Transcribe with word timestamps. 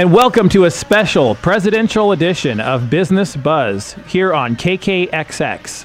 And 0.00 0.14
welcome 0.14 0.48
to 0.48 0.64
a 0.64 0.70
special 0.70 1.34
presidential 1.34 2.12
edition 2.12 2.58
of 2.58 2.88
Business 2.88 3.36
Buzz 3.36 3.96
here 4.06 4.32
on 4.32 4.56
KKXX. 4.56 5.84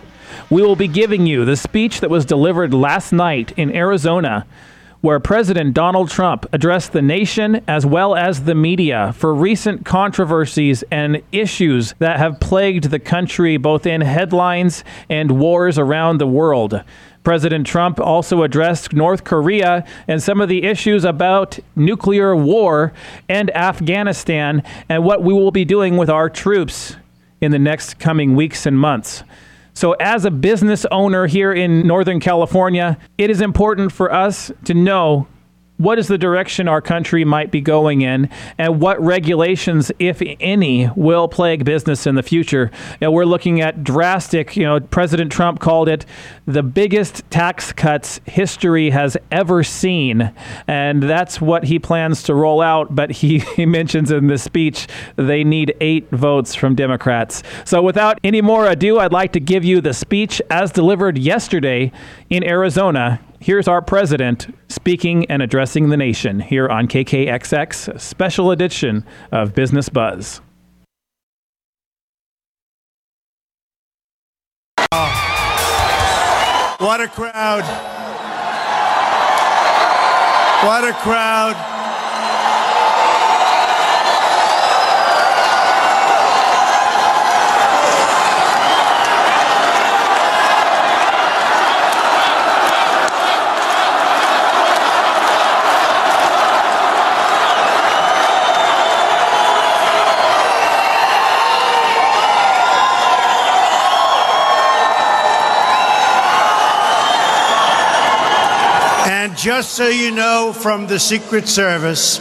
We 0.50 0.62
will 0.62 0.78
be 0.78 0.88
giving 0.88 1.26
you 1.26 1.44
the 1.44 1.58
speech 1.58 2.00
that 2.00 2.10
was 2.10 2.24
delivered 2.24 2.74
last 2.74 3.12
night 3.12 3.52
in 3.58 3.76
Arizona, 3.76 4.48
where 5.06 5.20
President 5.20 5.76
Donald 5.76 6.10
Trump 6.10 6.48
addressed 6.52 6.92
the 6.92 7.02
nation 7.02 7.64
as 7.68 7.86
well 7.86 8.16
as 8.16 8.46
the 8.46 8.56
media 8.56 9.14
for 9.16 9.36
recent 9.36 9.86
controversies 9.86 10.84
and 10.90 11.22
issues 11.32 11.94
that 12.00 12.18
have 12.18 12.40
plagued 12.40 12.86
the 12.86 12.98
country, 12.98 13.56
both 13.56 13.86
in 13.86 14.02
headlines 14.02 14.84
and 15.08 15.38
wars 15.40 15.78
around 15.78 16.18
the 16.18 16.26
world. 16.26 16.82
President 17.24 17.68
Trump 17.68 18.00
also 18.00 18.42
addressed 18.42 18.94
North 18.94 19.24
Korea 19.24 19.86
and 20.08 20.24
some 20.24 20.42
of 20.42 20.50
the 20.50 20.64
issues 20.64 21.06
about 21.06 21.60
nuclear 21.76 22.36
war 22.36 22.92
and 23.30 23.56
Afghanistan 23.56 24.64
and 24.90 25.06
what 25.06 25.22
we 25.22 25.34
will 25.34 25.52
be 25.52 25.66
doing 25.66 25.98
with 25.98 26.10
our 26.10 26.32
troops 26.32 26.96
in 27.42 27.52
the 27.52 27.60
next 27.60 28.00
coming 28.00 28.36
weeks 28.36 28.66
and 28.66 28.80
months. 28.80 29.24
So, 29.76 29.92
as 30.00 30.24
a 30.24 30.32
business 30.32 30.86
owner 30.90 31.28
here 31.28 31.52
in 31.52 31.86
Northern 31.86 32.22
California, 32.22 32.98
it 33.18 33.30
is 33.30 33.42
important 33.42 33.92
for 33.92 34.12
us 34.12 34.50
to 34.64 34.74
know 34.74 35.28
what 35.78 36.00
is 36.00 36.08
the 36.08 36.18
direction 36.18 36.68
our 36.68 36.82
country 36.82 37.26
might 37.26 37.52
be 37.52 37.62
going 37.62 38.02
in 38.02 38.30
and 38.58 38.80
what 38.80 39.02
regulations 39.02 39.92
if 40.00 40.22
any 40.40 40.90
will 40.96 41.28
plague 41.28 41.66
business 41.66 42.08
in 42.08 42.16
the 42.16 42.24
future. 42.24 42.72
You 43.02 43.08
know, 43.08 43.12
we're 43.12 43.26
looking 43.26 43.62
at 43.62 43.84
drastic 43.84 44.56
you 44.56 44.64
know 44.64 44.80
president 44.80 45.32
trump 45.32 45.60
called 45.60 45.90
it 45.90 46.06
the 46.46 46.64
biggest 46.64 47.30
tax 47.30 47.74
cuts 47.74 48.20
history 48.26 48.92
has 48.92 49.18
ever 49.32 49.64
seen. 49.64 50.32
And 50.68 51.04
that's 51.04 51.42
what 51.42 51.66
he 51.66 51.80
plans 51.80 52.24
to 52.24 52.36
roll 52.36 52.62
out 52.62 52.96
but 52.96 53.12
he, 53.12 53.40
he 53.56 53.66
mentions 53.66 54.12
in 54.12 54.28
this 54.28 54.44
speech 54.44 54.88
they 55.16 55.44
need 55.44 55.76
eight 55.82 56.10
votes 56.12 56.56
from 56.56 56.76
democrats. 56.76 57.44
So 57.66 57.82
without 57.82 58.20
any 58.24 58.42
more 58.42 58.68
ado 58.68 59.00
i'd 59.00 59.12
like 59.12 59.34
to 59.34 59.40
give 59.40 59.66
you 59.66 59.82
the 59.82 59.94
speech 59.94 60.42
as 60.50 60.72
delivered 60.72 61.18
yesterday 61.18 61.92
in 62.30 62.44
arizona 62.44 63.20
Here's 63.46 63.68
our 63.68 63.80
president 63.80 64.48
speaking 64.70 65.30
and 65.30 65.40
addressing 65.40 65.90
the 65.90 65.98
nation 65.98 66.40
here 66.40 66.68
on 66.68 66.88
KKXX, 66.88 68.02
special 68.02 68.50
edition 68.50 69.06
of 69.32 69.54
Business 69.54 69.88
Buzz. 69.88 70.42
What 76.80 77.02
a 77.02 77.08
crowd. 77.08 77.66
What 80.66 80.84
a 80.84 80.94
crowd. 80.94 81.75
Just 109.46 109.74
so 109.74 109.88
you 109.88 110.10
know 110.10 110.52
from 110.52 110.88
the 110.88 111.00
Secret 111.00 111.48
Service, 111.48 112.18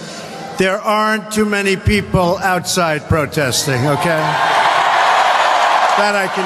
there 0.58 0.78
aren't 0.78 1.32
too 1.32 1.46
many 1.46 1.74
people 1.74 2.36
outside 2.36 3.00
protesting, 3.08 3.80
okay? 3.86 4.20
That 5.96 6.12
I 6.14 6.28
can 6.28 6.44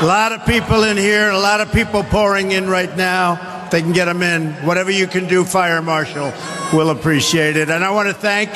tell. 0.00 0.06
A 0.06 0.08
lot 0.08 0.32
of 0.32 0.46
people 0.46 0.84
in 0.84 0.96
here, 0.96 1.28
a 1.28 1.38
lot 1.38 1.60
of 1.60 1.70
people 1.70 2.02
pouring 2.02 2.52
in 2.52 2.66
right 2.66 2.96
now. 2.96 3.68
They 3.70 3.82
can 3.82 3.92
get 3.92 4.06
them 4.06 4.22
in. 4.22 4.54
Whatever 4.64 4.90
you 4.90 5.06
can 5.06 5.28
do, 5.28 5.44
Fire 5.44 5.82
Marshal 5.82 6.32
will 6.72 6.88
appreciate 6.88 7.58
it. 7.58 7.68
And 7.68 7.84
I 7.84 7.90
want 7.90 8.08
to 8.08 8.14
thank 8.14 8.48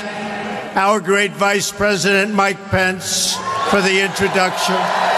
our 0.79 0.99
great 0.99 1.33
Vice 1.33 1.71
President, 1.71 2.33
Mike 2.33 2.71
Pence, 2.71 3.37
for 3.69 3.83
the 3.83 4.03
introduction 4.03 5.12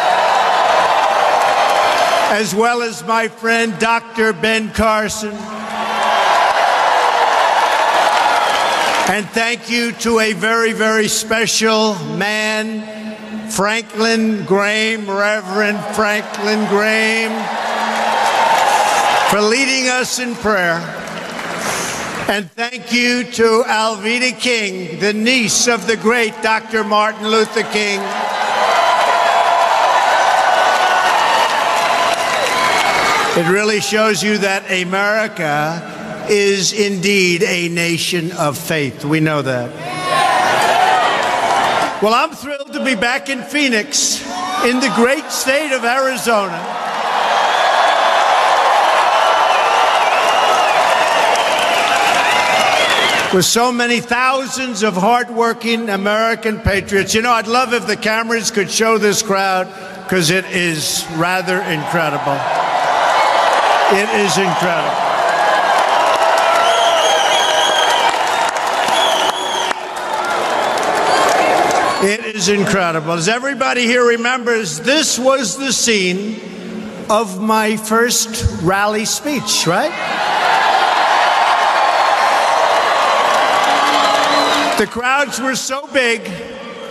as 2.33 2.55
well 2.55 2.83
as 2.83 3.05
my 3.05 3.29
friend 3.29 3.79
Dr. 3.79 4.33
Ben 4.33 4.71
Carson. 4.71 5.35
And 9.07 9.27
thank 9.27 9.71
you 9.71 9.93
to 9.93 10.19
a 10.19 10.33
very, 10.33 10.73
very 10.73 11.09
special 11.09 11.95
man, 12.17 13.51
Franklin 13.51 14.45
Graham, 14.45 15.09
Reverend 15.09 15.79
Franklin 15.95 16.67
Graham, 16.69 17.33
for 19.31 19.41
leading 19.43 19.91
us 19.91 20.19
in 20.19 20.35
prayer. 20.35 20.81
And 22.27 22.51
thank 22.53 22.93
you 22.93 23.25
to 23.25 23.65
Alveda 23.67 24.41
King, 24.41 24.99
the 24.99 25.13
niece 25.13 25.69
of 25.69 25.87
the 25.87 25.99
great 25.99 26.33
Dr. 26.43 26.83
Martin 26.83 27.29
Luther 27.29 27.65
King. 27.65 28.01
It 33.37 33.51
really 33.51 33.81
shows 33.81 34.23
you 34.23 34.39
that 34.39 34.71
America 34.71 36.27
is 36.31 36.73
indeed 36.73 37.43
a 37.43 37.69
nation 37.69 38.31
of 38.31 38.57
faith. 38.57 39.05
We 39.05 39.19
know 39.19 39.43
that. 39.43 39.71
Well, 42.01 42.15
I'm 42.15 42.31
thrilled 42.31 42.73
to 42.75 42.85
be 42.85 42.95
back 42.95 43.29
in 43.29 43.43
Phoenix, 43.43 44.23
in 44.65 44.79
the 44.79 44.93
great 44.95 45.25
state 45.33 45.73
of 45.73 45.85
Arizona. 45.85 46.61
With 53.35 53.45
so 53.45 53.73
many 53.73 53.99
thousands 53.99 54.85
of 54.85 54.95
hardworking 54.95 55.89
American 55.89 56.61
patriots. 56.61 57.15
You 57.15 57.23
know, 57.23 57.33
I'd 57.33 57.49
love 57.49 57.73
if 57.73 57.89
the 57.89 57.97
cameras 57.97 58.53
could 58.53 58.71
show 58.71 58.97
this 58.97 59.23
crowd 59.23 59.67
because 60.05 60.31
it 60.31 60.45
is 60.45 61.05
rather 61.17 61.61
incredible. 61.63 62.64
It 63.93 64.09
is 64.21 64.39
incredible. 64.39 65.15
It 72.03 72.35
is 72.35 72.49
incredible. 72.49 73.13
As 73.13 73.29
everybody 73.29 73.83
here 73.83 74.07
remembers, 74.07 74.81
this 74.81 75.19
was 75.19 75.57
the 75.59 75.73
scene 75.73 76.41
of 77.11 77.41
my 77.41 77.77
first 77.77 78.63
rally 78.63 79.05
speech, 79.05 79.67
right? 79.67 79.93
The 84.79 84.87
crowds 84.87 85.41
were 85.41 85.57
so 85.57 85.87
big, 85.89 86.31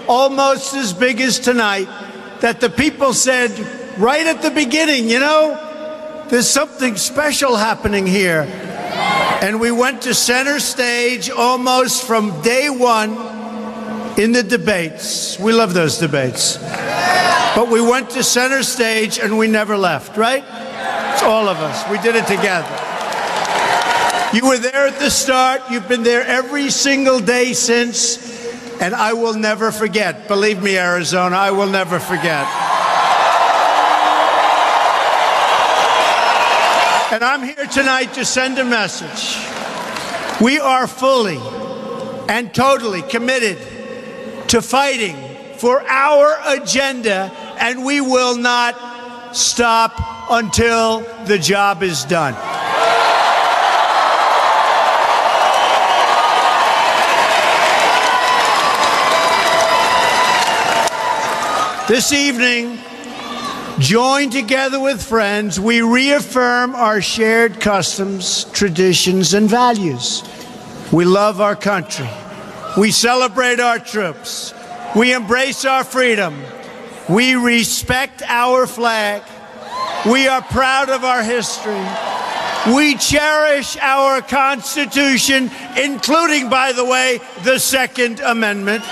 almost 0.07 0.73
as 0.75 0.93
big 0.93 1.19
as 1.21 1.39
tonight, 1.39 1.87
that 2.41 2.61
the 2.61 2.69
people 2.69 3.13
said 3.13 3.49
right 3.97 4.25
at 4.25 4.41
the 4.41 4.51
beginning, 4.51 5.09
you 5.09 5.19
know, 5.19 5.72
there's 6.33 6.49
something 6.49 6.97
special 6.97 7.55
happening 7.55 8.07
here. 8.07 8.41
And 9.43 9.59
we 9.59 9.69
went 9.69 10.01
to 10.01 10.15
center 10.15 10.59
stage 10.59 11.29
almost 11.29 12.07
from 12.07 12.41
day 12.41 12.71
one 12.71 13.11
in 14.19 14.31
the 14.31 14.41
debates. 14.41 15.37
We 15.37 15.53
love 15.53 15.75
those 15.75 15.99
debates. 15.99 16.57
But 16.57 17.69
we 17.69 17.81
went 17.81 18.09
to 18.11 18.23
center 18.23 18.63
stage 18.63 19.19
and 19.19 19.37
we 19.37 19.45
never 19.45 19.77
left, 19.77 20.17
right? 20.17 20.43
It's 21.13 21.21
all 21.21 21.47
of 21.47 21.57
us. 21.57 21.87
We 21.91 21.99
did 21.99 22.15
it 22.15 22.25
together. 22.25 22.67
You 24.35 24.47
were 24.47 24.57
there 24.57 24.87
at 24.87 24.97
the 24.97 25.11
start. 25.11 25.61
You've 25.69 25.87
been 25.87 26.01
there 26.01 26.25
every 26.25 26.71
single 26.71 27.19
day 27.19 27.53
since. 27.53 28.17
And 28.81 28.95
I 28.95 29.13
will 29.13 29.35
never 29.35 29.71
forget. 29.71 30.27
Believe 30.27 30.63
me, 30.63 30.79
Arizona, 30.79 31.35
I 31.35 31.51
will 31.51 31.69
never 31.69 31.99
forget. 31.99 32.62
And 37.13 37.23
I'm 37.23 37.43
here 37.43 37.67
tonight 37.67 38.15
to 38.15 38.25
send 38.25 38.57
a 38.57 38.65
message. 38.65 39.37
We 40.41 40.57
are 40.57 40.87
fully 40.87 41.37
and 42.27 42.51
totally 42.51 43.03
committed 43.03 43.59
to 44.47 44.63
fighting 44.63 45.15
for 45.59 45.87
our 45.87 46.35
agenda, 46.47 47.31
and 47.59 47.85
we 47.85 48.01
will 48.01 48.35
not 48.35 49.35
stop 49.35 49.93
until 50.31 51.01
the 51.25 51.37
job 51.37 51.83
is 51.83 52.03
done. 52.03 52.33
This 61.87 62.11
evening, 62.11 62.79
Joined 63.83 64.31
together 64.31 64.79
with 64.79 65.03
friends, 65.03 65.59
we 65.59 65.81
reaffirm 65.81 66.73
our 66.73 67.01
shared 67.01 67.59
customs, 67.59 68.45
traditions, 68.53 69.33
and 69.33 69.49
values. 69.49 70.23
We 70.93 71.03
love 71.03 71.41
our 71.41 71.57
country. 71.57 72.09
We 72.77 72.91
celebrate 72.91 73.59
our 73.59 73.79
troops. 73.79 74.53
We 74.95 75.11
embrace 75.11 75.65
our 75.65 75.83
freedom. 75.83 76.41
We 77.09 77.35
respect 77.35 78.21
our 78.25 78.67
flag. 78.67 79.21
We 80.09 80.29
are 80.29 80.41
proud 80.41 80.89
of 80.89 81.03
our 81.03 81.21
history. 81.21 81.85
We 82.73 82.95
cherish 82.95 83.75
our 83.81 84.21
Constitution, 84.21 85.51
including, 85.75 86.49
by 86.49 86.71
the 86.71 86.85
way, 86.85 87.19
the 87.43 87.59
Second 87.59 88.21
Amendment. 88.21 88.85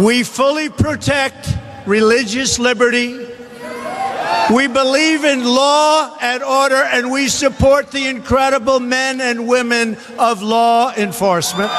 We 0.00 0.22
fully 0.22 0.70
protect 0.70 1.54
religious 1.84 2.58
liberty. 2.58 3.18
We 4.50 4.66
believe 4.66 5.24
in 5.24 5.44
law 5.44 6.16
and 6.22 6.42
order, 6.42 6.82
and 6.90 7.10
we 7.10 7.28
support 7.28 7.90
the 7.90 8.06
incredible 8.08 8.80
men 8.80 9.20
and 9.20 9.46
women 9.46 9.98
of 10.18 10.40
law 10.40 10.90
enforcement. 10.94 11.70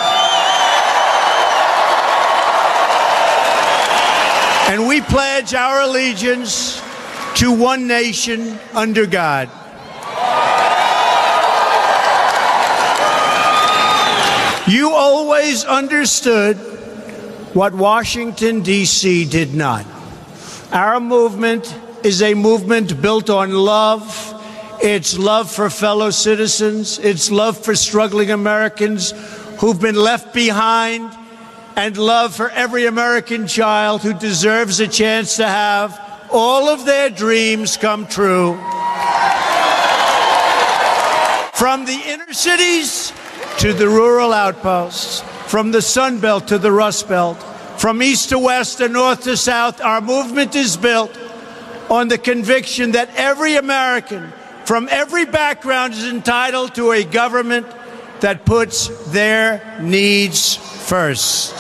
And 4.70 4.88
we 4.88 5.02
pledge 5.02 5.56
our 5.56 5.82
allegiance 5.82 6.80
to 7.38 7.52
one 7.52 7.88
nation 7.88 8.60
under 8.76 9.08
God. 9.08 9.50
You 14.68 14.92
always 14.92 15.66
understood 15.66 16.71
what 17.53 17.74
Washington, 17.74 18.62
D.C. 18.62 19.25
did 19.25 19.53
not. 19.53 19.86
Our 20.71 21.00
movement 21.00 21.75
is 22.03 22.21
a 22.21 22.33
movement 22.33 23.01
built 23.01 23.30
on 23.30 23.51
love. 23.51 24.27
It's 24.81 25.18
love 25.18 25.51
for 25.51 25.69
fellow 25.69 26.12
citizens. 26.12 26.98
It's 27.00 27.30
love 27.30 27.57
for 27.57 27.75
struggling 27.75 28.31
Americans 28.31 29.12
who've 29.59 29.80
been 29.80 29.95
left 29.95 30.33
behind, 30.33 31.15
and 31.75 31.98
love 31.98 32.36
for 32.36 32.50
every 32.50 32.86
American 32.86 33.48
child 33.48 34.01
who 34.01 34.13
deserves 34.13 34.80
a 34.80 34.88
chance 34.88 35.36
to 35.38 35.48
have 35.48 36.00
all 36.31 36.68
of 36.68 36.86
their 36.86 37.09
dreams 37.09 37.77
come 37.77 38.07
true. 38.07 38.56
From 41.53 41.86
the 41.86 42.01
inner 42.07 42.33
cities 42.33 43.13
to 43.59 43.71
the 43.71 43.88
rural 43.88 44.33
outposts, 44.33 45.21
from 45.51 45.71
the 45.74 45.81
Sun 45.81 46.21
Belt 46.21 46.48
to 46.48 46.57
the 46.57 46.71
Rust 46.71 47.09
Belt, 47.09 47.38
from 47.77 48.01
east 48.01 48.30
to 48.30 48.39
west 48.39 48.80
and 48.80 48.94
north 48.94 49.24
to 49.24 49.36
south, 49.36 49.81
our 49.81 50.00
movement 50.00 50.56
is 50.56 50.77
built 50.77 51.12
on 51.89 52.07
the 52.07 52.18
conviction 52.18 52.94
that 52.94 53.09
every 53.18 53.57
American 53.57 54.31
from 54.63 54.88
every 54.89 55.25
background 55.25 55.92
is 55.92 56.07
entitled 56.07 56.74
to 56.75 56.94
a 56.94 57.03
government 57.03 57.68
that 58.21 58.45
puts 58.45 58.88
their 59.12 59.77
needs 59.81 60.56
first. 60.56 61.53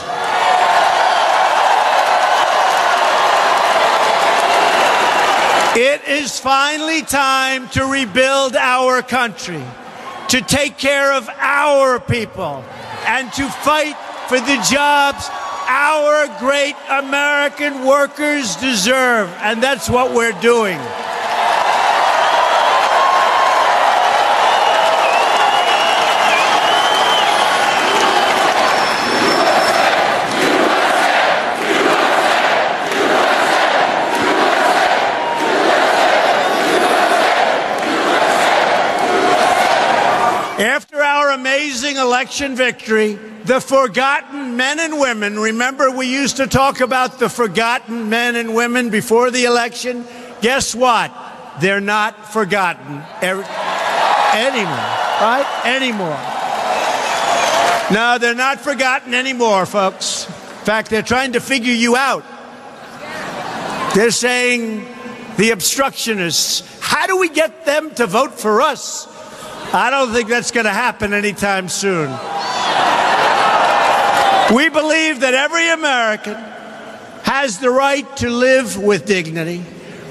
It 5.75 6.07
is 6.07 6.39
finally 6.39 7.01
time 7.01 7.67
to 7.71 7.83
rebuild 7.83 8.55
our 8.55 9.01
country, 9.01 9.61
to 10.29 10.39
take 10.39 10.77
care 10.77 11.11
of 11.11 11.27
our 11.37 11.99
people, 11.99 12.63
and 13.05 13.31
to 13.33 13.47
fight 13.49 13.95
for 14.27 14.39
the 14.39 14.57
jobs 14.69 15.29
our 15.67 16.27
great 16.39 16.75
American 16.89 17.85
workers 17.85 18.55
deserve. 18.57 19.29
And 19.41 19.63
that's 19.63 19.89
what 19.89 20.13
we're 20.13 20.39
doing. 20.41 20.79
Amazing 41.61 41.97
election 41.97 42.55
victory, 42.55 43.13
the 43.45 43.61
forgotten 43.61 44.57
men 44.57 44.79
and 44.79 44.99
women, 44.99 45.37
remember 45.37 45.91
we 45.91 46.07
used 46.07 46.37
to 46.37 46.47
talk 46.47 46.81
about 46.81 47.19
the 47.19 47.29
forgotten 47.29 48.09
men 48.09 48.35
and 48.35 48.55
women 48.55 48.89
before 48.89 49.29
the 49.29 49.45
election? 49.45 50.03
Guess 50.41 50.73
what? 50.73 51.13
They're 51.61 51.79
not 51.79 52.33
forgotten 52.33 53.03
er- 53.21 53.45
anymore, 54.33 54.89
right? 55.21 55.61
Anymore. 55.63 56.17
No, 57.93 58.17
they're 58.17 58.33
not 58.33 58.59
forgotten 58.59 59.13
anymore, 59.13 59.67
folks. 59.67 60.25
In 60.25 60.65
fact, 60.65 60.89
they're 60.89 61.03
trying 61.03 61.33
to 61.33 61.39
figure 61.39 61.73
you 61.73 61.95
out. 61.95 62.23
They're 63.93 64.09
saying 64.09 64.87
the 65.37 65.51
obstructionists, 65.51 66.79
how 66.79 67.05
do 67.05 67.17
we 67.17 67.29
get 67.29 67.65
them 67.65 67.91
to 67.95 68.07
vote 68.07 68.39
for 68.39 68.61
us? 68.61 69.10
I 69.73 69.89
don't 69.89 70.11
think 70.11 70.27
that's 70.27 70.51
going 70.51 70.65
to 70.65 70.73
happen 70.73 71.13
anytime 71.13 71.69
soon. 71.69 72.09
We 74.53 74.67
believe 74.67 75.21
that 75.21 75.33
every 75.33 75.69
American 75.69 76.35
has 77.23 77.59
the 77.59 77.69
right 77.69 78.05
to 78.17 78.29
live 78.29 78.77
with 78.77 79.05
dignity. 79.05 79.63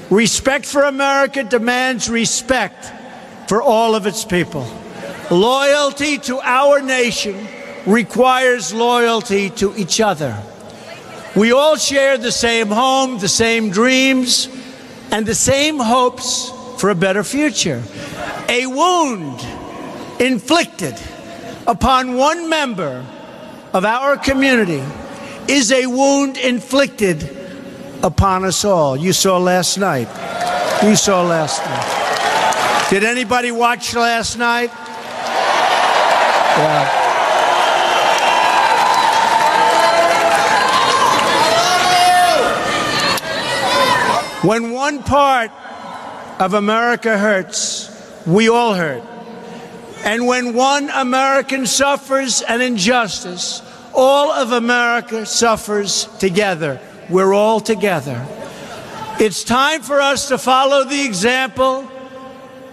Respect 0.09 0.65
for 0.65 0.81
America 0.81 1.43
demands 1.43 2.09
respect 2.09 2.91
for 3.47 3.61
all 3.61 3.93
of 3.93 4.07
its 4.07 4.25
people. 4.25 4.67
Loyalty 5.29 6.17
to 6.17 6.39
our 6.41 6.81
nation 6.81 7.47
requires 7.85 8.73
loyalty 8.73 9.51
to 9.51 9.75
each 9.77 10.01
other. 10.01 10.41
We 11.35 11.51
all 11.51 11.75
share 11.75 12.17
the 12.17 12.31
same 12.31 12.69
home, 12.69 13.19
the 13.19 13.29
same 13.29 13.69
dreams, 13.69 14.49
and 15.11 15.23
the 15.23 15.35
same 15.35 15.77
hopes 15.77 16.51
for 16.81 16.89
a 16.89 16.95
better 16.95 17.23
future. 17.23 17.83
A 18.49 18.65
wound 18.65 19.39
inflicted 20.19 20.99
upon 21.67 22.15
one 22.15 22.49
member 22.49 23.05
of 23.71 23.85
our 23.85 24.17
community 24.17 24.81
is 25.47 25.71
a 25.71 25.85
wound 25.85 26.37
inflicted 26.37 27.37
upon 28.01 28.43
us 28.45 28.65
all. 28.65 28.97
You 28.97 29.13
saw 29.13 29.37
last 29.37 29.77
night. 29.77 30.07
You 30.83 30.95
saw 30.95 31.21
last 31.21 31.63
night. 31.63 32.89
Did 32.89 33.03
anybody 33.03 33.51
watch 33.51 33.93
last 33.93 34.39
night? 34.39 34.71
Yeah. 36.57 36.97
When 44.41 44.71
one 44.71 45.03
part 45.03 45.51
of 46.41 46.55
America 46.55 47.19
hurts, 47.19 47.87
we 48.25 48.49
all 48.49 48.73
hurt. 48.73 49.03
And 50.03 50.25
when 50.25 50.55
one 50.55 50.89
American 50.89 51.67
suffers 51.67 52.41
an 52.41 52.61
injustice, 52.61 53.61
all 53.93 54.31
of 54.31 54.51
America 54.51 55.27
suffers 55.27 56.05
together. 56.17 56.79
We're 57.11 57.35
all 57.35 57.59
together. 57.59 58.25
It's 59.19 59.43
time 59.43 59.83
for 59.83 60.01
us 60.01 60.29
to 60.29 60.39
follow 60.39 60.83
the 60.83 61.05
example 61.05 61.87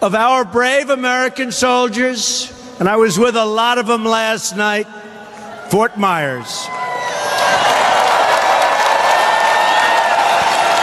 of 0.00 0.14
our 0.14 0.46
brave 0.46 0.88
American 0.88 1.52
soldiers, 1.52 2.50
and 2.80 2.88
I 2.88 2.96
was 2.96 3.18
with 3.18 3.37
a 3.37 3.44
lot 3.44 3.76
of 3.76 3.87
them 3.87 4.02
last 4.02 4.56
night, 4.56 4.87
Fort 5.68 5.98
Myers. 5.98 6.66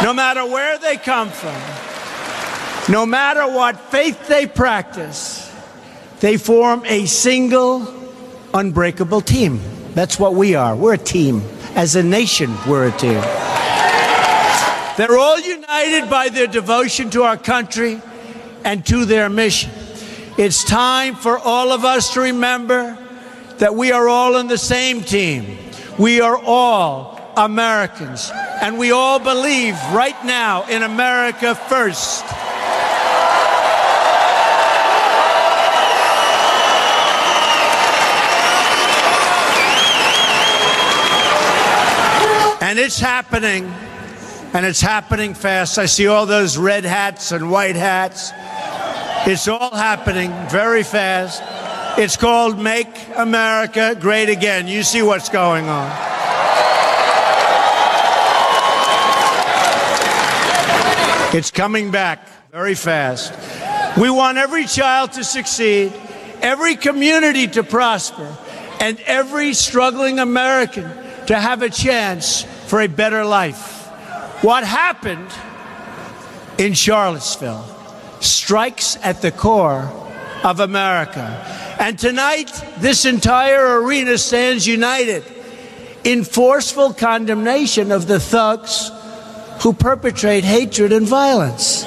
No 0.04 0.14
matter 0.14 0.46
where 0.46 0.78
they 0.78 0.98
come 0.98 1.30
from, 1.30 1.60
no 2.90 3.06
matter 3.06 3.48
what 3.48 3.80
faith 3.80 4.28
they 4.28 4.46
practice, 4.46 5.52
they 6.20 6.38
form 6.38 6.84
a 6.86 7.06
single, 7.06 7.88
unbreakable 8.54 9.22
team. 9.22 9.60
That's 9.94 10.20
what 10.20 10.34
we 10.34 10.56
are. 10.56 10.76
We're 10.76 10.94
a 10.94 10.98
team. 10.98 11.42
As 11.76 11.96
a 11.96 12.04
nation, 12.04 12.54
we're 12.68 12.88
a 12.88 12.92
team. 12.92 13.22
They're 14.98 15.18
all 15.18 15.40
united 15.40 16.10
by 16.10 16.30
their 16.30 16.48
devotion 16.48 17.10
to 17.12 17.24
our 17.24 17.38
country 17.38 18.02
and 18.64 18.86
to 18.86 19.06
their 19.06 19.30
mission. 19.30 19.72
It's 20.38 20.64
time 20.64 21.16
for 21.16 21.38
all 21.38 21.72
of 21.72 21.84
us 21.84 22.14
to 22.14 22.22
remember 22.22 22.98
that 23.58 23.76
we 23.76 23.92
are 23.92 24.08
all 24.08 24.38
in 24.38 24.48
the 24.48 24.58
same 24.58 25.02
team. 25.02 25.58
We 25.98 26.22
are 26.22 26.38
all 26.38 27.20
Americans, 27.36 28.32
and 28.62 28.78
we 28.78 28.92
all 28.92 29.20
believe 29.20 29.76
right 29.92 30.16
now 30.26 30.66
in 30.68 30.84
America 30.84 31.56
first. 31.56 32.24
And 42.66 42.80
it's 42.80 43.00
happening, 43.00 43.72
and 44.56 44.66
it's 44.66 44.82
happening 44.82 45.36
fast. 45.36 45.78
I 45.78 45.86
see 45.86 46.08
all 46.08 46.26
those 46.26 46.58
red 46.58 46.84
hats 46.84 47.32
and 47.32 47.52
white 47.52 47.76
hats. 47.76 48.32
It's 49.30 49.48
all 49.48 49.70
happening 49.70 50.32
very 50.50 50.82
fast. 50.82 51.44
It's 52.00 52.18
called 52.18 52.58
Make 52.58 52.88
America 53.18 53.96
Great 54.00 54.30
Again. 54.30 54.68
You 54.68 54.82
see 54.82 55.04
what's 55.04 55.30
going 55.30 55.70
on. 55.70 55.92
It's 61.36 61.52
coming 61.52 61.92
back 61.92 62.28
very 62.52 62.74
fast. 62.74 63.32
We 63.96 64.10
want 64.10 64.40
every 64.40 64.66
child 64.66 65.12
to 65.12 65.24
succeed, 65.24 65.94
every 66.42 66.78
community 66.78 67.46
to 67.46 67.62
prosper, 67.62 68.36
and 68.80 69.00
every 69.02 69.54
struggling 69.54 70.18
American 70.18 70.90
to 71.28 71.40
have 71.40 71.62
a 71.62 71.70
chance 71.70 72.48
for 72.68 72.82
a 72.82 72.88
better 72.88 73.26
life. 73.26 73.88
What 74.44 74.64
happened 74.64 75.30
in 76.58 76.74
Charlottesville 76.74 77.66
strikes 78.20 78.98
at 79.04 79.22
the 79.22 79.32
core 79.32 79.92
of 80.44 80.60
America. 80.60 81.76
And 81.80 81.98
tonight, 81.98 82.52
this 82.78 83.06
entire 83.06 83.82
arena 83.82 84.18
stands 84.18 84.66
united 84.68 85.24
in 86.04 86.24
forceful 86.24 86.94
condemnation 86.94 87.92
of 87.92 88.08
the 88.08 88.20
thugs 88.20 88.92
who 89.62 89.74
perpetrate 89.74 90.44
hatred 90.44 90.92
and 90.92 91.08
violence. 91.08 91.84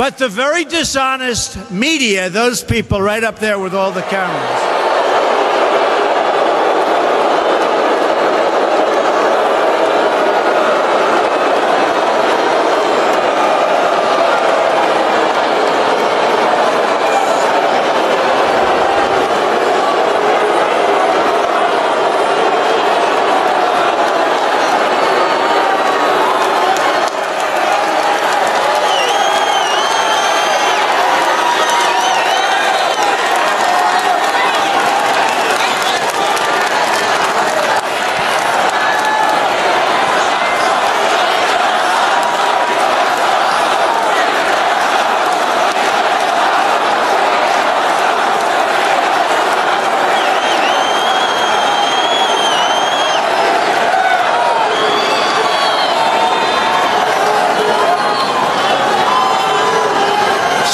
But 0.00 0.16
the 0.16 0.30
very 0.30 0.64
dishonest 0.64 1.70
media, 1.70 2.30
those 2.30 2.64
people 2.64 3.02
right 3.02 3.22
up 3.22 3.38
there 3.38 3.58
with 3.58 3.74
all 3.74 3.92
the 3.92 4.00
cameras, 4.00 4.80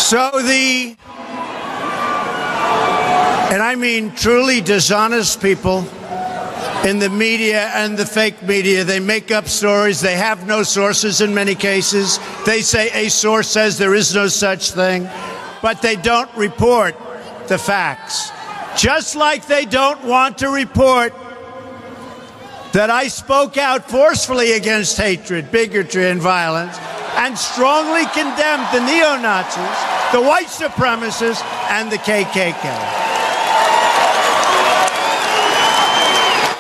So 0.07 0.31
the, 0.41 0.97
and 3.51 3.61
I 3.61 3.75
mean 3.77 4.15
truly 4.15 4.56
dishonest 4.67 5.41
people 5.41 5.79
in 6.85 6.99
the 6.99 7.09
media 7.09 7.71
and 7.75 7.97
the 7.97 8.05
fake 8.05 8.43
media, 8.43 8.85
they 8.85 9.01
make 9.01 9.31
up 9.31 9.47
stories. 9.47 10.01
They 10.01 10.17
have 10.17 10.47
no 10.47 10.63
sources 10.63 11.21
in 11.21 11.35
many 11.35 11.55
cases. 11.55 12.19
They 12.45 12.61
say 12.61 13.07
a 13.07 13.09
source 13.09 13.49
says 13.49 13.79
there 13.79 13.95
is 13.95 14.15
no 14.15 14.27
such 14.27 14.73
thing, 14.73 15.09
but 15.63 15.83
they 15.83 15.97
don't 15.97 16.33
report 16.37 16.97
the 17.49 17.59
facts. 17.59 18.31
Just 18.77 19.17
like 19.17 19.47
they 19.47 19.65
don't 19.65 20.05
want 20.05 20.39
to 20.39 20.49
report 20.49 21.15
that 22.73 22.91
I 22.91 23.09
spoke 23.09 23.57
out 23.57 23.89
forcefully 23.89 24.53
against 24.53 24.99
hatred, 24.99 25.51
bigotry, 25.51 26.11
and 26.11 26.21
violence 26.21 26.77
and 27.17 27.39
strongly 27.39 28.05
condemned 28.07 28.67
the 28.75 28.85
neo 28.85 29.17
Nazis, 29.17 30.13
the 30.13 30.21
white 30.21 30.49
supremacists, 30.49 31.43
and 31.71 31.91
the 31.91 31.97
KKK. 31.97 33.06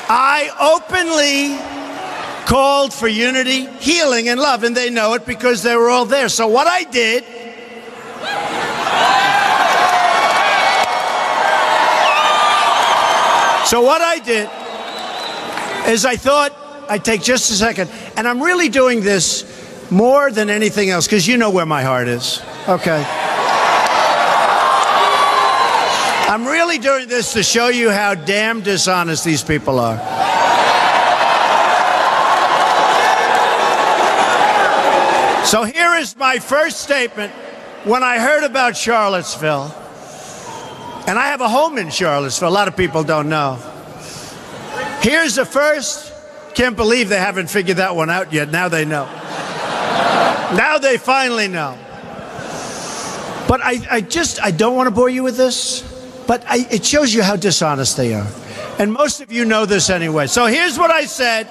I 0.09 0.51
openly 0.61 1.59
called 2.47 2.95
for 2.95 3.09
unity, 3.09 3.67
healing, 3.81 4.29
and 4.29 4.39
love, 4.39 4.63
and 4.63 4.77
they 4.77 4.89
know 4.89 5.15
it 5.15 5.27
because 5.27 5.63
they 5.63 5.75
were 5.75 5.91
all 5.91 6.07
there. 6.07 6.29
So, 6.29 6.47
what 6.47 6.69
I 6.69 6.85
did. 6.85 7.25
So, 13.67 13.83
what 13.83 14.01
I 14.01 14.21
did 14.21 14.49
is 15.93 16.05
I 16.05 16.15
thought 16.15 16.53
I'd 16.89 17.05
take 17.05 17.23
just 17.23 17.51
a 17.51 17.55
second, 17.55 17.91
and 18.17 18.29
I'm 18.29 18.41
really 18.41 18.69
doing 18.69 19.01
this 19.01 19.91
more 19.91 20.31
than 20.31 20.51
anything 20.51 20.91
else, 20.91 21.07
because 21.07 21.27
you 21.27 21.37
know 21.37 21.51
where 21.51 21.67
my 21.67 21.83
heart 21.83 22.07
is. 22.07 22.41
Okay. 22.69 23.05
I'm 26.29 26.45
really 26.45 26.79
doing 26.79 27.09
this 27.09 27.35
to 27.35 27.43
show 27.45 27.69
you 27.69 27.91
how 27.91 28.15
damn 28.17 28.61
dishonest 28.61 29.25
these 29.25 29.45
people 29.45 29.79
are. 29.79 29.97
So 35.47 35.63
here 35.63 35.95
is 35.95 36.17
my 36.17 36.41
first 36.41 36.81
statement 36.81 37.33
when 37.85 38.03
I 38.03 38.19
heard 38.19 38.43
about 38.43 38.77
Charlottesville. 38.77 39.73
And 41.07 41.17
I 41.17 41.29
have 41.29 41.41
a 41.41 41.49
home 41.49 41.79
in 41.79 41.91
Charlottesville. 41.91 42.49
A 42.49 42.51
lot 42.51 42.67
of 42.67 42.77
people 42.77 43.05
don't 43.05 43.29
know. 43.29 43.55
Here's 45.03 45.37
the 45.37 45.45
first. 45.45 46.13
Can't 46.57 46.77
believe 46.77 47.09
they 47.09 47.19
haven't 47.19 47.49
figured 47.49 47.77
that 47.77 47.95
one 47.95 48.11
out 48.11 48.33
yet. 48.33 48.51
Now 48.51 48.69
they 48.69 48.85
know. 48.85 49.05
Now 50.57 50.79
they 50.79 50.99
finally 50.99 51.47
know. 51.47 51.79
But 53.47 53.61
I, 53.63 53.87
I 53.89 54.01
just, 54.01 54.43
I 54.43 54.51
don't 54.51 54.75
want 54.75 54.89
to 54.89 54.91
bore 54.91 55.09
you 55.09 55.23
with 55.23 55.37
this, 55.37 55.85
but 56.27 56.45
I, 56.47 56.67
it 56.71 56.85
shows 56.85 57.15
you 57.15 57.23
how 57.23 57.37
dishonest 57.37 57.97
they 57.97 58.15
are. 58.15 58.27
And 58.79 58.93
most 58.93 59.21
of 59.21 59.33
you 59.33 59.45
know 59.45 59.67
this 59.67 59.91
anyway. 59.91 60.27
So 60.27 60.47
here's 60.47 60.79
what 60.79 60.91
I 60.91 61.07
said 61.07 61.49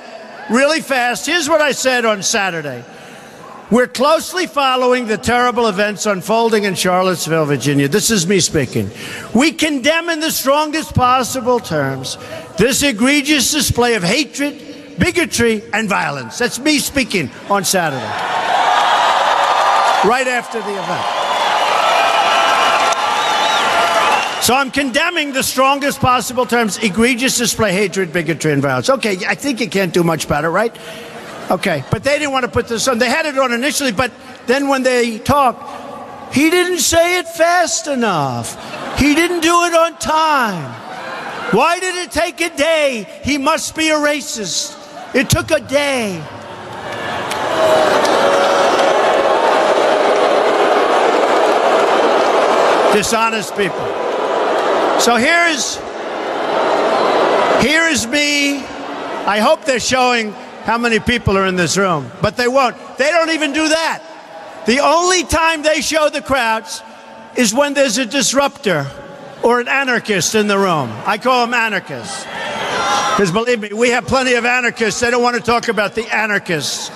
really 0.49 0.81
fast. 0.81 1.25
Here's 1.25 1.49
what 1.49 1.61
I 1.61 1.71
said 1.71 2.05
on 2.05 2.21
Saturday. 2.23 2.83
We're 3.71 3.87
closely 3.87 4.45
following 4.45 5.07
the 5.07 5.17
terrible 5.17 5.67
events 5.67 6.05
unfolding 6.05 6.65
in 6.65 6.75
Charlottesville, 6.75 7.45
Virginia. 7.45 7.87
This 7.87 8.11
is 8.11 8.27
me 8.27 8.39
speaking. 8.39 8.91
We 9.33 9.51
condemn 9.51 10.09
in 10.09 10.19
the 10.19 10.29
strongest 10.29 10.93
possible 10.93 11.59
terms 11.59 12.17
this 12.57 12.83
egregious 12.83 13.51
display 13.51 13.95
of 13.95 14.03
hatred, 14.03 14.99
bigotry, 14.99 15.63
and 15.73 15.89
violence. 15.89 16.37
That's 16.37 16.59
me 16.59 16.77
speaking 16.77 17.31
on 17.49 17.63
Saturday, 17.65 18.05
right 20.07 20.27
after 20.27 20.59
the 20.61 20.71
event. 20.71 21.24
So 24.45 24.53
I'm 24.53 24.69
condemning 24.69 25.33
the 25.33 25.41
strongest 25.41 25.99
possible 25.99 26.45
terms 26.45 26.77
egregious 26.77 27.35
display, 27.35 27.73
hatred, 27.73 28.13
bigotry, 28.13 28.51
and 28.51 28.61
violence. 28.61 28.91
Okay, 28.91 29.17
I 29.25 29.33
think 29.33 29.59
you 29.59 29.67
can't 29.67 29.91
do 29.91 30.03
much 30.03 30.27
better, 30.27 30.51
right? 30.51 30.71
Okay, 31.49 31.83
but 31.89 32.03
they 32.03 32.19
didn't 32.19 32.31
want 32.31 32.45
to 32.45 32.51
put 32.51 32.67
this 32.67 32.87
on. 32.87 32.99
They 32.99 33.09
had 33.09 33.25
it 33.25 33.39
on 33.39 33.53
initially, 33.53 33.91
but 33.91 34.11
then 34.45 34.67
when 34.67 34.83
they 34.83 35.17
talked, 35.17 36.31
he 36.31 36.51
didn't 36.51 36.77
say 36.77 37.17
it 37.17 37.27
fast 37.27 37.87
enough. 37.87 38.53
He 38.99 39.15
didn't 39.15 39.39
do 39.39 39.63
it 39.63 39.73
on 39.73 39.97
time. 39.97 40.71
Why 41.51 41.79
did 41.79 41.95
it 41.95 42.11
take 42.11 42.39
a 42.39 42.55
day? 42.55 43.07
He 43.23 43.39
must 43.39 43.75
be 43.75 43.89
a 43.89 43.95
racist. 43.95 44.77
It 45.15 45.27
took 45.27 45.49
a 45.49 45.59
day. 45.59 46.23
Dishonest 52.93 53.57
people. 53.57 53.84
So 54.99 55.15
here's 55.17 55.75
here's 57.63 58.07
me. 58.07 58.57
I 59.27 59.39
hope 59.39 59.65
they're 59.65 59.79
showing 59.79 60.31
how 60.63 60.77
many 60.77 60.99
people 60.99 61.37
are 61.37 61.45
in 61.45 61.55
this 61.55 61.77
room, 61.77 62.09
but 62.21 62.37
they 62.37 62.47
won't. 62.47 62.75
They 62.97 63.09
don't 63.09 63.29
even 63.29 63.53
do 63.53 63.67
that. 63.67 64.63
The 64.65 64.79
only 64.79 65.23
time 65.23 65.61
they 65.61 65.81
show 65.81 66.09
the 66.09 66.21
crowds 66.21 66.81
is 67.35 67.53
when 67.53 67.73
there's 67.73 67.97
a 67.97 68.05
disruptor 68.05 68.89
or 69.43 69.59
an 69.59 69.67
anarchist 69.67 70.33
in 70.33 70.47
the 70.47 70.57
room. 70.57 70.89
I 71.05 71.19
call 71.19 71.45
them 71.45 71.53
anarchists. 71.53 72.23
Because 73.15 73.31
believe 73.31 73.59
me, 73.61 73.73
we 73.73 73.89
have 73.89 74.07
plenty 74.07 74.33
of 74.33 74.45
anarchists. 74.45 74.99
They 74.99 75.11
don't 75.11 75.21
want 75.21 75.35
to 75.35 75.41
talk 75.41 75.67
about 75.67 75.93
the 75.93 76.05
anarchists. 76.13 76.89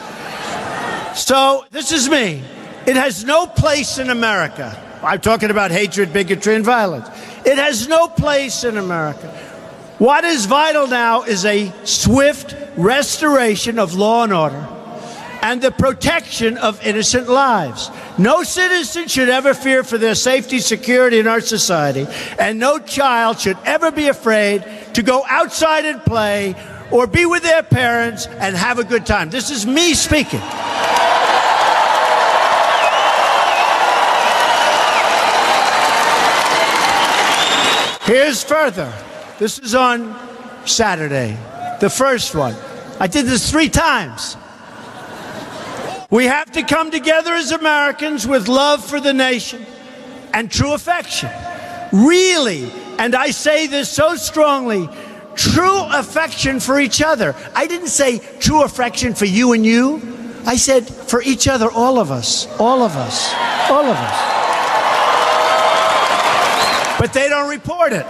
So 1.15 1.65
this 1.71 1.91
is 1.91 2.09
me. 2.09 2.43
It 2.87 2.95
has 2.95 3.23
no 3.23 3.45
place 3.45 3.99
in 3.99 4.09
America. 4.09 4.77
I'm 5.03 5.21
talking 5.21 5.51
about 5.51 5.71
hatred, 5.71 6.11
bigotry, 6.11 6.55
and 6.55 6.65
violence. 6.65 7.07
It 7.45 7.57
has 7.57 7.87
no 7.87 8.07
place 8.07 8.63
in 8.63 8.77
America. 8.77 9.27
What 9.97 10.23
is 10.23 10.45
vital 10.45 10.87
now 10.87 11.23
is 11.23 11.43
a 11.45 11.71
swift 11.85 12.55
restoration 12.77 13.79
of 13.79 13.95
law 13.95 14.23
and 14.23 14.33
order 14.33 14.67
and 15.41 15.61
the 15.61 15.71
protection 15.71 16.57
of 16.57 16.85
innocent 16.85 17.29
lives. 17.29 17.89
No 18.17 18.43
citizen 18.43 19.07
should 19.07 19.29
ever 19.29 19.53
fear 19.53 19.83
for 19.83 19.97
their 19.97 20.15
safety, 20.15 20.59
security 20.59 21.19
in 21.19 21.27
our 21.27 21.41
society, 21.41 22.07
and 22.37 22.59
no 22.59 22.79
child 22.79 23.39
should 23.39 23.57
ever 23.65 23.91
be 23.91 24.07
afraid 24.07 24.63
to 24.93 25.03
go 25.03 25.23
outside 25.27 25.85
and 25.85 26.01
play 26.03 26.55
or 26.91 27.07
be 27.07 27.25
with 27.25 27.43
their 27.43 27.63
parents 27.63 28.25
and 28.27 28.55
have 28.55 28.79
a 28.79 28.83
good 28.83 29.05
time. 29.05 29.29
This 29.29 29.49
is 29.49 29.65
me 29.65 29.93
speaking. 29.93 30.41
Here's 38.09 38.43
further. 38.43 38.91
This 39.37 39.59
is 39.59 39.75
on 39.75 40.17
Saturday, 40.65 41.37
the 41.79 41.91
first 41.91 42.33
one. 42.33 42.55
I 42.99 43.05
did 43.05 43.27
this 43.27 43.51
three 43.51 43.69
times. 43.69 44.35
We 46.09 46.25
have 46.25 46.51
to 46.53 46.63
come 46.63 46.89
together 46.89 47.35
as 47.35 47.51
Americans 47.51 48.25
with 48.25 48.47
love 48.47 48.83
for 48.83 48.99
the 48.99 49.13
nation 49.13 49.63
and 50.33 50.49
true 50.49 50.73
affection. 50.73 51.29
Really, 51.93 52.71
and 52.97 53.13
I 53.13 53.29
say 53.29 53.67
this 53.67 53.91
so 53.91 54.15
strongly, 54.15 54.89
true 55.35 55.83
affection 55.91 56.59
for 56.59 56.79
each 56.79 57.03
other. 57.03 57.35
I 57.53 57.67
didn't 57.67 57.89
say 57.89 58.17
true 58.39 58.63
affection 58.63 59.13
for 59.13 59.25
you 59.25 59.53
and 59.53 59.63
you. 59.63 60.01
I 60.47 60.55
said 60.55 60.87
for 60.87 61.21
each 61.21 61.47
other, 61.47 61.69
all 61.69 61.99
of 61.99 62.09
us, 62.09 62.47
all 62.59 62.81
of 62.81 62.95
us, 62.95 63.31
all 63.69 63.85
of 63.85 63.95
us. 63.95 64.39
But 66.99 67.13
they 67.13 67.29
don't 67.29 67.49
report 67.49 67.93
it. 67.93 68.05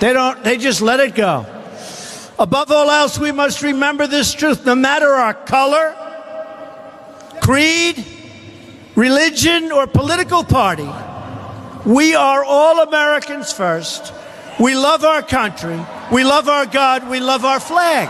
They 0.00 0.12
don't, 0.12 0.42
they 0.44 0.58
just 0.58 0.82
let 0.82 1.00
it 1.00 1.14
go. 1.14 1.46
Above 2.38 2.70
all 2.70 2.90
else, 2.90 3.18
we 3.18 3.32
must 3.32 3.62
remember 3.62 4.06
this 4.06 4.34
truth 4.34 4.66
no 4.66 4.74
matter 4.74 5.06
our 5.06 5.32
color, 5.32 5.94
creed, 7.40 8.04
religion, 8.94 9.72
or 9.72 9.86
political 9.86 10.44
party. 10.44 10.88
We 11.86 12.14
are 12.14 12.44
all 12.44 12.80
Americans 12.80 13.52
first. 13.52 14.12
We 14.58 14.74
love 14.74 15.04
our 15.04 15.22
country. 15.22 15.80
We 16.12 16.24
love 16.24 16.48
our 16.48 16.66
God. 16.66 17.08
We 17.08 17.20
love 17.20 17.44
our 17.44 17.60
flag. 17.60 18.08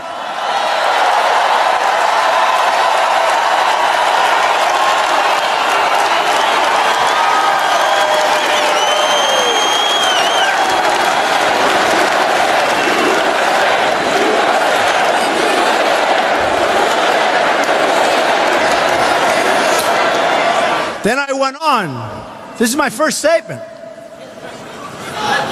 Then 21.07 21.19
I 21.19 21.31
went 21.31 21.55
on. 21.61 22.57
This 22.57 22.69
is 22.69 22.75
my 22.75 22.89
first 22.89 23.19
statement. 23.19 23.61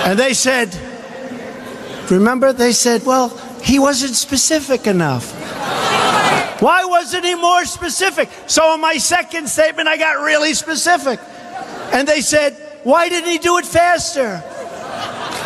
And 0.03 0.19
they 0.19 0.33
said, 0.33 0.77
remember, 2.11 2.51
they 2.51 2.73
said, 2.73 3.05
well, 3.05 3.29
he 3.63 3.79
wasn't 3.79 4.15
specific 4.15 4.85
enough. 4.85 5.31
Why 6.61 6.83
wasn't 6.83 7.23
he 7.23 7.35
more 7.35 7.63
specific? 7.63 8.27
So 8.47 8.73
in 8.73 8.81
my 8.81 8.97
second 8.97 9.47
statement, 9.47 9.87
I 9.87 9.95
got 9.95 10.19
really 10.25 10.53
specific. 10.55 11.21
And 11.93 12.05
they 12.05 12.19
said, 12.19 12.55
why 12.83 13.07
didn't 13.07 13.29
he 13.29 13.37
do 13.37 13.57
it 13.57 13.65
faster? 13.65 14.43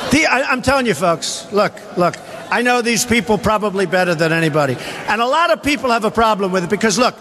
The, 0.10 0.26
I, 0.26 0.42
I'm 0.50 0.64
telling 0.64 0.88
you, 0.88 0.96
folks, 0.96 1.54
look, 1.54 1.74
look, 2.00 2.16
I 2.50 2.64
know 2.64 2.82
these 2.82 3.06
people 3.06 3.38
probably 3.38 3.86
better 3.86 4.16
than 4.16 4.32
anybody. 4.34 4.76
And 5.08 5.22
a 5.22 5.28
lot 5.28 5.52
of 5.52 5.62
people 5.62 5.92
have 5.92 6.04
a 6.04 6.10
problem 6.10 6.52
with 6.52 6.64
it 6.64 6.70
because, 6.72 6.98
look, 6.98 7.14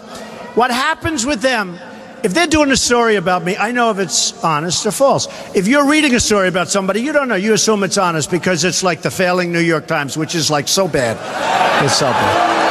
what 0.57 0.71
happens 0.71 1.23
with 1.23 1.41
them 1.43 1.77
if 2.23 2.33
they're 2.33 2.47
doing 2.47 2.71
a 2.71 2.77
story 2.77 3.15
about 3.15 3.43
me, 3.43 3.55
I 3.55 3.71
know 3.71 3.91
if 3.91 3.99
it's 3.99 4.43
honest 4.43 4.85
or 4.85 4.91
false. 4.91 5.27
If 5.55 5.67
you're 5.67 5.87
reading 5.87 6.13
a 6.15 6.19
story 6.19 6.47
about 6.47 6.67
somebody, 6.67 7.01
you 7.01 7.11
don't 7.11 7.27
know. 7.27 7.35
You 7.35 7.53
assume 7.53 7.83
it's 7.83 7.97
honest 7.97 8.29
because 8.29 8.63
it's 8.63 8.83
like 8.83 9.01
the 9.01 9.11
failing 9.11 9.51
New 9.51 9.59
York 9.59 9.87
Times, 9.87 10.17
which 10.17 10.35
is 10.35 10.51
like 10.51 10.67
so 10.67 10.87
bad. 10.87 11.17
It's 11.83 11.95
so 11.95 12.07
bad. 12.07 12.67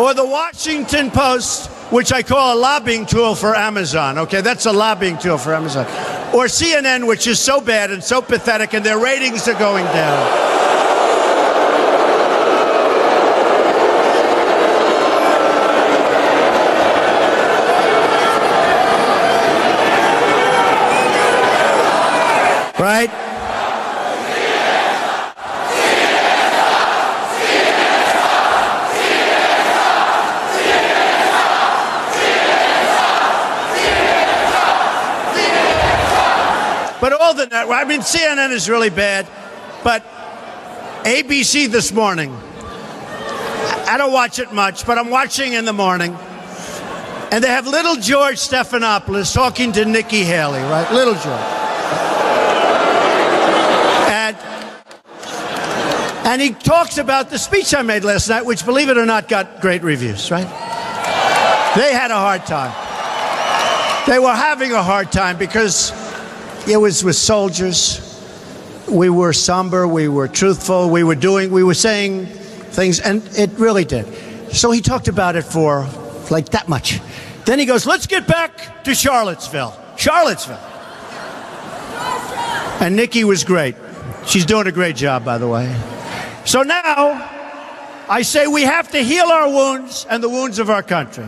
Or 0.00 0.14
the 0.14 0.24
Washington 0.26 1.10
Post, 1.10 1.70
which 1.92 2.12
I 2.12 2.22
call 2.22 2.56
a 2.56 2.58
lobbying 2.58 3.06
tool 3.06 3.34
for 3.34 3.54
Amazon. 3.54 4.18
Okay, 4.18 4.40
that's 4.40 4.66
a 4.66 4.72
lobbying 4.72 5.18
tool 5.18 5.38
for 5.38 5.54
Amazon. 5.54 5.86
Or 6.34 6.46
CNN, 6.46 7.06
which 7.06 7.26
is 7.26 7.38
so 7.38 7.60
bad 7.60 7.90
and 7.90 8.02
so 8.02 8.22
pathetic, 8.22 8.72
and 8.74 8.84
their 8.84 8.98
ratings 8.98 9.46
are 9.48 9.58
going 9.58 9.84
down. 9.86 10.61
Right? 22.82 23.08
But 37.00 37.12
all 37.12 37.34
the 37.34 37.46
network, 37.46 37.76
I 37.76 37.84
mean, 37.84 38.00
CNN 38.00 38.50
is 38.50 38.68
really 38.68 38.90
bad, 38.90 39.28
but 39.84 40.04
ABC 41.04 41.68
this 41.68 41.92
morning, 41.92 42.36
I 43.86 43.94
don't 43.96 44.12
watch 44.12 44.40
it 44.40 44.52
much, 44.52 44.84
but 44.86 44.98
I'm 44.98 45.08
watching 45.10 45.52
in 45.52 45.66
the 45.66 45.72
morning. 45.72 46.16
And 47.30 47.44
they 47.44 47.48
have 47.48 47.68
little 47.68 47.94
George 47.94 48.36
Stephanopoulos 48.36 49.32
talking 49.32 49.70
to 49.72 49.84
Nikki 49.84 50.24
Haley, 50.24 50.60
right? 50.62 50.90
Little 50.92 51.14
George. 51.14 51.61
And 56.32 56.40
he 56.40 56.48
talks 56.48 56.96
about 56.96 57.28
the 57.28 57.38
speech 57.38 57.74
I 57.74 57.82
made 57.82 58.04
last 58.04 58.26
night, 58.30 58.46
which, 58.46 58.64
believe 58.64 58.88
it 58.88 58.96
or 58.96 59.04
not, 59.04 59.28
got 59.28 59.60
great 59.60 59.82
reviews, 59.82 60.30
right? 60.30 60.46
They 61.76 61.92
had 61.92 62.10
a 62.10 62.14
hard 62.14 62.46
time. 62.46 62.72
They 64.06 64.18
were 64.18 64.32
having 64.32 64.72
a 64.72 64.82
hard 64.82 65.12
time 65.12 65.36
because 65.36 65.92
it 66.66 66.78
was 66.78 67.04
with 67.04 67.16
soldiers. 67.16 68.00
We 68.88 69.10
were 69.10 69.34
somber, 69.34 69.86
we 69.86 70.08
were 70.08 70.26
truthful, 70.26 70.88
we 70.88 71.04
were 71.04 71.16
doing, 71.16 71.50
we 71.50 71.62
were 71.64 71.74
saying 71.74 72.24
things, 72.24 72.98
and 72.98 73.22
it 73.36 73.50
really 73.58 73.84
did. 73.84 74.06
So 74.54 74.70
he 74.70 74.80
talked 74.80 75.08
about 75.08 75.36
it 75.36 75.42
for 75.42 75.86
like 76.30 76.48
that 76.52 76.66
much. 76.66 76.98
Then 77.44 77.58
he 77.58 77.66
goes, 77.66 77.84
Let's 77.84 78.06
get 78.06 78.26
back 78.26 78.84
to 78.84 78.94
Charlottesville. 78.94 79.78
Charlottesville. 79.98 80.56
And 82.80 82.96
Nikki 82.96 83.22
was 83.24 83.44
great. 83.44 83.76
She's 84.24 84.46
doing 84.46 84.66
a 84.66 84.72
great 84.72 84.96
job, 84.96 85.26
by 85.26 85.36
the 85.36 85.46
way. 85.46 85.70
So 86.44 86.62
now, 86.62 87.30
I 88.08 88.22
say 88.22 88.46
we 88.46 88.62
have 88.62 88.90
to 88.90 89.02
heal 89.02 89.26
our 89.26 89.48
wounds 89.48 90.06
and 90.10 90.22
the 90.22 90.28
wounds 90.28 90.58
of 90.58 90.70
our 90.70 90.82
country. 90.82 91.26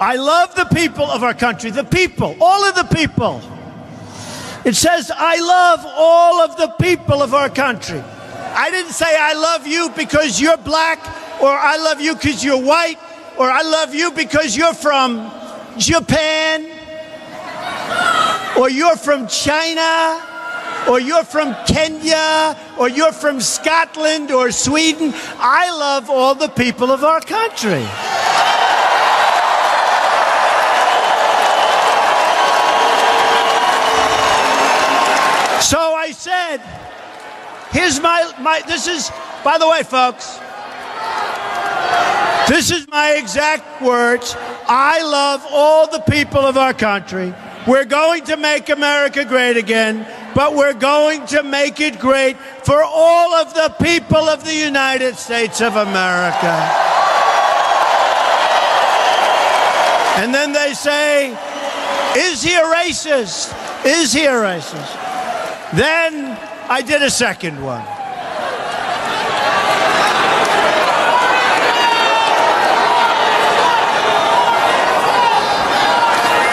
I 0.00 0.14
love 0.16 0.54
the 0.54 0.64
people 0.66 1.04
of 1.04 1.24
our 1.24 1.34
country, 1.34 1.70
the 1.70 1.84
people, 1.84 2.36
all 2.40 2.64
of 2.64 2.74
the 2.76 2.84
people. 2.94 3.42
It 4.64 4.76
says, 4.76 5.10
I 5.14 5.38
love 5.40 5.84
all 5.84 6.40
of 6.40 6.56
the 6.56 6.68
people 6.80 7.20
of 7.22 7.34
our 7.34 7.48
country. 7.48 8.00
I 8.00 8.70
didn't 8.70 8.92
say 8.92 9.06
I 9.06 9.34
love 9.34 9.66
you 9.66 9.90
because 9.96 10.40
you're 10.40 10.56
black, 10.56 10.98
or 11.42 11.48
I 11.50 11.76
love 11.76 12.00
you 12.00 12.14
because 12.14 12.44
you're 12.44 12.62
white, 12.62 12.98
or 13.38 13.50
I 13.50 13.62
love 13.62 13.94
you 13.94 14.12
because 14.12 14.56
you're 14.56 14.74
from 14.74 15.30
Japan, 15.78 16.66
or 18.56 18.70
you're 18.70 18.96
from 18.96 19.26
China, 19.26 20.22
or 20.88 20.98
you're 20.98 21.24
from 21.24 21.54
Kenya, 21.66 22.56
or 22.78 22.88
you're 22.88 23.12
from 23.12 23.40
Scotland 23.40 24.30
or 24.30 24.50
Sweden. 24.50 25.12
I 25.38 25.70
love 25.70 26.08
all 26.08 26.34
the 26.34 26.48
people 26.48 26.90
of 26.90 27.04
our 27.04 27.20
country. 27.20 27.84
So 35.60 35.94
I 35.94 36.12
said, 36.12 36.58
here's 37.70 38.00
my, 38.00 38.32
my, 38.40 38.62
this 38.66 38.86
is, 38.86 39.10
by 39.44 39.58
the 39.58 39.68
way, 39.68 39.82
folks, 39.82 40.38
This 42.48 42.70
is 42.70 42.88
my 42.88 43.10
exact 43.12 43.82
words. 43.82 44.34
I 44.66 45.02
love 45.02 45.44
all 45.50 45.86
the 45.86 46.00
people 46.00 46.40
of 46.40 46.56
our 46.56 46.72
country. 46.72 47.34
We're 47.66 47.84
going 47.84 48.24
to 48.24 48.38
make 48.38 48.70
America 48.70 49.26
great 49.26 49.58
again, 49.58 50.06
but 50.34 50.54
we're 50.54 50.74
going 50.74 51.26
to 51.26 51.42
make 51.42 51.80
it 51.80 51.98
great 51.98 52.36
for 52.64 52.82
all 52.82 53.34
of 53.34 53.54
the 53.54 53.74
people 53.82 54.28
of 54.28 54.44
the 54.44 54.54
United 54.54 55.16
States 55.16 55.60
of 55.60 55.76
America. 55.76 56.54
And 60.18 60.34
then 60.34 60.52
they 60.52 60.74
say, 60.74 61.30
Is 62.16 62.42
he 62.42 62.54
a 62.54 62.64
racist? 62.64 63.54
Is 63.84 64.12
he 64.12 64.24
a 64.24 64.32
racist? 64.32 64.94
Then 65.74 66.36
I 66.68 66.82
did 66.82 67.02
a 67.02 67.10
second 67.10 67.62
one. 67.62 67.84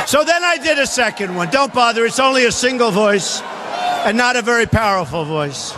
So 0.08 0.24
then 0.24 0.44
I 0.44 0.58
did 0.62 0.78
a 0.78 0.88
second 0.88 1.36
one. 1.36 1.50
Don't 1.50 1.74
bother, 1.74 2.06
it's 2.06 2.20
only 2.20 2.46
a 2.46 2.52
single 2.52 2.92
voice 2.92 3.42
and 4.06 4.15
not 4.15 4.36
a 4.36 4.41
very 4.44 4.68
powerful 4.68 5.26
voice. 5.26 5.72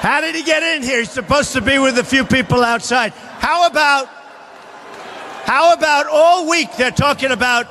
How 0.00 0.22
did 0.22 0.34
he 0.34 0.42
get 0.42 0.62
in 0.62 0.82
here? 0.82 1.00
He's 1.00 1.10
supposed 1.10 1.52
to 1.52 1.60
be 1.60 1.78
with 1.78 1.98
a 1.98 2.04
few 2.04 2.24
people 2.24 2.64
outside. 2.64 3.12
How 3.12 3.66
about 3.66 4.17
how 5.48 5.72
about 5.72 6.06
all 6.12 6.46
week 6.46 6.68
they're 6.76 6.90
talking 6.90 7.30
about 7.30 7.66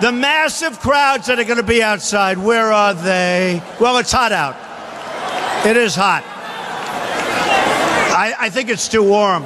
the 0.00 0.12
massive 0.12 0.78
crowds 0.78 1.26
that 1.26 1.40
are 1.40 1.44
going 1.44 1.56
to 1.56 1.64
be 1.64 1.82
outside? 1.82 2.38
Where 2.38 2.70
are 2.70 2.94
they? 2.94 3.60
Well, 3.80 3.98
it's 3.98 4.12
hot 4.12 4.30
out. 4.30 4.54
It 5.66 5.76
is 5.76 5.96
hot. 5.96 6.22
I, 8.14 8.32
I 8.38 8.48
think 8.50 8.68
it's 8.68 8.86
too 8.86 9.02
warm. 9.02 9.42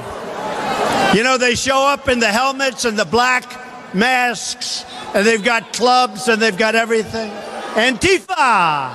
You 1.17 1.23
know, 1.23 1.39
they 1.39 1.55
show 1.55 1.87
up 1.87 2.07
in 2.11 2.19
the 2.19 2.29
helmets 2.29 2.85
and 2.85 2.99
the 2.99 3.07
black 3.07 3.95
masks, 3.95 4.85
and 5.15 5.27
they've 5.27 5.43
got 5.43 5.73
clubs 5.73 6.29
and 6.29 6.43
they've 6.43 6.59
got 6.59 6.75
everything. 6.75 7.31
Antifa! 7.77 8.93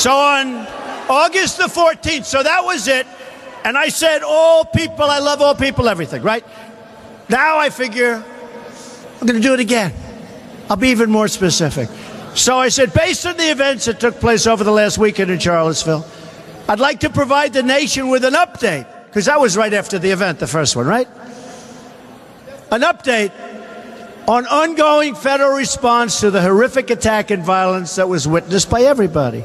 So 0.00 0.10
on 0.10 0.67
August 1.08 1.58
the 1.58 1.64
14th, 1.64 2.24
so 2.24 2.42
that 2.42 2.64
was 2.64 2.88
it. 2.88 3.06
And 3.64 3.76
I 3.76 3.88
said, 3.88 4.22
all 4.22 4.64
people, 4.64 5.04
I 5.04 5.18
love 5.18 5.40
all 5.42 5.54
people, 5.54 5.88
everything, 5.88 6.22
right? 6.22 6.44
Now 7.28 7.58
I 7.58 7.70
figure 7.70 8.22
I'm 9.20 9.26
going 9.26 9.40
to 9.40 9.46
do 9.46 9.52
it 9.54 9.60
again. 9.60 9.92
I'll 10.70 10.76
be 10.76 10.88
even 10.88 11.10
more 11.10 11.28
specific. 11.28 11.88
So 12.34 12.56
I 12.56 12.68
said, 12.68 12.92
based 12.92 13.26
on 13.26 13.36
the 13.36 13.50
events 13.50 13.86
that 13.86 13.98
took 13.98 14.20
place 14.20 14.46
over 14.46 14.62
the 14.62 14.70
last 14.70 14.96
weekend 14.96 15.30
in 15.30 15.38
Charlottesville, 15.38 16.06
I'd 16.68 16.78
like 16.78 17.00
to 17.00 17.10
provide 17.10 17.52
the 17.52 17.62
nation 17.62 18.08
with 18.08 18.24
an 18.24 18.34
update, 18.34 18.86
because 19.06 19.24
that 19.24 19.40
was 19.40 19.56
right 19.56 19.72
after 19.72 19.98
the 19.98 20.10
event, 20.10 20.38
the 20.38 20.46
first 20.46 20.76
one, 20.76 20.86
right? 20.86 21.08
An 22.70 22.82
update 22.82 23.32
on 24.28 24.46
ongoing 24.46 25.14
federal 25.14 25.56
response 25.56 26.20
to 26.20 26.30
the 26.30 26.42
horrific 26.42 26.90
attack 26.90 27.30
and 27.30 27.42
violence 27.42 27.96
that 27.96 28.08
was 28.08 28.28
witnessed 28.28 28.68
by 28.68 28.82
everybody. 28.82 29.42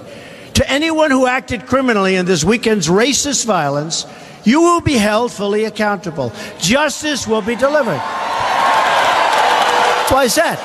To 0.56 0.70
anyone 0.70 1.12
who 1.12 1.26
acted 1.26 1.66
criminally 1.66 2.16
in 2.16 2.26
this 2.26 2.44
weekend's 2.44 2.88
racist 2.88 3.46
violence, 3.46 4.06
you 4.44 4.62
will 4.62 4.82
be 4.82 4.94
held 4.94 5.32
fully 5.32 5.66
accountable. 5.66 6.32
Justice 6.60 7.28
will 7.28 7.42
be 7.42 7.56
delivered. 7.56 8.02
That's 9.98 10.12
what 10.12 10.20
I 10.20 10.28
said. 10.28 10.60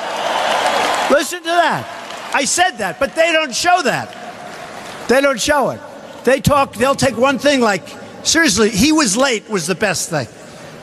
Listen 1.11 1.41
to 1.41 1.47
that. 1.47 2.31
I 2.35 2.45
said 2.45 2.73
that, 2.73 3.01
but 3.01 3.15
they 3.15 3.33
don't 3.33 3.55
show 3.55 3.81
that. 3.83 5.09
They 5.09 5.23
don't 5.23 5.41
show 5.41 5.71
it. 5.71 5.81
They 6.25 6.41
talk, 6.41 6.75
they'll 6.75 6.95
take 6.95 7.17
one 7.17 7.39
thing 7.39 7.61
like, 7.61 7.89
seriously, 8.25 8.69
he 8.69 8.93
was 8.93 9.17
late 9.17 9.49
was 9.49 9.67
the 9.67 9.75
best 9.75 10.11
thing. 10.11 10.27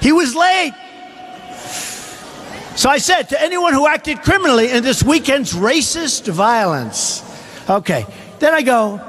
He 0.01 0.11
was 0.11 0.35
late. 0.35 0.73
So 2.75 2.89
I 2.89 2.97
said 2.97 3.29
to 3.29 3.41
anyone 3.41 3.73
who 3.73 3.85
acted 3.87 4.21
criminally 4.21 4.71
in 4.71 4.83
this 4.83 5.03
weekend's 5.03 5.53
racist 5.53 6.27
violence, 6.27 7.23
okay, 7.69 8.05
then 8.39 8.53
I 8.53 8.61
go, 8.61 9.01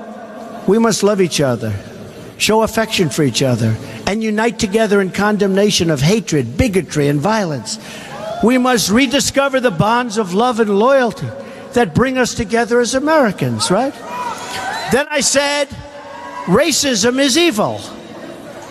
we 0.66 0.78
must 0.78 1.02
love 1.02 1.20
each 1.20 1.40
other, 1.40 1.74
show 2.38 2.62
affection 2.62 3.10
for 3.10 3.22
each 3.22 3.42
other, 3.42 3.76
and 4.06 4.22
unite 4.22 4.58
together 4.58 5.00
in 5.00 5.10
condemnation 5.10 5.90
of 5.90 6.00
hatred, 6.00 6.56
bigotry, 6.56 7.08
and 7.08 7.20
violence. 7.20 7.78
We 8.42 8.58
must 8.58 8.90
rediscover 8.90 9.60
the 9.60 9.70
bonds 9.70 10.18
of 10.18 10.34
love 10.34 10.60
and 10.60 10.78
loyalty 10.78 11.28
that 11.72 11.94
bring 11.94 12.18
us 12.18 12.34
together 12.34 12.80
as 12.80 12.94
Americans, 12.94 13.70
right? 13.70 13.94
Then 14.92 15.06
I 15.10 15.20
said, 15.20 15.68
racism 16.44 17.18
is 17.18 17.36
evil. 17.36 17.80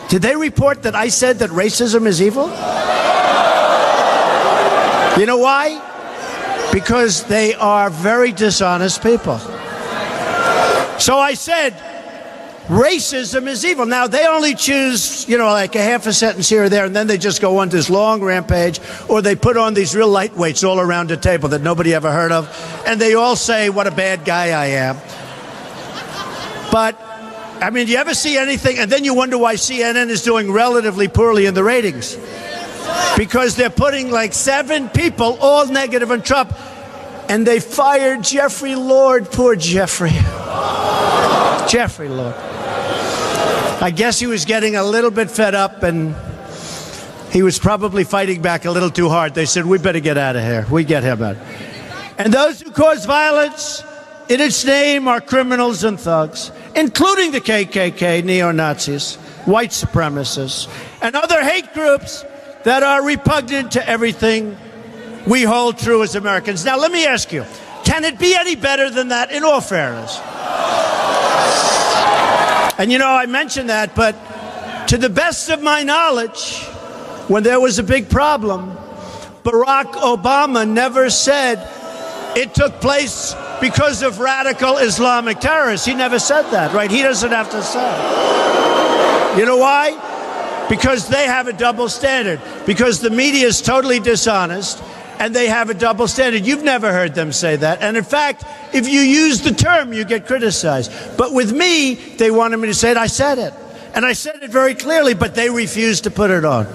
Did 0.10 0.22
they 0.22 0.36
report 0.36 0.84
that 0.84 0.96
I 0.96 1.10
said 1.10 1.40
that 1.40 1.50
racism 1.50 2.06
is 2.06 2.22
evil? 2.22 2.48
You 5.20 5.26
know 5.26 5.38
why? 5.38 5.82
Because 6.72 7.24
they 7.24 7.54
are 7.56 7.90
very 7.90 8.32
dishonest 8.32 9.02
people. 9.02 9.40
So 11.00 11.20
I 11.20 11.34
said, 11.34 11.74
racism 12.68 13.48
is 13.48 13.64
evil. 13.66 13.86
Now, 13.86 14.08
they 14.08 14.26
only 14.28 14.56
choose, 14.56 15.28
you 15.28 15.38
know, 15.38 15.48
like 15.48 15.76
a 15.76 15.82
half 15.82 16.08
a 16.08 16.14
sentence 16.14 16.50
here 16.50 16.64
or 16.64 16.70
there, 16.70 16.86
and 16.86 16.96
then 16.96 17.08
they 17.08 17.18
just 17.18 17.42
go 17.42 17.60
on 17.60 17.70
this 17.70 17.90
long 17.90 18.24
rampage, 18.24 18.80
or 19.08 19.22
they 19.22 19.36
put 19.36 19.58
on 19.58 19.74
these 19.74 19.96
real 19.96 20.10
lightweights 20.10 20.68
all 20.68 20.80
around 20.80 21.10
the 21.10 21.18
table 21.18 21.50
that 21.50 21.62
nobody 21.62 21.94
ever 21.94 22.12
heard 22.12 22.32
of, 22.32 22.50
and 22.88 23.00
they 23.00 23.14
all 23.14 23.36
say, 23.36 23.70
what 23.70 23.88
a 23.88 23.92
bad 23.92 24.26
guy 24.26 24.48
I 24.48 24.68
am. 24.68 24.98
But, 26.72 27.00
I 27.62 27.70
mean, 27.70 27.86
do 27.86 27.92
you 27.92 27.98
ever 28.00 28.14
see 28.14 28.38
anything, 28.38 28.80
and 28.80 28.92
then 28.92 29.04
you 29.04 29.14
wonder 29.14 29.38
why 29.38 29.56
CNN 29.56 30.10
is 30.10 30.24
doing 30.24 30.52
relatively 30.52 31.08
poorly 31.08 31.46
in 31.46 31.54
the 31.54 31.64
ratings? 31.64 32.18
Because 33.18 33.56
they're 33.56 33.70
putting 33.70 34.12
like 34.12 34.34
seven 34.34 34.90
people, 34.90 35.38
all 35.40 35.68
negative 35.68 36.12
on 36.12 36.22
Trump, 36.22 36.54
and 37.30 37.46
they 37.46 37.60
fired 37.60 38.24
Jeffrey 38.24 38.76
Lord. 38.76 39.32
Poor 39.32 39.56
Jeffrey. 39.56 40.12
Jeffrey 41.70 42.10
Lord. 42.10 42.36
I 43.82 43.92
guess 43.96 44.20
he 44.20 44.28
was 44.28 44.46
getting 44.46 44.76
a 44.76 44.84
little 44.84 45.12
bit 45.12 45.30
fed 45.30 45.54
up 45.56 45.84
and 45.84 46.16
he 47.32 47.44
was 47.44 47.60
probably 47.60 48.04
fighting 48.04 48.42
back 48.42 48.66
a 48.66 48.72
little 48.72 48.90
too 48.90 49.10
hard. 49.10 49.34
They 49.34 49.46
said, 49.46 49.66
We 49.66 49.78
better 49.78 50.00
get 50.00 50.18
out 50.18 50.36
of 50.36 50.44
here. 50.44 50.66
We 50.72 50.84
get 50.84 51.04
him 51.04 51.22
out. 51.22 51.38
And 52.18 52.34
those 52.34 52.62
who 52.62 52.72
cause 52.72 53.06
violence 53.06 53.84
in 54.30 54.40
its 54.40 54.64
name 54.64 55.08
are 55.08 55.20
criminals 55.20 55.84
and 55.84 56.00
thugs, 56.00 56.52
including 56.76 57.32
the 57.32 57.42
KKK, 57.42 58.24
neo 58.24 58.52
Nazis, 58.52 59.16
white 59.46 59.72
supremacists, 59.72 60.70
and 61.02 61.16
other 61.16 61.44
hate 61.44 61.74
groups 61.74 62.24
that 62.64 62.84
are 62.84 63.04
repugnant 63.04 63.74
to 63.74 63.88
everything 63.88 64.58
we 65.28 65.44
hold 65.44 65.78
true 65.78 66.04
as 66.04 66.16
Americans. 66.16 66.66
Now, 66.66 66.78
let 66.78 66.92
me 66.92 67.06
ask 67.06 67.32
you 67.32 67.46
can 67.84 68.04
it 68.04 68.18
be 68.18 68.36
any 68.36 68.56
better 68.56 68.90
than 68.90 69.10
that, 69.10 69.32
in 69.32 69.44
all 69.44 69.62
fairness? 69.62 70.20
And 72.80 72.92
you 72.92 72.98
know, 72.98 73.10
I 73.10 73.26
mentioned 73.28 73.70
that, 73.70 73.96
but 73.96 74.16
to 74.88 74.98
the 74.98 75.10
best 75.10 75.50
of 75.50 75.62
my 75.62 75.84
knowledge, 75.84 76.64
when 77.28 77.44
there 77.44 77.60
was 77.60 77.80
a 77.80 77.84
big 77.84 78.10
problem, 78.10 78.76
Barack 79.44 79.94
Obama 79.94 80.68
never 80.68 81.10
said 81.10 81.58
it 82.36 82.54
took 82.54 82.82
place 82.82 83.36
because 83.62 84.02
of 84.02 84.20
radical 84.20 84.78
Islamic 84.78 85.40
terrorists. 85.40 85.86
He 85.86 85.94
never 85.94 86.20
said 86.20 86.50
that, 86.50 86.74
right? 86.74 86.92
He 86.92 87.02
doesn't 87.02 87.32
have 87.32 87.50
to 87.52 87.62
say. 87.64 89.40
You 89.40 89.46
know 89.46 89.58
why? 89.58 90.66
Because 90.70 91.08
they 91.08 91.26
have 91.26 91.48
a 91.48 91.54
double 91.54 91.88
standard. 91.88 92.42
Because 92.66 93.00
the 93.00 93.10
media 93.10 93.48
is 93.48 93.62
totally 93.62 94.00
dishonest 94.00 94.82
and 95.20 95.36
they 95.36 95.48
have 95.48 95.70
a 95.70 95.74
double 95.74 96.08
standard. 96.08 96.46
You've 96.46 96.64
never 96.64 96.92
heard 96.92 97.16
them 97.16 97.32
say 97.32 97.56
that. 97.56 97.82
And 97.82 97.98
in 97.98 98.04
fact, 98.04 98.44
if 98.74 98.88
you 98.88 99.00
use 99.00 99.42
the 99.42 99.52
term, 99.52 99.94
you 99.94 100.06
get 100.06 100.28
criticized. 100.28 100.92
But 101.18 101.34
with 101.34 101.52
me, 101.52 101.96
they 101.96 102.32
wanted 102.32 102.58
me 102.58 102.68
to 102.68 102.74
say 102.74 102.92
it. 102.92 102.98
I 102.98 103.08
said 103.08 103.38
it. 103.40 103.54
And 103.94 104.06
I 104.06 104.14
said 104.14 104.44
it 104.44 104.50
very 104.50 104.76
clearly, 104.76 105.14
but 105.14 105.36
they 105.36 105.50
refused 105.50 106.04
to 106.04 106.12
put 106.12 106.30
it 106.30 106.44
on. 106.44 106.68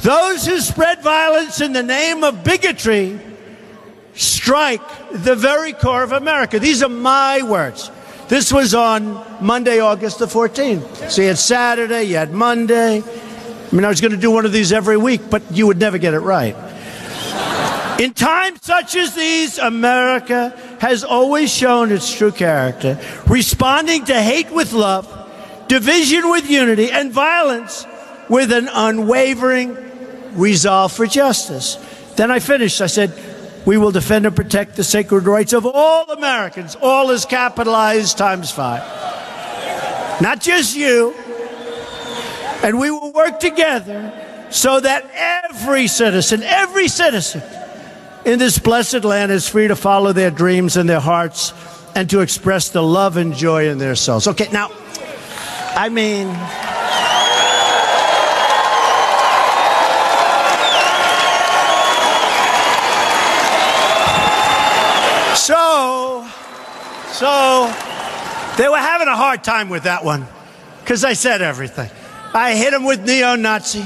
Those 0.00 0.46
who 0.46 0.60
spread 0.60 1.02
violence 1.02 1.60
in 1.60 1.72
the 1.72 1.82
name 1.82 2.24
of 2.24 2.44
bigotry 2.44 3.18
strike 4.14 4.82
the 5.12 5.34
very 5.34 5.72
core 5.72 6.02
of 6.02 6.12
America. 6.12 6.58
These 6.58 6.82
are 6.82 6.88
my 6.88 7.42
words. 7.42 7.90
This 8.28 8.52
was 8.52 8.74
on 8.74 9.22
Monday, 9.40 9.80
August 9.80 10.18
the 10.18 10.26
14th. 10.26 11.10
So 11.10 11.22
you 11.22 11.28
had 11.28 11.38
Saturday, 11.38 12.04
you 12.04 12.16
had 12.16 12.32
Monday. 12.32 13.02
I 13.02 13.74
mean, 13.74 13.84
I 13.84 13.88
was 13.88 14.00
going 14.00 14.12
to 14.12 14.18
do 14.18 14.30
one 14.30 14.46
of 14.46 14.52
these 14.52 14.72
every 14.72 14.96
week, 14.96 15.20
but 15.30 15.42
you 15.50 15.66
would 15.66 15.78
never 15.78 15.98
get 15.98 16.14
it 16.14 16.20
right. 16.20 16.56
In 17.98 18.12
times 18.12 18.58
such 18.62 18.96
as 18.96 19.14
these, 19.14 19.58
America 19.58 20.52
has 20.80 21.04
always 21.04 21.52
shown 21.54 21.92
its 21.92 22.12
true 22.12 22.32
character, 22.32 22.98
responding 23.28 24.04
to 24.06 24.20
hate 24.20 24.50
with 24.50 24.72
love, 24.72 25.06
division 25.68 26.28
with 26.28 26.50
unity, 26.50 26.90
and 26.90 27.12
violence 27.12 27.86
with 28.28 28.52
an 28.52 28.68
unwavering 28.72 29.76
resolve 30.34 30.92
for 30.92 31.06
justice. 31.06 31.76
Then 32.16 32.32
I 32.32 32.40
finished. 32.40 32.80
I 32.80 32.88
said, 32.88 33.12
We 33.64 33.78
will 33.78 33.92
defend 33.92 34.26
and 34.26 34.34
protect 34.34 34.74
the 34.74 34.84
sacred 34.84 35.26
rights 35.26 35.52
of 35.52 35.64
all 35.64 36.10
Americans. 36.10 36.76
All 36.80 37.10
is 37.10 37.24
capitalized 37.24 38.18
times 38.18 38.50
five. 38.50 38.82
Not 40.20 40.40
just 40.40 40.76
you. 40.76 41.14
And 42.64 42.80
we 42.80 42.90
will 42.90 43.12
work 43.12 43.38
together 43.38 44.12
so 44.50 44.80
that 44.80 45.08
every 45.14 45.86
citizen, 45.86 46.42
every 46.42 46.88
citizen 46.88 47.42
in 48.24 48.38
this 48.38 48.58
blessed 48.58 49.04
land 49.04 49.30
is 49.30 49.48
free 49.48 49.68
to 49.68 49.76
follow 49.76 50.12
their 50.12 50.30
dreams 50.30 50.76
and 50.76 50.88
their 50.88 51.00
hearts 51.00 51.52
and 51.94 52.08
to 52.10 52.20
express 52.20 52.70
the 52.70 52.82
love 52.82 53.16
and 53.16 53.34
joy 53.34 53.68
in 53.68 53.78
their 53.78 53.94
souls. 53.94 54.26
Okay, 54.26 54.48
now, 54.50 54.70
I 55.76 55.88
mean, 55.88 56.34
So, 65.44 66.26
so 67.12 67.66
they 68.56 68.66
were 68.66 68.78
having 68.78 69.08
a 69.08 69.16
hard 69.16 69.44
time 69.44 69.68
with 69.68 69.82
that 69.82 70.02
one 70.02 70.26
because 70.80 71.04
I 71.04 71.12
said 71.12 71.42
everything. 71.42 71.90
I 72.32 72.54
hit 72.54 72.70
them 72.70 72.84
with 72.84 73.04
neo 73.04 73.36
Nazi. 73.36 73.84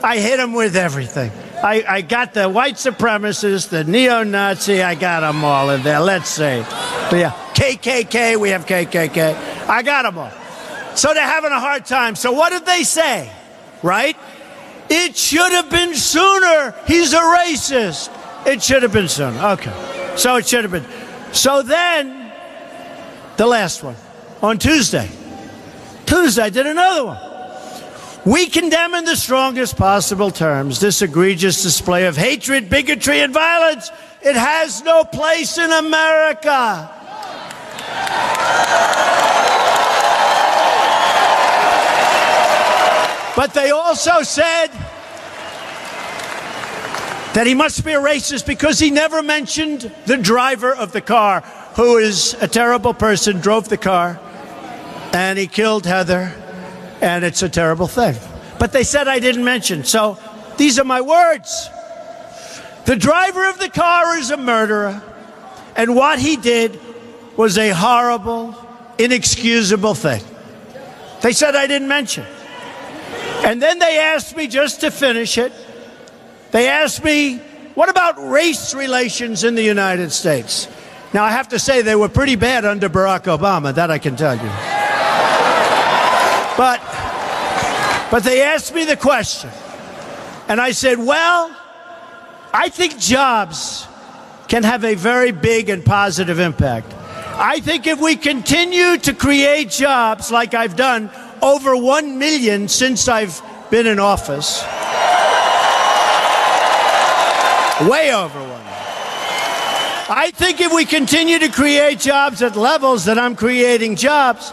I 0.00 0.18
hit 0.18 0.36
them 0.36 0.52
with 0.52 0.76
everything. 0.76 1.32
I, 1.62 1.84
I 1.88 2.00
got 2.00 2.34
the 2.34 2.48
white 2.48 2.74
supremacists, 2.74 3.68
the 3.68 3.84
neo 3.84 4.24
Nazi, 4.24 4.82
I 4.82 4.96
got 4.96 5.20
them 5.20 5.44
all 5.44 5.70
in 5.70 5.82
there. 5.82 6.00
Let's 6.00 6.28
see. 6.28 6.64
But 7.10 7.16
yeah, 7.18 7.30
KKK, 7.54 8.36
we 8.40 8.50
have 8.50 8.66
KKK. 8.66 9.68
I 9.68 9.82
got 9.82 10.02
them 10.02 10.18
all. 10.18 10.32
So 10.96 11.14
they're 11.14 11.22
having 11.22 11.52
a 11.52 11.60
hard 11.60 11.86
time. 11.86 12.16
So 12.16 12.32
what 12.32 12.50
did 12.50 12.66
they 12.66 12.82
say? 12.82 13.32
Right? 13.82 14.16
It 14.90 15.16
should 15.16 15.52
have 15.52 15.70
been 15.70 15.94
sooner. 15.94 16.74
He's 16.86 17.12
a 17.12 17.20
racist. 17.20 18.10
It 18.46 18.62
should 18.62 18.82
have 18.82 18.92
been 18.92 19.08
sooner. 19.08 19.40
Okay. 19.52 19.72
So 20.16 20.36
it 20.36 20.46
should 20.46 20.64
have 20.64 20.72
been. 20.72 20.86
So 21.32 21.62
then, 21.62 22.32
the 23.36 23.46
last 23.46 23.82
one 23.82 23.96
on 24.42 24.58
Tuesday. 24.58 25.08
Tuesday, 26.06 26.42
I 26.42 26.50
did 26.50 26.66
another 26.66 27.06
one. 27.06 27.31
We 28.24 28.46
condemn 28.46 28.94
in 28.94 29.04
the 29.04 29.16
strongest 29.16 29.76
possible 29.76 30.30
terms 30.30 30.78
this 30.78 31.02
egregious 31.02 31.60
display 31.62 32.06
of 32.06 32.16
hatred, 32.16 32.70
bigotry, 32.70 33.20
and 33.20 33.32
violence. 33.32 33.90
It 34.22 34.36
has 34.36 34.82
no 34.84 35.02
place 35.02 35.58
in 35.58 35.72
America. 35.72 36.88
But 43.34 43.54
they 43.54 43.70
also 43.70 44.22
said 44.22 44.68
that 47.34 47.44
he 47.46 47.54
must 47.54 47.84
be 47.84 47.92
a 47.92 48.00
racist 48.00 48.46
because 48.46 48.78
he 48.78 48.92
never 48.92 49.20
mentioned 49.20 49.90
the 50.06 50.16
driver 50.16 50.72
of 50.72 50.92
the 50.92 51.00
car, 51.00 51.40
who 51.74 51.96
is 51.96 52.34
a 52.40 52.46
terrible 52.46 52.94
person, 52.94 53.40
drove 53.40 53.68
the 53.68 53.78
car, 53.78 54.20
and 55.12 55.38
he 55.40 55.48
killed 55.48 55.86
Heather, 55.86 56.36
and 57.02 57.24
it's 57.24 57.42
a 57.42 57.48
terrible 57.48 57.86
thing. 57.86 58.16
But 58.58 58.72
they 58.72 58.84
said 58.84 59.08
I 59.08 59.18
didn't 59.18 59.44
mention, 59.44 59.84
so 59.84 60.18
these 60.56 60.78
are 60.78 60.84
my 60.84 61.00
words. 61.00 61.68
The 62.86 62.96
driver 62.96 63.48
of 63.48 63.58
the 63.58 63.68
car 63.68 64.16
is 64.16 64.30
a 64.30 64.36
murderer, 64.38 65.02
and 65.76 65.94
what 65.94 66.18
he 66.18 66.36
did 66.36 66.80
was 67.36 67.58
a 67.58 67.70
horrible, 67.70 68.54
inexcusable 68.98 69.94
thing. 69.94 70.22
They 71.20 71.32
said 71.32 71.54
I 71.54 71.66
didn't 71.66 71.88
mention. 71.88 72.24
And 73.44 73.60
then 73.60 73.78
they 73.78 73.98
asked 73.98 74.36
me 74.36 74.46
just 74.46 74.80
to 74.80 74.90
finish 74.90 75.36
it 75.36 75.52
they 76.52 76.68
asked 76.68 77.02
me, 77.02 77.38
what 77.74 77.88
about 77.88 78.16
race 78.30 78.74
relations 78.74 79.42
in 79.42 79.54
the 79.54 79.62
United 79.62 80.12
States? 80.12 80.68
Now, 81.14 81.24
I 81.24 81.30
have 81.30 81.48
to 81.48 81.58
say 81.58 81.80
they 81.80 81.96
were 81.96 82.10
pretty 82.10 82.36
bad 82.36 82.66
under 82.66 82.88
Barack 82.90 83.24
Obama, 83.24 83.74
that 83.74 83.90
I 83.90 83.98
can 83.98 84.16
tell 84.16 84.36
you. 84.36 84.71
But, 86.56 86.80
but 88.10 88.24
they 88.24 88.42
asked 88.42 88.74
me 88.74 88.84
the 88.84 88.96
question, 88.96 89.50
and 90.48 90.60
I 90.60 90.72
said, 90.72 90.98
well, 90.98 91.54
I 92.52 92.68
think 92.68 92.98
jobs 92.98 93.86
can 94.48 94.62
have 94.64 94.84
a 94.84 94.94
very 94.94 95.32
big 95.32 95.70
and 95.70 95.84
positive 95.84 96.38
impact. 96.38 96.92
I 97.34 97.60
think 97.60 97.86
if 97.86 98.00
we 98.00 98.16
continue 98.16 98.98
to 98.98 99.14
create 99.14 99.70
jobs 99.70 100.30
like 100.30 100.52
I've 100.52 100.76
done, 100.76 101.10
over 101.40 101.76
1 101.76 102.18
million 102.18 102.68
since 102.68 103.08
I've 103.08 103.40
been 103.70 103.86
in 103.86 103.98
office, 103.98 104.62
Way 107.88 108.14
over 108.14 108.38
one. 108.38 108.62
I 110.14 110.30
think 110.32 110.60
if 110.60 110.72
we 110.72 110.84
continue 110.84 111.40
to 111.40 111.48
create 111.48 111.98
jobs 111.98 112.40
at 112.40 112.54
levels 112.54 113.06
that 113.06 113.18
I'm 113.18 113.34
creating 113.34 113.96
jobs, 113.96 114.52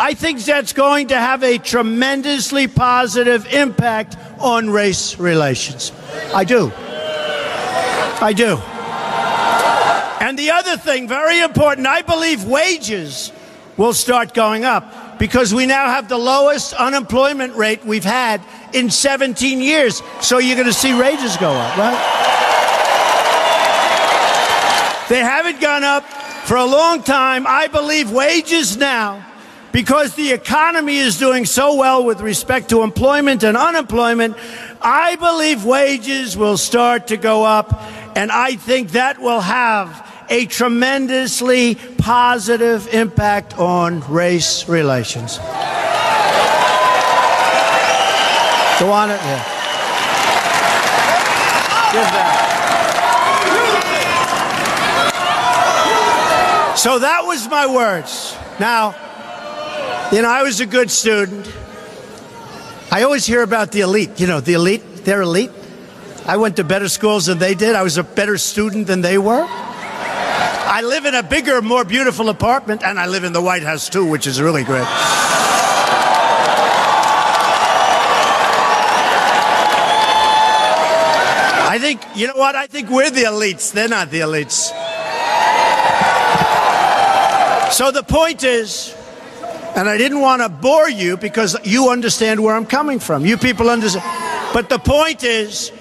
I 0.00 0.14
think 0.14 0.40
that's 0.40 0.72
going 0.72 1.08
to 1.08 1.18
have 1.18 1.42
a 1.42 1.58
tremendously 1.58 2.68
positive 2.68 3.44
impact 3.52 4.16
on 4.38 4.70
race 4.70 5.18
relations. 5.18 5.92
I 6.34 6.44
do. 6.44 6.72
I 6.74 8.32
do. 8.34 8.56
And 10.24 10.38
the 10.38 10.52
other 10.52 10.78
thing, 10.78 11.06
very 11.06 11.40
important, 11.40 11.86
I 11.86 12.00
believe 12.00 12.44
wages 12.44 13.30
will 13.76 13.92
start 13.92 14.32
going 14.32 14.64
up 14.64 15.18
because 15.18 15.52
we 15.52 15.66
now 15.66 15.88
have 15.88 16.08
the 16.08 16.16
lowest 16.16 16.72
unemployment 16.72 17.54
rate 17.54 17.84
we've 17.84 18.02
had 18.02 18.40
in 18.72 18.88
17 18.88 19.60
years. 19.60 20.02
So 20.22 20.38
you're 20.38 20.56
going 20.56 20.66
to 20.66 20.72
see 20.72 20.98
wages 20.98 21.36
go 21.36 21.50
up, 21.50 21.76
right? 21.76 22.16
They 25.10 25.18
haven't 25.18 25.60
gone 25.60 25.84
up 25.84 26.04
for 26.46 26.56
a 26.56 26.64
long 26.64 27.02
time. 27.02 27.46
I 27.46 27.66
believe 27.66 28.10
wages 28.10 28.78
now, 28.78 29.26
because 29.72 30.14
the 30.14 30.32
economy 30.32 30.98
is 30.98 31.18
doing 31.18 31.44
so 31.44 31.76
well 31.76 32.04
with 32.04 32.20
respect 32.20 32.70
to 32.70 32.82
employment 32.82 33.42
and 33.42 33.56
unemployment, 33.56 34.36
I 34.82 35.16
believe 35.16 35.64
wages 35.64 36.36
will 36.36 36.56
start 36.56 37.08
to 37.08 37.16
go 37.16 37.44
up. 37.44 37.82
And 38.16 38.32
I 38.32 38.56
think 38.56 38.90
that 38.92 39.20
will 39.20 39.40
have 39.40 40.06
a 40.28 40.46
tremendously 40.46 41.76
positive 41.98 42.92
impact 42.94 43.58
on 43.58 44.00
race 44.12 44.68
relations. 44.68 45.38
Go 48.80 48.90
on 48.92 49.10
it. 49.10 49.20
Yeah. 49.20 49.44
Give 51.92 52.02
that. 52.02 52.46
So 56.76 56.98
that 57.00 57.24
was 57.24 57.46
my 57.48 57.66
words. 57.66 58.34
Now, 58.58 58.94
you 60.12 60.22
know, 60.22 60.28
I 60.28 60.42
was 60.42 60.60
a 60.60 60.66
good 60.66 60.90
student. 60.90 61.46
I 62.90 63.02
always 63.04 63.24
hear 63.24 63.42
about 63.42 63.70
the 63.70 63.82
elite. 63.82 64.18
You 64.18 64.26
know, 64.26 64.40
the 64.40 64.54
elite, 64.54 65.04
they're 65.04 65.22
elite. 65.22 65.52
I 66.26 66.36
went 66.36 66.56
to 66.56 66.64
better 66.64 66.88
schools 66.88 67.26
than 67.26 67.38
they 67.38 67.54
did. 67.54 67.76
I 67.76 67.82
was 67.82 67.96
a 67.96 68.02
better 68.02 68.36
student 68.36 68.88
than 68.88 69.00
they 69.00 69.18
were. 69.18 69.46
I 69.48 70.82
live 70.82 71.04
in 71.04 71.14
a 71.14 71.22
bigger, 71.22 71.62
more 71.62 71.84
beautiful 71.84 72.28
apartment, 72.28 72.82
and 72.82 72.98
I 72.98 73.06
live 73.06 73.24
in 73.24 73.32
the 73.32 73.40
White 73.40 73.62
House 73.62 73.88
too, 73.88 74.04
which 74.06 74.26
is 74.26 74.40
really 74.40 74.64
great. 74.64 74.86
I 81.72 81.78
think, 81.80 82.02
you 82.16 82.26
know 82.26 82.34
what? 82.34 82.56
I 82.56 82.66
think 82.66 82.90
we're 82.90 83.10
the 83.10 83.22
elites. 83.22 83.72
They're 83.72 83.88
not 83.88 84.10
the 84.10 84.20
elites. 84.20 84.72
So 87.72 87.92
the 87.92 88.02
point 88.02 88.42
is, 88.42 88.94
and 89.76 89.88
I 89.88 89.96
didn't 89.96 90.20
want 90.20 90.42
to 90.42 90.48
bore 90.48 90.88
you 90.88 91.16
because 91.16 91.56
you 91.64 91.90
understand 91.90 92.40
where 92.40 92.54
I'm 92.54 92.66
coming 92.66 92.98
from. 92.98 93.24
You 93.24 93.36
people 93.36 93.70
understand. 93.70 94.04
But 94.52 94.68
the 94.68 94.78
point 94.78 95.22
is 95.22 95.72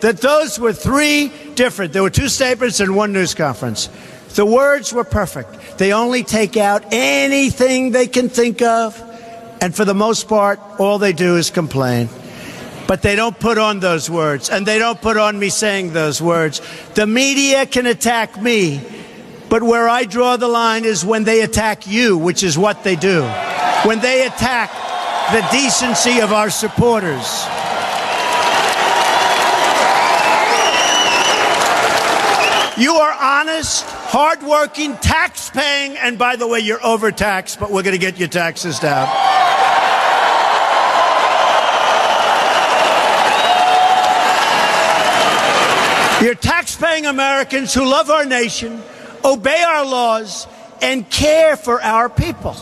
that 0.00 0.18
those 0.18 0.58
were 0.58 0.72
three 0.72 1.32
different. 1.54 1.92
There 1.92 2.02
were 2.02 2.10
two 2.10 2.28
statements 2.28 2.80
and 2.80 2.94
one 2.94 3.12
news 3.12 3.34
conference. 3.34 3.88
The 4.34 4.44
words 4.44 4.92
were 4.92 5.04
perfect. 5.04 5.78
They 5.78 5.92
only 5.92 6.22
take 6.22 6.56
out 6.56 6.84
anything 6.92 7.92
they 7.92 8.06
can 8.06 8.28
think 8.28 8.62
of. 8.62 9.00
And 9.60 9.74
for 9.74 9.84
the 9.84 9.94
most 9.94 10.28
part, 10.28 10.60
all 10.78 10.98
they 10.98 11.12
do 11.12 11.36
is 11.36 11.50
complain. 11.50 12.08
But 12.86 13.02
they 13.02 13.16
don't 13.16 13.38
put 13.38 13.58
on 13.58 13.80
those 13.80 14.08
words, 14.08 14.48
and 14.48 14.64
they 14.64 14.78
don't 14.78 15.00
put 15.00 15.16
on 15.16 15.38
me 15.38 15.50
saying 15.50 15.92
those 15.92 16.22
words. 16.22 16.62
The 16.94 17.06
media 17.06 17.66
can 17.66 17.86
attack 17.86 18.40
me 18.40 18.80
but 19.48 19.62
where 19.62 19.88
I 19.88 20.04
draw 20.04 20.36
the 20.36 20.48
line 20.48 20.84
is 20.84 21.04
when 21.04 21.24
they 21.24 21.42
attack 21.42 21.86
you, 21.86 22.18
which 22.18 22.42
is 22.42 22.58
what 22.58 22.84
they 22.84 22.96
do. 22.96 23.22
When 23.84 24.00
they 24.00 24.26
attack 24.26 24.70
the 25.32 25.46
decency 25.50 26.20
of 26.20 26.32
our 26.32 26.50
supporters. 26.50 27.46
You 32.78 32.94
are 32.94 33.12
honest, 33.12 33.84
hardworking, 33.86 34.96
tax 34.98 35.50
paying, 35.50 35.96
and 35.96 36.16
by 36.16 36.36
the 36.36 36.46
way, 36.46 36.60
you're 36.60 36.84
overtaxed, 36.84 37.58
but 37.58 37.72
we're 37.72 37.82
going 37.82 37.94
to 37.94 38.00
get 38.00 38.18
your 38.18 38.28
taxes 38.28 38.78
down. 38.78 39.08
You're 46.22 46.34
tax-paying 46.34 47.06
Americans 47.06 47.72
who 47.72 47.84
love 47.84 48.10
our 48.10 48.24
nation, 48.24 48.82
obey 49.24 49.62
our 49.62 49.84
laws, 49.84 50.46
and 50.80 51.08
care 51.10 51.56
for 51.56 51.82
our 51.82 52.08
people. 52.08 52.56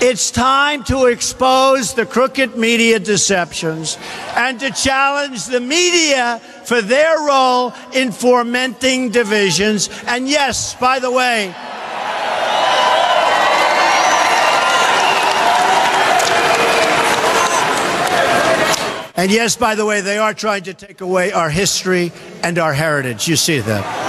It's 0.00 0.30
time 0.30 0.84
to 0.84 1.06
expose 1.06 1.94
the 1.94 2.04
crooked 2.04 2.56
media 2.56 2.98
deceptions 2.98 3.96
and 4.34 4.60
to 4.60 4.70
challenge 4.70 5.46
the 5.46 5.60
media 5.60 6.38
for 6.64 6.82
their 6.82 7.18
role 7.26 7.72
in 7.94 8.12
fomenting 8.12 9.10
divisions. 9.10 9.88
And 10.06 10.28
yes, 10.28 10.74
by 10.74 10.98
the 10.98 11.10
way, 11.10 11.54
And 19.18 19.32
yes, 19.32 19.56
by 19.56 19.74
the 19.74 19.86
way, 19.86 20.02
they 20.02 20.18
are 20.18 20.34
trying 20.34 20.64
to 20.64 20.74
take 20.74 21.00
away 21.00 21.32
our 21.32 21.48
history 21.48 22.12
and 22.42 22.58
our 22.58 22.74
heritage. 22.74 23.26
You 23.26 23.36
see 23.36 23.60
that. 23.60 24.06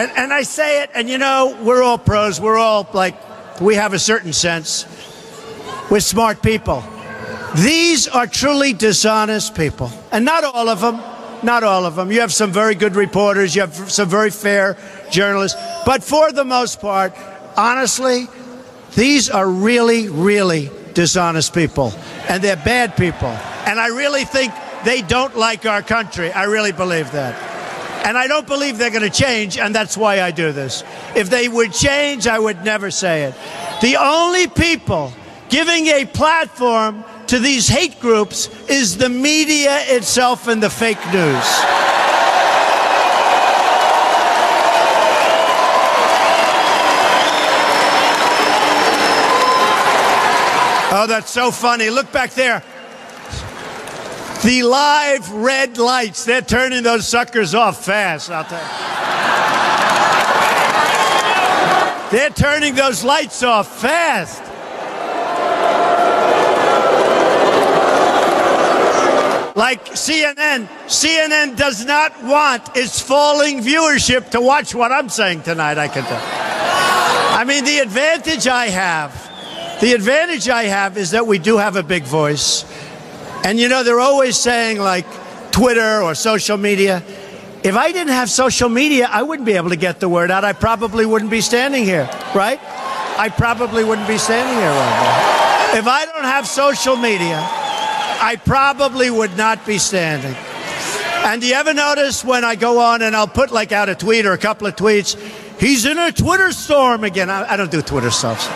And, 0.00 0.10
and 0.16 0.29
I 0.40 0.42
say 0.42 0.82
it, 0.82 0.90
and 0.94 1.06
you 1.06 1.18
know, 1.18 1.54
we're 1.62 1.82
all 1.82 1.98
pros. 1.98 2.40
We're 2.40 2.56
all 2.56 2.88
like, 2.94 3.60
we 3.60 3.74
have 3.74 3.92
a 3.92 3.98
certain 3.98 4.32
sense. 4.32 4.86
We're 5.90 6.00
smart 6.00 6.42
people. 6.42 6.82
These 7.56 8.08
are 8.08 8.26
truly 8.26 8.72
dishonest 8.72 9.54
people. 9.54 9.92
And 10.10 10.24
not 10.24 10.44
all 10.44 10.70
of 10.70 10.80
them. 10.80 10.98
Not 11.42 11.62
all 11.62 11.84
of 11.84 11.94
them. 11.94 12.10
You 12.10 12.20
have 12.20 12.32
some 12.32 12.52
very 12.52 12.74
good 12.74 12.96
reporters. 12.96 13.54
You 13.54 13.60
have 13.60 13.92
some 13.92 14.08
very 14.08 14.30
fair 14.30 14.78
journalists. 15.10 15.60
But 15.84 16.02
for 16.02 16.32
the 16.32 16.46
most 16.46 16.80
part, 16.80 17.12
honestly, 17.58 18.26
these 18.94 19.28
are 19.28 19.46
really, 19.46 20.08
really 20.08 20.70
dishonest 20.94 21.52
people, 21.52 21.92
and 22.30 22.42
they're 22.42 22.56
bad 22.56 22.96
people. 22.96 23.36
And 23.66 23.78
I 23.78 23.88
really 23.88 24.24
think 24.24 24.54
they 24.86 25.02
don't 25.02 25.36
like 25.36 25.66
our 25.66 25.82
country. 25.82 26.32
I 26.32 26.44
really 26.44 26.72
believe 26.72 27.12
that. 27.12 27.49
And 28.04 28.16
I 28.16 28.26
don't 28.26 28.46
believe 28.46 28.78
they're 28.78 28.90
going 28.90 29.02
to 29.02 29.10
change, 29.10 29.58
and 29.58 29.74
that's 29.74 29.96
why 29.96 30.22
I 30.22 30.30
do 30.30 30.52
this. 30.52 30.82
If 31.14 31.30
they 31.30 31.48
would 31.48 31.72
change, 31.72 32.26
I 32.26 32.38
would 32.38 32.64
never 32.64 32.90
say 32.90 33.24
it. 33.24 33.34
The 33.82 33.96
only 33.96 34.46
people 34.48 35.12
giving 35.48 35.86
a 35.86 36.06
platform 36.06 37.04
to 37.26 37.38
these 37.38 37.68
hate 37.68 38.00
groups 38.00 38.48
is 38.68 38.96
the 38.96 39.08
media 39.08 39.78
itself 39.82 40.48
and 40.48 40.62
the 40.62 40.70
fake 40.70 40.98
news. 41.12 41.44
Oh, 50.92 51.06
that's 51.06 51.30
so 51.30 51.52
funny. 51.52 51.88
Look 51.88 52.10
back 52.10 52.32
there. 52.32 52.64
The 54.42 54.62
live 54.62 55.30
red 55.32 55.76
lights, 55.76 56.24
they're 56.24 56.40
turning 56.40 56.82
those 56.82 57.06
suckers 57.06 57.54
off 57.54 57.84
fast, 57.84 58.30
I'll 58.30 58.44
tell 58.44 58.58
you. 58.58 58.66
They're 62.10 62.30
turning 62.30 62.74
those 62.74 63.04
lights 63.04 63.42
off 63.42 63.80
fast. 63.80 64.42
Like 69.56 69.84
CNN, 69.90 70.68
CNN 70.86 71.56
does 71.56 71.84
not 71.84 72.24
want 72.24 72.76
its 72.76 72.98
falling 73.00 73.60
viewership 73.60 74.30
to 74.30 74.40
watch 74.40 74.74
what 74.74 74.90
I'm 74.90 75.10
saying 75.10 75.42
tonight, 75.42 75.76
I 75.76 75.88
can 75.88 76.04
tell. 76.04 76.22
I 76.22 77.44
mean, 77.46 77.64
the 77.64 77.78
advantage 77.80 78.46
I 78.46 78.68
have 78.68 79.30
the 79.80 79.94
advantage 79.94 80.46
I 80.50 80.64
have 80.64 80.98
is 80.98 81.12
that 81.12 81.26
we 81.26 81.38
do 81.38 81.56
have 81.56 81.74
a 81.76 81.82
big 81.82 82.02
voice. 82.02 82.66
And 83.44 83.58
you 83.58 83.68
know, 83.68 83.82
they're 83.82 84.00
always 84.00 84.36
saying, 84.36 84.78
like, 84.78 85.06
Twitter 85.50 86.02
or 86.02 86.14
social 86.14 86.56
media. 86.56 87.02
If 87.62 87.76
I 87.76 87.92
didn't 87.92 88.12
have 88.12 88.30
social 88.30 88.68
media, 88.68 89.08
I 89.10 89.22
wouldn't 89.22 89.46
be 89.46 89.52
able 89.52 89.70
to 89.70 89.76
get 89.76 90.00
the 90.00 90.08
word 90.08 90.30
out. 90.30 90.44
I 90.44 90.52
probably 90.52 91.04
wouldn't 91.04 91.30
be 91.30 91.40
standing 91.40 91.84
here, 91.84 92.08
right? 92.34 92.60
I 93.18 93.28
probably 93.28 93.84
wouldn't 93.84 94.08
be 94.08 94.18
standing 94.18 94.54
here 94.54 94.70
right 94.70 95.72
now. 95.72 95.78
If 95.78 95.86
I 95.86 96.06
don't 96.06 96.24
have 96.24 96.46
social 96.46 96.96
media, 96.96 97.38
I 97.38 98.40
probably 98.44 99.10
would 99.10 99.36
not 99.36 99.66
be 99.66 99.78
standing. 99.78 100.34
And 101.22 101.42
do 101.42 101.46
you 101.46 101.54
ever 101.54 101.74
notice 101.74 102.24
when 102.24 102.44
I 102.44 102.54
go 102.54 102.80
on 102.80 103.02
and 103.02 103.14
I'll 103.14 103.28
put 103.28 103.50
like 103.50 103.72
out 103.72 103.88
a 103.88 103.94
tweet 103.94 104.24
or 104.24 104.32
a 104.32 104.38
couple 104.38 104.66
of 104.66 104.74
tweets, 104.74 105.18
he's 105.60 105.84
in 105.84 105.98
a 105.98 106.12
Twitter 106.12 106.52
storm 106.52 107.04
again. 107.04 107.28
I, 107.28 107.52
I 107.52 107.56
don't 107.56 107.70
do 107.70 107.82
Twitter 107.82 108.10
stuff. 108.10 108.48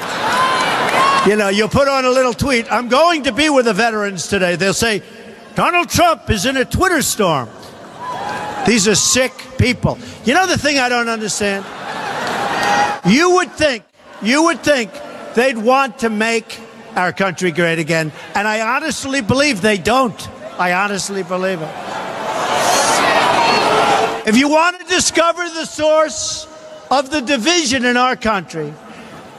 You 1.26 1.36
know, 1.36 1.48
you'll 1.48 1.70
put 1.70 1.88
on 1.88 2.04
a 2.04 2.10
little 2.10 2.34
tweet, 2.34 2.70
I'm 2.70 2.88
going 2.88 3.22
to 3.22 3.32
be 3.32 3.48
with 3.48 3.64
the 3.64 3.72
veterans 3.72 4.28
today. 4.28 4.56
They'll 4.56 4.74
say, 4.74 5.02
Donald 5.54 5.88
Trump 5.88 6.28
is 6.28 6.44
in 6.44 6.58
a 6.58 6.66
Twitter 6.66 7.00
storm. 7.00 7.48
These 8.66 8.88
are 8.88 8.94
sick 8.94 9.32
people. 9.56 9.98
You 10.24 10.34
know 10.34 10.46
the 10.46 10.58
thing 10.58 10.78
I 10.78 10.90
don't 10.90 11.08
understand? 11.08 11.64
You 13.06 13.36
would 13.36 13.52
think, 13.52 13.84
you 14.22 14.44
would 14.44 14.62
think 14.62 14.90
they'd 15.34 15.56
want 15.56 16.00
to 16.00 16.10
make 16.10 16.60
our 16.94 17.12
country 17.12 17.52
great 17.52 17.78
again. 17.78 18.12
And 18.34 18.46
I 18.46 18.76
honestly 18.76 19.22
believe 19.22 19.62
they 19.62 19.78
don't. 19.78 20.28
I 20.58 20.74
honestly 20.74 21.22
believe 21.22 21.62
it. 21.62 21.74
If 24.26 24.36
you 24.36 24.48
want 24.48 24.78
to 24.78 24.86
discover 24.86 25.42
the 25.42 25.64
source 25.64 26.46
of 26.90 27.10
the 27.10 27.22
division 27.22 27.86
in 27.86 27.96
our 27.96 28.14
country, 28.14 28.74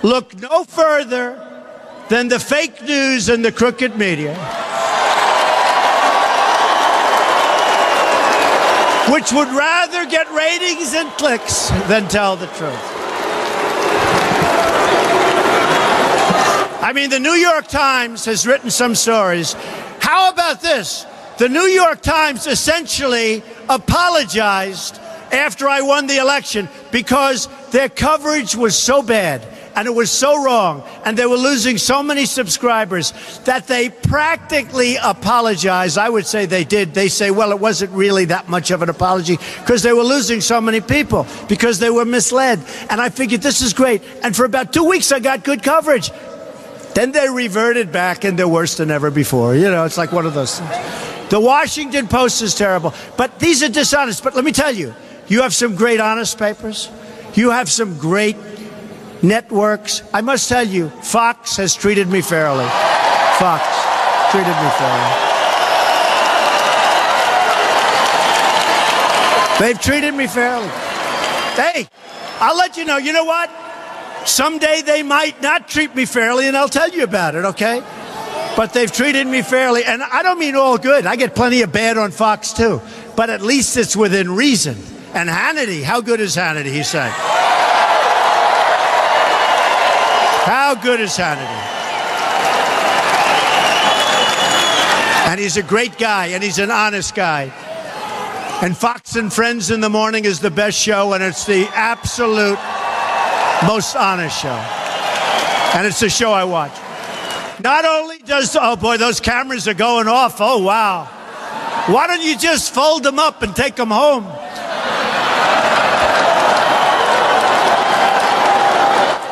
look 0.02 0.36
no 0.40 0.64
further 0.64 1.45
than 2.10 2.28
the 2.28 2.40
fake 2.40 2.82
news 2.84 3.30
and 3.30 3.44
the 3.44 3.52
crooked 3.52 3.98
media, 3.98 4.36
which 9.12 9.32
would 9.32 9.48
rather 9.50 10.06
get 10.06 10.32
ratings 10.32 10.94
and 10.94 11.10
clicks 11.14 11.70
than 11.88 12.08
tell 12.08 12.36
the 12.36 12.48
truth. 12.48 12.92
I 16.82 16.92
mean, 16.94 17.10
the 17.10 17.20
New 17.20 17.34
York 17.34 17.68
Times 17.68 18.26
has 18.26 18.46
written 18.46 18.70
some 18.70 18.94
stories. 18.94 19.54
How 20.00 20.30
about 20.30 20.62
this? 20.62 21.06
The 21.40 21.50
New 21.50 21.64
York 21.64 22.02
Times 22.02 22.46
essentially 22.46 23.42
apologized 23.68 25.00
after 25.32 25.68
I 25.68 25.82
won 25.82 26.06
the 26.06 26.18
election 26.18 26.70
because 26.92 27.50
their 27.72 27.90
coverage 27.90 28.56
was 28.56 28.78
so 28.78 29.02
bad 29.02 29.55
and 29.76 29.88
it 29.88 29.94
was 29.94 30.10
so 30.10 30.44
wrong, 30.44 30.84
and 31.04 31.18
they 31.18 31.26
were 31.26 31.36
losing 31.36 31.78
so 31.78 32.02
many 32.02 32.26
subscribers 32.26 33.12
that 33.46 33.68
they 33.68 33.90
practically 33.90 34.96
apologized. 34.96 35.98
I 35.98 36.10
would 36.10 36.26
say 36.26 36.46
they 36.46 36.64
did. 36.64 36.94
They 36.94 37.10
say, 37.10 37.30
well, 37.32 37.52
it 37.52 37.60
wasn't 37.60 37.92
really 37.92 38.26
that 38.26 38.48
much 38.48 38.72
of 38.72 38.82
an 38.82 38.90
apology 38.90 39.38
because 39.60 39.84
they 39.84 39.94
were 39.94 40.04
losing 40.04 40.40
so 40.42 40.62
many 40.62 40.82
people 40.82 41.28
because 41.50 41.80
they 41.80 41.90
were 41.90 42.06
misled. 42.06 42.64
And 42.90 43.02
I 43.02 43.10
figured 43.10 43.42
this 43.42 43.62
is 43.62 43.74
great. 43.74 44.02
And 44.24 44.36
for 44.36 44.46
about 44.46 44.72
two 44.72 44.86
weeks, 44.86 45.12
I 45.12 45.20
got 45.20 45.44
good 45.44 45.62
coverage. 45.62 46.12
Then 46.94 47.12
they 47.12 47.28
reverted 47.28 47.92
back 47.92 48.24
and 48.24 48.40
they're 48.40 48.48
worse 48.48 48.78
than 48.78 48.90
ever 48.90 49.12
before. 49.12 49.56
You 49.56 49.70
know, 49.70 49.84
it's 49.84 49.98
like 49.98 50.14
one 50.14 50.26
of 50.26 50.34
those 50.34 50.60
things. 50.60 51.30
The 51.30 51.40
Washington 51.40 52.08
Post 52.08 52.42
is 52.42 52.56
terrible, 52.56 52.94
but 53.18 53.40
these 53.40 53.62
are 53.64 53.70
dishonest. 53.70 54.24
But 54.24 54.36
let 54.36 54.46
me 54.46 54.54
tell 54.54 54.74
you, 54.74 54.96
you 55.28 55.42
have 55.42 55.54
some 55.54 55.76
great 55.76 56.00
honest 56.00 56.38
papers. 56.38 56.90
You 57.34 57.52
have 57.52 57.70
some 57.70 57.98
great 57.98 58.38
networks. 59.22 60.04
I 60.14 60.22
must 60.22 60.50
tell 60.50 60.66
you, 60.66 60.90
Fox 60.90 61.58
has 61.58 61.76
treated 61.76 62.08
me 62.08 62.22
fairly. 62.22 62.66
Fox 63.40 63.64
treated 64.32 64.48
me 64.48 64.70
fairly. 64.78 65.26
They've 69.60 69.80
treated 69.80 70.14
me 70.14 70.28
fairly. 70.28 70.68
Hey, 71.56 71.88
I'll 72.40 72.58
let 72.58 72.76
you 72.76 72.84
know. 72.84 72.98
You 72.98 73.14
know 73.14 73.24
what? 73.24 73.50
Someday 74.26 74.82
they 74.82 75.04
might 75.04 75.42
not 75.42 75.68
treat 75.68 75.96
me 75.96 76.06
fairly, 76.06 76.48
and 76.48 76.58
I'll 76.58 76.68
tell 76.68 76.90
you 76.90 77.04
about 77.04 77.36
it, 77.36 77.46
okay? 77.46 77.82
But 78.58 78.74
they've 78.74 78.92
treated 78.92 79.28
me 79.28 79.42
fairly, 79.42 79.86
and 79.86 80.02
I 80.04 80.24
don't 80.24 80.40
mean 80.40 80.56
all 80.56 80.78
good. 80.78 81.06
I 81.06 81.16
get 81.16 81.36
plenty 81.36 81.62
of 81.62 81.72
bad 81.72 81.98
on 81.98 82.12
Fox, 82.12 82.52
too. 82.52 82.82
But 83.16 83.30
at 83.30 83.42
least 83.42 83.78
it's 83.78 83.96
within 83.96 84.36
reason. 84.36 84.76
And 85.14 85.30
Hannity, 85.30 85.84
how 85.84 86.02
good 86.02 86.20
is 86.20 86.36
Hannity, 86.36 86.72
he 86.72 86.84
said? 86.84 87.14
How 90.46 90.76
good 90.76 91.00
is 91.00 91.18
Hannity? 91.18 91.42
And 95.28 95.40
he's 95.40 95.58
a 95.58 95.64
great 95.64 95.98
guy, 95.98 96.28
and 96.28 96.44
he's 96.44 96.60
an 96.60 96.70
honest 96.70 97.16
guy. 97.16 97.52
And 98.62 98.78
Fox 98.78 99.16
and 99.16 99.34
Friends 99.34 99.72
in 99.72 99.82
the 99.82 99.90
Morning 99.90 100.24
is 100.24 100.40
the 100.40 100.52
best 100.52 100.78
show, 100.78 101.14
and 101.14 101.24
it's 101.24 101.48
the 101.48 101.68
absolute 101.74 102.60
most 103.66 103.96
honest 103.96 104.40
show. 104.40 104.56
And 105.74 105.88
it's 105.88 106.00
the 106.00 106.10
show 106.10 106.32
I 106.32 106.44
watch. 106.44 106.78
Not 107.64 107.84
only 107.86 108.20
does, 108.20 108.56
oh 108.56 108.76
boy, 108.76 108.98
those 108.98 109.20
cameras 109.20 109.68
are 109.68 109.74
going 109.74 110.08
off. 110.08 110.38
Oh, 110.40 110.62
wow. 110.62 111.06
Why 111.88 112.06
don't 112.06 112.22
you 112.22 112.38
just 112.38 112.72
fold 112.72 113.02
them 113.02 113.18
up 113.18 113.42
and 113.42 113.56
take 113.56 113.76
them 113.76 113.90
home? 113.90 114.26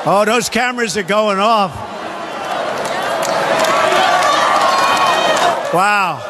Oh, 0.05 0.23
those 0.25 0.49
cameras 0.49 0.97
are 0.97 1.03
going 1.03 1.39
off. 1.39 1.73
Wow. 5.73 6.29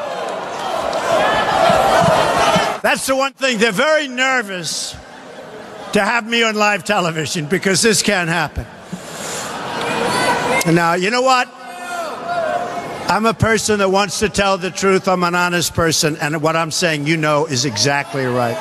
That's 2.83 3.07
the 3.07 3.15
one 3.15 3.33
thing. 3.33 3.57
They're 3.57 3.71
very 3.71 4.07
nervous 4.07 4.95
to 5.93 6.01
have 6.01 6.27
me 6.27 6.43
on 6.43 6.55
live 6.55 6.83
television 6.83 7.47
because 7.47 7.81
this 7.81 8.01
can't 8.01 8.29
happen. 8.29 8.65
Now, 10.73 10.93
you 10.93 11.09
know 11.09 11.21
what? 11.21 11.49
I'm 13.09 13.25
a 13.25 13.33
person 13.33 13.79
that 13.79 13.89
wants 13.89 14.19
to 14.19 14.29
tell 14.29 14.57
the 14.57 14.71
truth. 14.71 15.07
I'm 15.07 15.23
an 15.23 15.35
honest 15.35 15.73
person, 15.73 16.15
and 16.17 16.41
what 16.41 16.55
I'm 16.55 16.71
saying, 16.71 17.05
you 17.05 17.17
know, 17.17 17.45
is 17.47 17.65
exactly 17.65 18.25
right. 18.25 18.55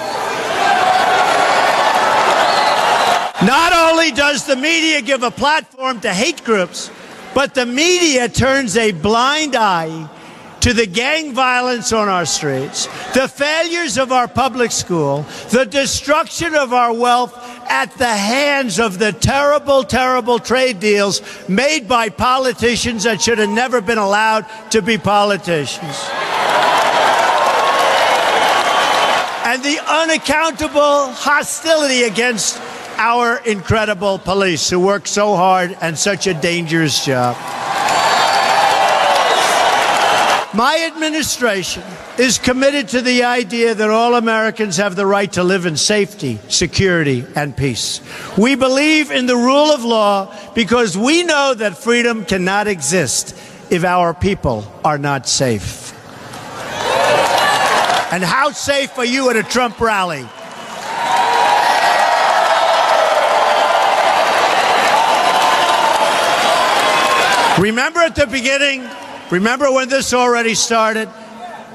Not 3.45 3.73
only 3.73 4.13
does 4.13 4.47
the 4.47 4.55
media 4.55 5.03
give 5.03 5.25
a 5.25 5.31
platform 5.31 6.01
to 6.03 6.15
hate 6.15 6.45
groups, 6.45 6.91
but 7.35 7.55
the 7.55 7.67
media 7.67 8.29
turns 8.29 8.77
a 8.77 8.93
blind 8.93 9.57
eye 9.57 10.09
to 10.61 10.73
the 10.73 10.87
gang 10.87 11.35
violence 11.35 11.93
on 11.93 12.09
our 12.09 12.25
streets, 12.25 12.87
the 13.15 13.27
failures 13.27 13.99
of 13.99 14.13
our 14.13 14.29
public 14.29 14.71
school, 14.71 15.23
the 15.51 15.67
destruction 15.67 16.55
of 16.55 16.73
our 16.73 16.93
wealth 16.95 17.37
at 17.69 17.91
the 17.99 18.07
hands 18.07 18.79
of 18.79 19.01
the 19.01 19.13
terrible, 19.13 19.83
terrible 19.83 20.39
trade 20.39 20.79
deals 20.79 21.21
made 21.49 21.89
by 21.89 22.09
politicians 22.09 23.03
that 23.03 23.21
should 23.21 23.39
have 23.39 23.51
never 23.51 23.81
been 23.81 23.99
allowed 23.99 24.47
to 24.71 24.81
be 24.81 24.97
politicians. 24.97 25.99
And 29.45 29.65
the 29.65 29.81
unaccountable 29.85 31.11
hostility 31.13 32.05
against 32.05 32.61
our 33.03 33.39
incredible 33.39 34.17
police 34.17 34.71
who 34.71 34.79
work 34.79 35.09
so 35.09 35.35
hard 35.35 35.77
and 35.81 35.99
such 35.99 36.29
a 36.29 36.35
dangerous 36.35 37.05
job. 37.05 37.37
My 40.55 40.89
administration 40.89 41.83
is 42.17 42.39
committed 42.39 42.91
to 42.91 43.01
the 43.01 43.25
idea 43.25 43.75
that 43.75 43.91
all 43.91 44.15
Americans 44.15 44.77
have 44.77 44.95
the 44.95 45.05
right 45.05 45.33
to 45.33 45.43
live 45.43 45.67
in 45.67 45.77
safety, 45.77 46.39
security, 46.47 47.27
and 47.35 47.57
peace. 47.57 48.01
We 48.39 48.55
believe 48.55 49.11
in 49.11 49.27
the 49.27 49.35
rule 49.35 49.73
of 49.73 49.83
law 49.83 50.33
because 50.55 50.97
we 50.97 51.25
know 51.25 51.55
that 51.55 51.79
freedom 51.79 52.25
cannot 52.25 52.69
exist 52.69 53.37
if 53.69 53.83
our 53.83 54.15
people 54.15 54.65
are 54.85 54.99
not 54.99 55.27
safe. 55.27 55.93
And 58.13 58.23
how 58.23 58.53
safe 58.53 58.97
are 58.97 59.05
you 59.05 59.29
at 59.31 59.35
a 59.35 59.43
Trump 59.43 59.81
rally? 59.81 60.25
Remember 67.63 68.01
at 68.01 68.17
the 68.17 68.27
beginning, 68.27 68.89
Remember 69.33 69.73
when 69.73 69.89
this 69.89 70.13
already 70.13 70.55
started? 70.55 71.09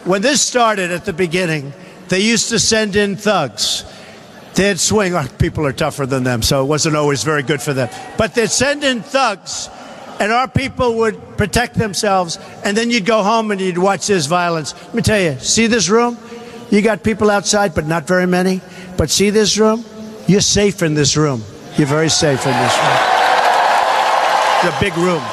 When 0.03 0.21
this 0.21 0.43
started 0.43 0.91
at 0.91 1.05
the 1.05 1.11
beginning, 1.11 1.73
they 2.07 2.19
used 2.19 2.49
to 2.49 2.59
send 2.59 2.95
in 2.95 3.15
thugs. 3.15 3.83
They'd 4.53 4.79
swing. 4.79 5.15
Oh, 5.15 5.27
people 5.39 5.65
are 5.65 5.73
tougher 5.73 6.05
than 6.05 6.23
them, 6.23 6.43
so 6.43 6.61
it 6.61 6.67
wasn't 6.67 6.95
always 6.95 7.23
very 7.23 7.41
good 7.41 7.59
for 7.59 7.73
them. 7.73 7.89
But 8.15 8.35
they'd 8.35 8.51
send 8.51 8.83
in 8.83 9.01
thugs, 9.01 9.69
and 10.19 10.31
our 10.31 10.47
people 10.47 10.97
would 10.97 11.19
protect 11.35 11.73
themselves, 11.73 12.37
and 12.63 12.77
then 12.77 12.91
you'd 12.91 13.07
go 13.07 13.23
home 13.23 13.49
and 13.49 13.59
you'd 13.59 13.79
watch 13.79 14.05
this 14.05 14.27
violence. 14.27 14.75
Let 14.85 14.93
me 14.93 15.01
tell 15.01 15.19
you, 15.19 15.39
see 15.39 15.65
this 15.65 15.89
room? 15.89 16.15
You 16.69 16.83
got 16.83 17.01
people 17.01 17.31
outside, 17.31 17.73
but 17.73 17.87
not 17.87 18.05
very 18.05 18.27
many. 18.27 18.61
But 18.97 19.09
see 19.09 19.31
this 19.31 19.57
room? 19.57 19.83
You're 20.27 20.41
safe 20.41 20.83
in 20.83 20.93
this 20.93 21.17
room. 21.17 21.43
You're 21.75 21.87
very 21.87 22.09
safe 22.09 22.45
in 22.45 22.53
this 22.53 22.77
room. 22.77 22.97
It's 24.59 24.77
a 24.77 24.79
big 24.79 24.95
room. 24.95 25.23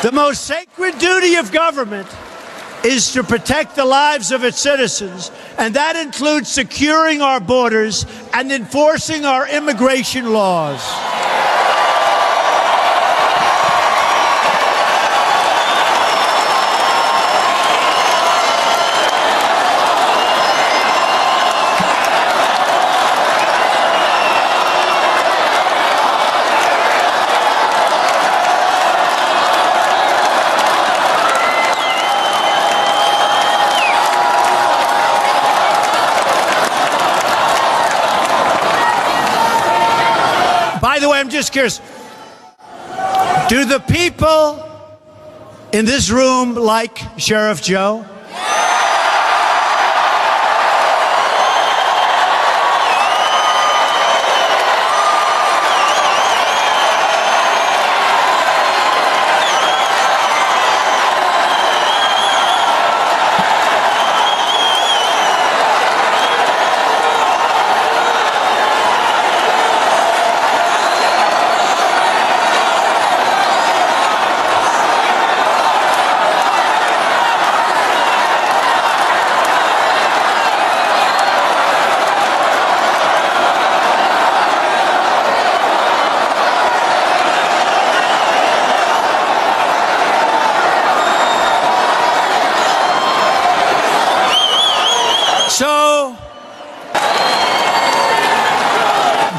The 0.00 0.12
most 0.12 0.44
sacred 0.44 0.96
duty 1.00 1.34
of 1.36 1.50
government 1.50 2.06
is 2.84 3.12
to 3.14 3.24
protect 3.24 3.74
the 3.74 3.84
lives 3.84 4.30
of 4.30 4.44
its 4.44 4.60
citizens, 4.60 5.32
and 5.58 5.74
that 5.74 5.96
includes 5.96 6.48
securing 6.48 7.20
our 7.20 7.40
borders 7.40 8.06
and 8.32 8.52
enforcing 8.52 9.24
our 9.24 9.48
immigration 9.48 10.32
laws. 10.32 10.80
I'm 41.18 41.30
just 41.30 41.52
curious. 41.52 41.78
Do 43.48 43.64
the 43.64 43.82
people 43.90 44.64
in 45.72 45.84
this 45.84 46.10
room 46.10 46.54
like 46.54 46.96
Sheriff 47.18 47.60
Joe? 47.60 48.06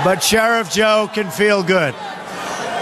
But 0.09 0.23
Sheriff 0.23 0.71
Joe 0.71 1.07
can 1.13 1.29
feel 1.29 1.61
good. 1.61 1.93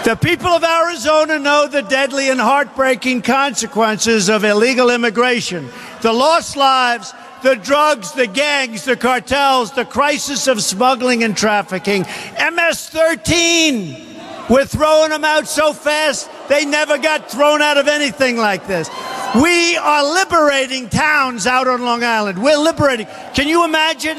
The 0.06 0.16
people 0.16 0.48
of 0.48 0.64
Arizona 0.64 1.38
know 1.38 1.68
the 1.68 1.82
deadly 1.82 2.30
and 2.30 2.40
heartbreaking 2.40 3.24
consequences 3.24 4.30
of 4.30 4.46
illegal 4.46 4.90
immigration, 4.90 5.68
the 6.02 6.14
lost 6.14 6.56
lives, 6.56 7.14
the 7.44 7.56
drugs, 7.56 8.14
the 8.14 8.28
gangs, 8.28 8.86
the 8.86 8.96
cartels, 8.96 9.74
the 9.74 9.84
crisis 9.84 10.48
of 10.48 10.64
smuggling 10.64 11.22
and 11.22 11.36
trafficking. 11.36 12.04
MS 12.40 12.88
13, 12.92 14.22
we're 14.50 14.64
throwing 14.64 15.10
them 15.10 15.26
out 15.26 15.50
so 15.50 15.74
fast, 15.74 16.30
they 16.48 16.64
never 16.64 16.98
got 16.98 17.30
thrown 17.30 17.62
out 17.62 17.76
of 17.76 17.90
anything 17.90 18.38
like 18.38 18.68
this. 18.68 18.90
We 19.36 19.76
are 19.76 20.14
liberating 20.14 20.88
towns 20.88 21.46
out 21.46 21.68
on 21.68 21.82
Long 21.82 22.06
Island. 22.06 22.42
We're 22.42 22.58
liberating. 22.58 23.08
Can 23.34 23.50
you 23.50 23.66
imagine 23.66 24.18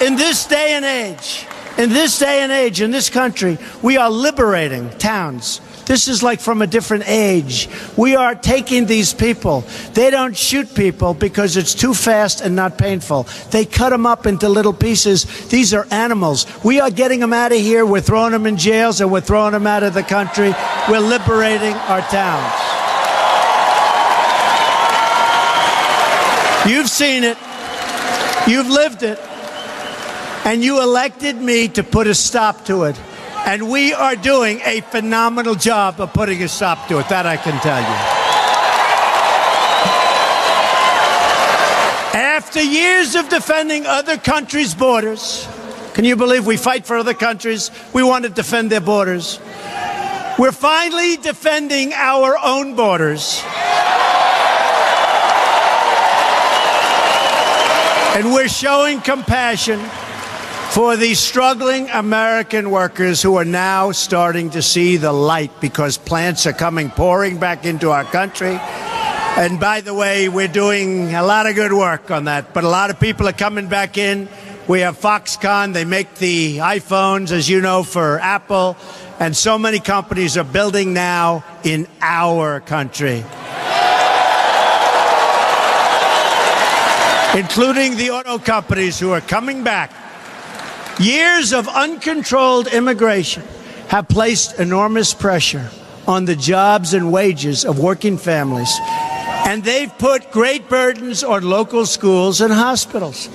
in 0.00 0.16
this 0.16 0.46
day 0.46 0.72
and 0.72 0.84
age? 0.84 1.46
In 1.80 1.88
this 1.88 2.18
day 2.18 2.42
and 2.42 2.52
age, 2.52 2.82
in 2.82 2.90
this 2.90 3.08
country, 3.08 3.56
we 3.80 3.96
are 3.96 4.10
liberating 4.10 4.90
towns. 4.98 5.62
This 5.86 6.08
is 6.08 6.22
like 6.22 6.38
from 6.38 6.60
a 6.60 6.66
different 6.66 7.04
age. 7.06 7.70
We 7.96 8.16
are 8.16 8.34
taking 8.34 8.84
these 8.84 9.14
people. 9.14 9.64
They 9.94 10.10
don't 10.10 10.36
shoot 10.36 10.74
people 10.74 11.14
because 11.14 11.56
it's 11.56 11.74
too 11.74 11.94
fast 11.94 12.42
and 12.42 12.54
not 12.54 12.76
painful. 12.76 13.26
They 13.50 13.64
cut 13.64 13.90
them 13.90 14.04
up 14.04 14.26
into 14.26 14.46
little 14.50 14.74
pieces. 14.74 15.24
These 15.48 15.72
are 15.72 15.86
animals. 15.90 16.46
We 16.62 16.80
are 16.80 16.90
getting 16.90 17.20
them 17.20 17.32
out 17.32 17.50
of 17.50 17.58
here. 17.58 17.86
We're 17.86 18.02
throwing 18.02 18.32
them 18.32 18.44
in 18.44 18.58
jails 18.58 19.00
and 19.00 19.10
we're 19.10 19.22
throwing 19.22 19.52
them 19.52 19.66
out 19.66 19.82
of 19.82 19.94
the 19.94 20.02
country. 20.02 20.52
We're 20.86 21.00
liberating 21.00 21.72
our 21.72 22.02
towns. 22.02 22.52
You've 26.70 26.90
seen 26.90 27.24
it. 27.24 27.38
You've 28.46 28.68
lived 28.68 29.02
it 29.02 29.18
and 30.44 30.62
you 30.62 30.82
elected 30.82 31.36
me 31.36 31.68
to 31.68 31.82
put 31.84 32.06
a 32.06 32.14
stop 32.14 32.64
to 32.66 32.84
it. 32.84 32.98
And 33.46 33.70
we 33.70 33.92
are 33.92 34.16
doing 34.16 34.60
a 34.64 34.80
phenomenal 34.80 35.54
job 35.54 36.00
of 36.00 36.12
putting 36.12 36.42
a 36.42 36.48
stop 36.48 36.88
to 36.88 36.98
it. 36.98 37.08
That 37.08 37.26
I 37.26 37.36
can 37.36 37.58
tell 37.60 37.80
you. 37.80 38.20
After 42.20 42.62
years 42.62 43.14
of 43.14 43.28
defending 43.28 43.86
other 43.86 44.16
countries' 44.16 44.74
borders, 44.74 45.46
can 45.94 46.04
you 46.04 46.16
believe 46.16 46.46
we 46.46 46.56
fight 46.56 46.86
for 46.86 46.96
other 46.96 47.14
countries? 47.14 47.70
We 47.92 48.02
want 48.02 48.24
to 48.24 48.30
defend 48.30 48.70
their 48.70 48.80
borders. 48.80 49.38
We're 50.38 50.52
finally 50.52 51.16
defending 51.16 51.92
our 51.92 52.36
own 52.42 52.74
borders. 52.76 53.42
And 58.16 58.32
we're 58.34 58.48
showing 58.48 59.00
compassion 59.00 59.80
for 60.70 60.96
the 60.96 61.14
struggling 61.14 61.90
American 61.90 62.70
workers 62.70 63.20
who 63.20 63.34
are 63.36 63.44
now 63.44 63.90
starting 63.90 64.50
to 64.50 64.62
see 64.62 64.96
the 64.96 65.12
light 65.12 65.50
because 65.60 65.98
plants 65.98 66.46
are 66.46 66.52
coming 66.52 66.90
pouring 66.90 67.38
back 67.38 67.64
into 67.64 67.90
our 67.90 68.04
country. 68.04 68.56
And 69.36 69.58
by 69.58 69.80
the 69.80 69.92
way, 69.94 70.28
we're 70.28 70.46
doing 70.46 71.12
a 71.14 71.24
lot 71.24 71.46
of 71.46 71.56
good 71.56 71.72
work 71.72 72.12
on 72.12 72.26
that, 72.26 72.54
but 72.54 72.62
a 72.62 72.68
lot 72.68 72.90
of 72.90 73.00
people 73.00 73.26
are 73.26 73.32
coming 73.32 73.66
back 73.66 73.98
in. 73.98 74.28
We 74.68 74.80
have 74.80 74.96
Foxconn, 74.96 75.72
they 75.72 75.84
make 75.84 76.14
the 76.16 76.58
iPhones, 76.58 77.32
as 77.32 77.48
you 77.48 77.60
know, 77.60 77.82
for 77.82 78.20
Apple, 78.20 78.76
and 79.18 79.36
so 79.36 79.58
many 79.58 79.80
companies 79.80 80.36
are 80.36 80.44
building 80.44 80.94
now 80.94 81.44
in 81.64 81.88
our 82.00 82.60
country. 82.60 83.24
including 87.34 87.96
the 87.96 88.10
auto 88.10 88.38
companies 88.38 88.98
who 88.98 89.12
are 89.12 89.20
coming 89.20 89.62
back. 89.62 89.92
Years 90.98 91.52
of 91.52 91.68
uncontrolled 91.68 92.66
immigration 92.66 93.42
have 93.88 94.08
placed 94.08 94.58
enormous 94.58 95.14
pressure 95.14 95.70
on 96.06 96.24
the 96.24 96.36
jobs 96.36 96.94
and 96.94 97.12
wages 97.12 97.64
of 97.64 97.78
working 97.78 98.18
families, 98.18 98.76
and 99.46 99.64
they've 99.64 99.96
put 99.98 100.30
great 100.30 100.68
burdens 100.68 101.22
on 101.24 101.42
local 101.42 101.86
schools 101.86 102.40
and 102.40 102.52
hospitals. 102.52 103.28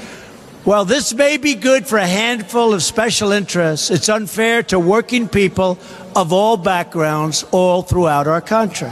While 0.64 0.86
this 0.86 1.14
may 1.14 1.38
be 1.38 1.54
good 1.54 1.88
for 1.88 1.98
a 1.98 2.08
handful 2.08 2.74
of 2.74 2.82
special 2.82 3.32
interests, 3.32 3.92
it's 3.92 4.10
unfair 4.10 4.64
to 4.64 4.80
working 4.80 5.28
people 5.28 5.78
of 6.16 6.34
all 6.34 6.58
backgrounds 6.58 7.46
all 7.52 7.84
throughout 7.84 8.28
our 8.28 8.42
country. 8.42 8.92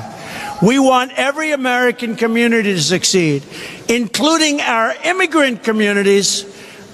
We 0.61 0.78
want 0.80 1.14
every 1.14 1.51
American 1.51 2.16
community 2.16 2.74
to 2.74 2.82
succeed, 2.82 3.43
including 3.89 4.61
our 4.61 4.95
immigrant 5.03 5.64
communities, 5.64 6.45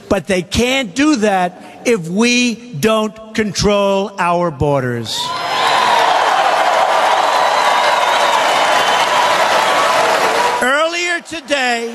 but 0.09 0.27
they 0.27 0.41
can't 0.41 0.95
do 0.95 1.17
that 1.17 1.87
if 1.87 2.09
we 2.09 2.73
don't 2.73 3.35
control 3.35 4.11
our 4.19 4.51
borders. 4.51 5.17
Earlier 10.61 11.21
today, 11.21 11.93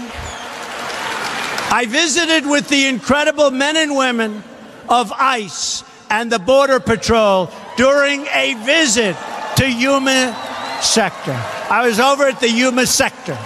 I 1.71 1.87
visited 1.89 2.49
with 2.49 2.69
the 2.69 2.87
incredible 2.87 3.51
men 3.51 3.77
and 3.77 3.97
women 3.97 4.43
of 4.89 5.13
ICE 5.13 5.83
and 6.09 6.31
the 6.31 6.39
Border 6.39 6.79
Patrol 6.79 7.51
during 7.77 8.27
a 8.27 8.55
visit 8.65 9.17
to 9.57 9.71
Yuma 9.71 10.37
sector. 10.81 11.33
I 11.69 11.87
was 11.87 11.99
over 11.99 12.29
at 12.29 12.41
the 12.41 12.49
Yuma 12.49 12.87
sector. 12.87 13.37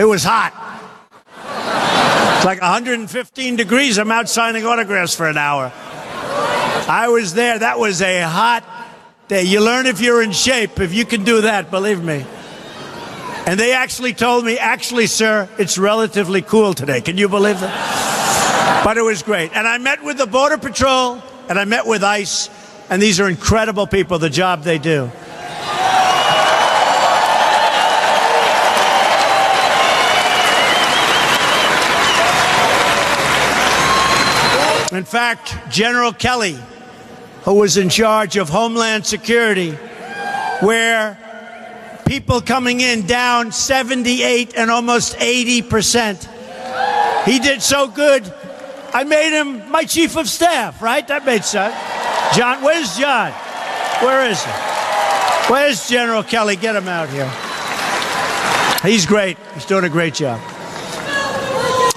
It 0.00 0.04
was 0.04 0.22
hot. 0.24 0.61
It's 2.42 2.46
like 2.48 2.60
115 2.60 3.54
degrees. 3.54 3.98
I'm 3.98 4.10
out 4.10 4.28
signing 4.28 4.66
autographs 4.66 5.14
for 5.14 5.28
an 5.28 5.38
hour. 5.38 5.70
I 5.76 7.06
was 7.08 7.34
there. 7.34 7.56
That 7.56 7.78
was 7.78 8.02
a 8.02 8.22
hot 8.22 8.64
day. 9.28 9.44
You 9.44 9.60
learn 9.60 9.86
if 9.86 10.00
you're 10.00 10.20
in 10.20 10.32
shape, 10.32 10.80
if 10.80 10.92
you 10.92 11.04
can 11.04 11.22
do 11.22 11.42
that, 11.42 11.70
believe 11.70 12.02
me. 12.02 12.26
And 13.46 13.60
they 13.60 13.74
actually 13.74 14.12
told 14.12 14.44
me, 14.44 14.58
actually, 14.58 15.06
sir, 15.06 15.48
it's 15.56 15.78
relatively 15.78 16.42
cool 16.42 16.74
today. 16.74 17.00
Can 17.00 17.16
you 17.16 17.28
believe 17.28 17.60
that? 17.60 18.82
But 18.84 18.96
it 18.98 19.02
was 19.02 19.22
great. 19.22 19.52
And 19.54 19.68
I 19.68 19.78
met 19.78 20.02
with 20.02 20.18
the 20.18 20.26
Border 20.26 20.58
Patrol 20.58 21.22
and 21.48 21.60
I 21.60 21.64
met 21.64 21.86
with 21.86 22.02
ICE. 22.02 22.50
And 22.90 23.00
these 23.00 23.20
are 23.20 23.28
incredible 23.28 23.86
people, 23.86 24.18
the 24.18 24.28
job 24.28 24.64
they 24.64 24.78
do. 24.78 25.12
In 35.02 35.06
fact, 35.06 35.56
General 35.68 36.12
Kelly, 36.12 36.56
who 37.42 37.54
was 37.54 37.76
in 37.76 37.88
charge 37.88 38.36
of 38.36 38.48
Homeland 38.48 39.04
Security, 39.04 39.72
where 40.60 41.18
people 42.06 42.40
coming 42.40 42.80
in 42.80 43.04
down 43.04 43.50
78 43.50 44.54
and 44.56 44.70
almost 44.70 45.16
80 45.18 45.62
percent. 45.62 46.28
He 47.24 47.40
did 47.40 47.62
so 47.62 47.88
good, 47.88 48.32
I 48.94 49.02
made 49.02 49.36
him 49.36 49.68
my 49.72 49.82
chief 49.82 50.16
of 50.16 50.28
staff, 50.28 50.80
right? 50.80 51.04
That 51.08 51.26
made 51.26 51.42
sense. 51.42 51.74
John, 52.36 52.62
where's 52.62 52.96
John? 52.96 53.32
Where 54.06 54.30
is 54.30 54.44
he? 54.44 54.52
Where's 55.52 55.88
General 55.88 56.22
Kelly? 56.22 56.54
Get 56.54 56.76
him 56.76 56.86
out 56.86 57.08
here. 57.08 57.28
He's 58.88 59.04
great. 59.04 59.36
He's 59.54 59.66
doing 59.66 59.82
a 59.82 59.90
great 59.90 60.14
job. 60.14 60.40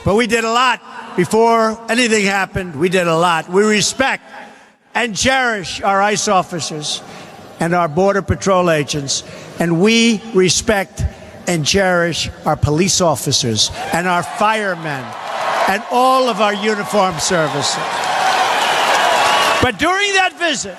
But 0.03 0.15
we 0.15 0.25
did 0.25 0.43
a 0.43 0.51
lot 0.51 0.81
before 1.15 1.79
anything 1.89 2.25
happened, 2.25 2.75
we 2.75 2.89
did 2.89 3.07
a 3.07 3.17
lot. 3.17 3.49
We 3.49 3.63
respect 3.63 4.23
and 4.93 5.15
cherish 5.15 5.81
our 5.81 6.01
ICE 6.01 6.27
officers 6.27 7.01
and 7.59 7.73
our 7.73 7.87
Border 7.87 8.21
Patrol 8.21 8.69
agents, 8.69 9.23
and 9.59 9.81
we 9.81 10.21
respect 10.33 11.03
and 11.47 11.65
cherish 11.65 12.29
our 12.45 12.55
police 12.55 13.01
officers 13.01 13.71
and 13.93 14.07
our 14.07 14.23
firemen 14.23 15.05
and 15.67 15.83
all 15.91 16.27
of 16.27 16.41
our 16.41 16.53
uniformed 16.53 17.21
services. 17.21 17.75
But 19.61 19.79
during 19.79 20.13
that 20.13 20.35
visit, 20.37 20.77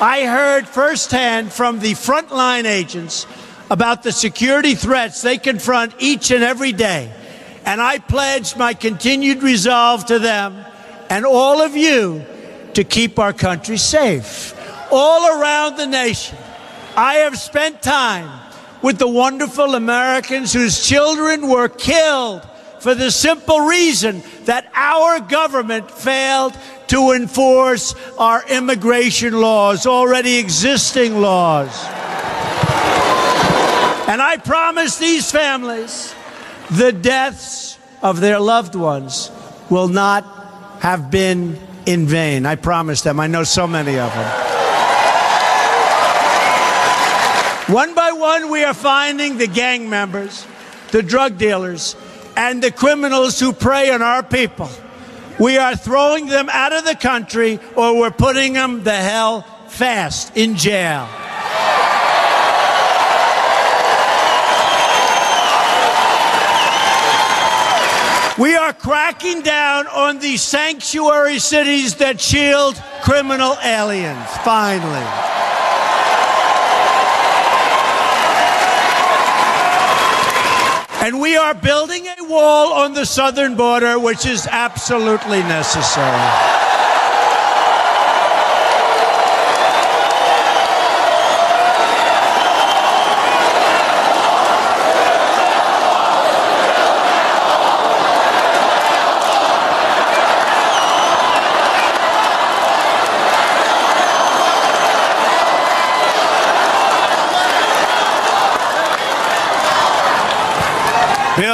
I 0.00 0.24
heard 0.24 0.66
firsthand 0.66 1.52
from 1.52 1.80
the 1.80 1.92
frontline 1.92 2.64
agents 2.64 3.26
about 3.70 4.02
the 4.02 4.12
security 4.12 4.74
threats 4.74 5.22
they 5.22 5.38
confront 5.38 5.94
each 5.98 6.30
and 6.30 6.42
every 6.42 6.72
day 6.72 7.12
and 7.70 7.80
I 7.80 7.98
pledge 7.98 8.56
my 8.56 8.74
continued 8.74 9.44
resolve 9.44 10.04
to 10.06 10.18
them 10.18 10.64
and 11.08 11.24
all 11.24 11.62
of 11.62 11.76
you 11.76 12.26
to 12.74 12.82
keep 12.82 13.16
our 13.20 13.32
country 13.32 13.76
safe. 13.76 14.56
All 14.90 15.40
around 15.40 15.76
the 15.76 15.86
nation, 15.86 16.36
I 16.96 17.14
have 17.22 17.38
spent 17.38 17.80
time 17.80 18.28
with 18.82 18.98
the 18.98 19.06
wonderful 19.06 19.76
Americans 19.76 20.52
whose 20.52 20.84
children 20.84 21.46
were 21.46 21.68
killed 21.68 22.42
for 22.80 22.96
the 22.96 23.12
simple 23.12 23.60
reason 23.60 24.24
that 24.46 24.68
our 24.74 25.20
government 25.20 25.88
failed 25.92 26.58
to 26.88 27.12
enforce 27.12 27.94
our 28.18 28.44
immigration 28.48 29.40
laws, 29.40 29.86
already 29.86 30.38
existing 30.38 31.20
laws. 31.20 31.70
And 34.08 34.20
I 34.20 34.38
promise 34.42 34.98
these 34.98 35.30
families 35.30 36.12
the 36.70 36.92
deaths 36.92 37.78
of 38.02 38.20
their 38.20 38.38
loved 38.38 38.74
ones 38.74 39.30
will 39.68 39.88
not 39.88 40.24
have 40.80 41.10
been 41.10 41.58
in 41.86 42.06
vain. 42.06 42.46
I 42.46 42.56
promise 42.56 43.02
them. 43.02 43.20
I 43.20 43.26
know 43.26 43.44
so 43.44 43.66
many 43.66 43.98
of 43.98 44.12
them. 44.12 44.50
One 47.74 47.94
by 47.94 48.12
one, 48.12 48.50
we 48.50 48.64
are 48.64 48.74
finding 48.74 49.38
the 49.38 49.46
gang 49.46 49.88
members, 49.88 50.46
the 50.90 51.02
drug 51.02 51.38
dealers, 51.38 51.94
and 52.36 52.62
the 52.62 52.72
criminals 52.72 53.38
who 53.38 53.52
prey 53.52 53.90
on 53.90 54.02
our 54.02 54.22
people. 54.22 54.70
We 55.38 55.56
are 55.56 55.76
throwing 55.76 56.26
them 56.26 56.48
out 56.50 56.72
of 56.72 56.84
the 56.84 56.96
country 56.96 57.60
or 57.76 57.98
we're 57.98 58.10
putting 58.10 58.54
them 58.54 58.82
the 58.82 58.96
hell 58.96 59.42
fast 59.68 60.36
in 60.36 60.56
jail. 60.56 61.08
We 68.40 68.54
are 68.54 68.69
cracking 68.82 69.42
down 69.42 69.86
on 69.88 70.18
the 70.20 70.36
sanctuary 70.36 71.38
cities 71.38 71.96
that 71.96 72.20
shield 72.20 72.82
criminal 73.02 73.56
aliens, 73.62 74.26
finally. 74.44 75.06
And 81.02 81.20
we 81.20 81.36
are 81.36 81.54
building 81.54 82.06
a 82.06 82.24
wall 82.24 82.72
on 82.72 82.94
the 82.94 83.04
southern 83.04 83.56
border, 83.56 83.98
which 83.98 84.26
is 84.26 84.46
absolutely 84.46 85.40
necessary. 85.40 86.59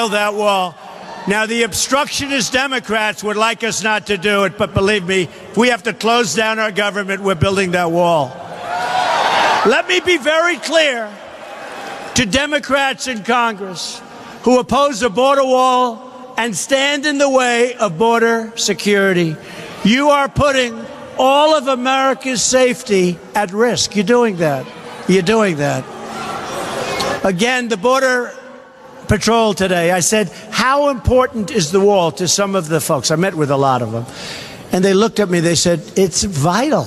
Build 0.06 0.12
that 0.12 0.34
wall. 0.34 0.76
Now, 1.26 1.46
the 1.46 1.64
obstructionist 1.64 2.52
Democrats 2.52 3.24
would 3.24 3.36
like 3.36 3.64
us 3.64 3.82
not 3.82 4.06
to 4.06 4.16
do 4.16 4.44
it, 4.44 4.56
but 4.56 4.72
believe 4.72 5.04
me, 5.04 5.22
if 5.24 5.56
we 5.56 5.70
have 5.70 5.82
to 5.82 5.92
close 5.92 6.32
down 6.32 6.60
our 6.60 6.70
government, 6.70 7.22
we're 7.22 7.34
building 7.34 7.72
that 7.72 7.90
wall. 7.90 8.28
Let 9.68 9.88
me 9.88 9.98
be 9.98 10.16
very 10.16 10.58
clear 10.58 11.12
to 12.14 12.24
Democrats 12.24 13.08
in 13.08 13.24
Congress 13.24 14.00
who 14.42 14.60
oppose 14.60 15.02
a 15.02 15.10
border 15.10 15.42
wall 15.42 16.34
and 16.38 16.56
stand 16.56 17.04
in 17.04 17.18
the 17.18 17.28
way 17.28 17.74
of 17.74 17.98
border 17.98 18.52
security. 18.54 19.34
You 19.84 20.10
are 20.10 20.28
putting 20.28 20.86
all 21.18 21.56
of 21.56 21.66
America's 21.66 22.44
safety 22.44 23.18
at 23.34 23.50
risk. 23.50 23.96
You're 23.96 24.04
doing 24.04 24.36
that. 24.36 24.68
You're 25.08 25.22
doing 25.22 25.56
that. 25.56 25.84
Again, 27.24 27.66
the 27.66 27.76
Border 27.76 28.32
Patrol 29.08 29.54
today, 29.54 29.90
I 29.90 30.00
said, 30.00 30.28
How 30.50 30.88
important 30.88 31.50
is 31.50 31.70
the 31.70 31.80
wall 31.80 32.12
to 32.12 32.26
some 32.28 32.54
of 32.54 32.68
the 32.68 32.80
folks? 32.80 33.10
I 33.10 33.16
met 33.16 33.34
with 33.34 33.50
a 33.50 33.56
lot 33.56 33.82
of 33.82 33.92
them. 33.92 34.06
And 34.72 34.84
they 34.84 34.94
looked 34.94 35.20
at 35.20 35.28
me, 35.28 35.40
they 35.40 35.54
said, 35.54 35.80
It's 35.96 36.24
vital. 36.24 36.86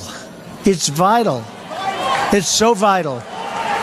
It's 0.66 0.90
vital. 0.90 1.44
It's 2.32 2.50
so 2.50 2.74
vital. 2.74 3.20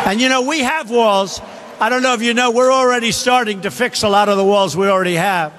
And 0.07 0.21
you 0.21 0.29
know, 0.29 0.43
we 0.43 0.61
have 0.61 0.91
walls. 0.91 1.41
I 1.81 1.89
don't 1.89 2.03
know 2.03 2.15
if 2.15 2.23
you 2.23 2.33
know, 2.33 2.51
we're 2.51 2.73
already 2.73 3.13
starting 3.13 3.63
to 3.63 3.71
fix 3.71 4.03
a 4.03 4.09
lot 4.09 4.29
of 4.29 4.37
the 4.37 4.45
walls 4.45 4.77
we 4.77 4.89
already 4.89 5.17
have 5.17 5.53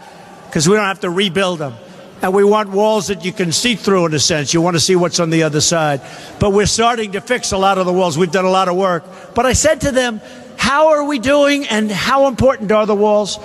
because 0.48 0.68
we 0.68 0.76
don't 0.76 0.86
have 0.86 1.02
to 1.02 1.10
rebuild 1.10 1.60
them. 1.60 1.76
And 2.22 2.34
we 2.34 2.44
want 2.44 2.70
walls 2.70 3.08
that 3.08 3.24
you 3.24 3.32
can 3.32 3.52
see 3.52 3.76
through 3.76 4.08
in 4.08 4.14
a 4.14 4.20
sense. 4.20 4.54
You 4.54 4.62
want 4.62 4.76
to 4.76 4.80
see 4.80 4.96
what's 4.96 5.20
on 5.20 5.30
the 5.30 5.44
other 5.44 5.62
side. 5.62 6.02
But 6.40 6.52
we're 6.52 6.66
starting 6.66 7.12
to 7.12 7.22
fix 7.22 7.52
a 7.52 7.58
lot 7.58 7.78
of 7.78 7.86
the 7.86 7.94
walls. 7.94 8.18
We've 8.18 8.32
done 8.32 8.46
a 8.46 8.50
lot 8.50 8.68
of 8.68 8.76
work. 8.76 9.04
But 9.36 9.46
I 9.46 9.54
said 9.54 9.82
to 9.82 9.92
them, 9.92 10.20
How 10.68 10.90
are 10.90 11.06
we 11.06 11.18
doing 11.18 11.66
and 11.66 11.90
how 11.90 12.28
important 12.28 12.74
are 12.74 12.86
the 12.86 12.94
walls? 12.94 13.40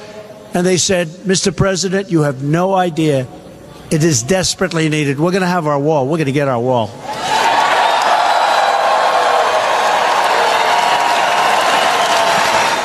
And 0.54 0.66
they 0.66 0.76
said, 0.76 1.06
Mr. 1.06 1.56
President, 1.56 2.10
you 2.10 2.22
have 2.22 2.42
no 2.42 2.74
idea. 2.74 3.28
It 3.92 4.02
is 4.02 4.24
desperately 4.24 4.88
needed. 4.88 5.20
We're 5.20 5.30
going 5.30 5.42
to 5.42 5.46
have 5.46 5.68
our 5.68 5.78
wall. 5.78 6.06
We're 6.06 6.16
going 6.16 6.26
to 6.26 6.32
get 6.32 6.48
our 6.48 6.58
wall. 6.58 6.88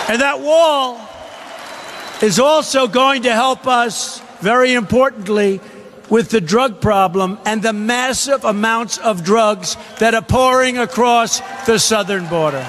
And 0.07 0.21
that 0.21 0.39
wall 0.39 1.01
is 2.21 2.38
also 2.38 2.88
going 2.88 3.23
to 3.23 3.33
help 3.33 3.65
us, 3.65 4.19
very 4.39 4.75
importantly, 4.75 5.61
with 6.11 6.29
the 6.29 6.41
drug 6.41 6.79
problem 6.79 7.39
and 7.43 7.63
the 7.63 7.73
massive 7.73 8.45
amounts 8.45 8.99
of 8.99 9.23
drugs 9.23 9.77
that 9.97 10.13
are 10.13 10.21
pouring 10.21 10.77
across 10.77 11.39
the 11.65 11.79
southern 11.79 12.27
border. 12.27 12.63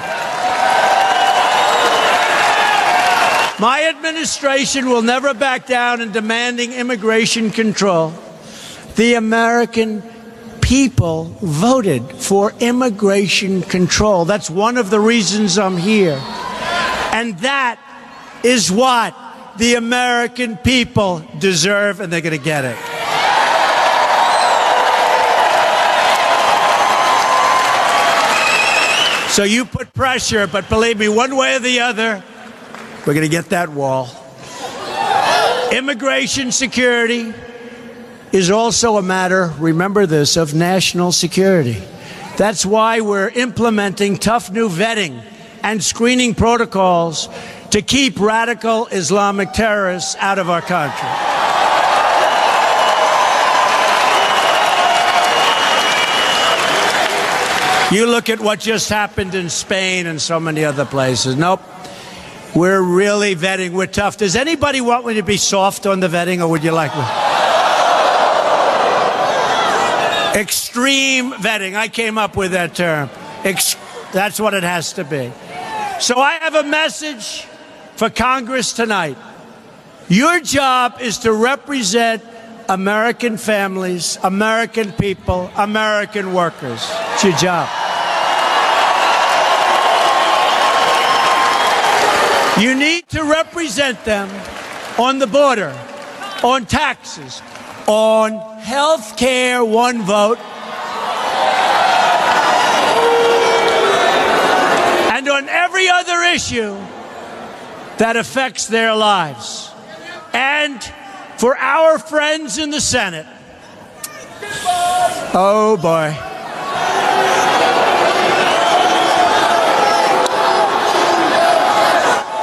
My 3.61 3.89
administration 3.89 4.89
will 4.89 5.03
never 5.03 5.35
back 5.35 5.67
down 5.67 6.01
in 6.01 6.13
demanding 6.13 6.73
immigration 6.73 7.51
control. 7.51 8.13
The 8.95 9.15
American 9.15 10.03
people 10.61 11.25
voted 11.43 12.05
for 12.13 12.53
immigration 12.61 13.63
control. 13.63 14.25
That's 14.25 14.49
one 14.49 14.77
of 14.77 14.91
the 14.91 15.01
reasons 15.01 15.59
I'm 15.59 15.77
here. 15.77 16.21
And 17.13 17.37
that 17.41 17.81
is 18.45 18.71
what 18.71 19.17
the 19.57 19.75
American 19.75 20.57
people 20.59 21.25
deserve, 21.41 22.01
and 22.01 22.13
they're 22.13 22.21
going 22.21 22.39
to 22.39 22.45
get 22.45 22.65
it. 22.65 22.77
So 29.33 29.43
you 29.43 29.65
put 29.65 29.93
pressure, 29.95 30.47
but 30.47 30.69
believe 30.69 30.99
me, 30.99 31.09
one 31.09 31.35
way 31.35 31.57
or 31.57 31.59
the 31.59 31.81
other, 31.81 32.23
we're 33.09 33.15
going 33.15 33.25
to 33.25 33.31
get 33.31 33.49
that 33.49 33.71
wall. 33.71 34.11
Immigration 35.73 36.53
security 36.53 37.33
is 38.33 38.51
also 38.51 38.99
a 38.99 39.03
matter, 39.03 39.51
remember 39.59 40.05
this, 40.05 40.37
of 40.37 40.53
national 40.53 41.13
security. 41.13 41.83
That's 42.37 42.67
why 42.67 43.01
we're 43.01 43.31
implementing 43.31 44.19
tough 44.19 44.51
new 44.51 44.69
vetting 44.69 45.25
and 45.63 45.83
screening 45.83 46.35
protocols 46.35 47.31
to 47.71 47.81
keep 47.81 48.21
radical 48.21 48.89
Islamic 48.89 49.55
terrorists 49.55 50.15
out 50.17 50.39
of 50.39 50.51
our 50.51 50.61
country. 50.61 51.09
You 57.91 58.05
look 58.05 58.29
at 58.29 58.39
what 58.39 58.61
just 58.61 58.91
happened 58.91 59.35
in 59.35 59.49
Spain 59.49 60.07
and 60.07 60.21
so 60.21 60.39
many 60.39 60.63
other 60.63 60.85
places. 60.85 61.37
Nope. 61.37 61.63
We're 62.55 62.81
really 62.81 63.37
vetting. 63.37 63.73
We're 63.73 63.87
tough. 63.87 64.17
Does 64.17 64.35
anybody 64.35 64.81
want 64.81 65.07
me 65.07 65.15
to 65.15 65.23
be 65.23 65.37
soft 65.37 65.87
on 65.87 66.01
the 66.01 66.09
vetting, 66.09 66.41
or 66.41 66.49
would 66.49 66.65
you 66.65 66.73
like 66.73 66.95
me? 66.95 67.03
Extreme 70.41 71.33
vetting. 71.33 71.75
I 71.75 71.89
came 71.89 72.17
up 72.19 72.37
with 72.37 72.53
that 72.53 72.75
term. 72.75 73.11
Ex- 73.45 73.77
that's 74.13 74.41
what 74.41 74.55
it 74.55 74.63
has 74.63 74.95
to 74.95 75.05
be. 75.05 75.33
So 76.01 76.19
I 76.19 76.39
have 76.41 76.55
a 76.55 76.65
message 76.65 77.43
for 77.97 78.09
Congress 78.09 78.73
tonight. 78.73 79.17
Your 80.09 80.41
job 80.41 81.01
is 81.01 81.19
to 81.19 81.33
represent 81.33 82.25
American 82.69 83.37
families, 83.37 84.19
American 84.23 84.93
people, 84.93 85.51
American 85.57 86.33
workers. 86.33 86.87
It's 87.15 87.25
your 87.25 87.37
job. 87.37 87.69
You 92.61 92.75
need 92.75 93.09
to 93.11 93.23
represent 93.23 94.05
them 94.05 94.29
on 94.99 95.21
the 95.21 95.29
border, 95.29 95.73
on 96.43 96.67
taxes, 96.67 97.41
on 97.87 98.33
health 98.59 99.17
care, 99.17 99.65
one 99.65 100.03
vote, 100.03 100.39
and 105.15 105.29
on 105.29 105.49
every 105.49 105.89
other 105.89 106.21
issue 106.35 106.75
that 107.99 108.17
affects 108.17 108.67
their 108.67 108.93
lives. 108.93 109.71
And 110.33 110.83
for 111.37 111.57
our 111.57 112.01
friends 112.01 112.59
in 112.59 112.71
the 112.71 112.81
Senate, 112.81 113.27
oh 115.33 115.79
boy. 115.81 116.17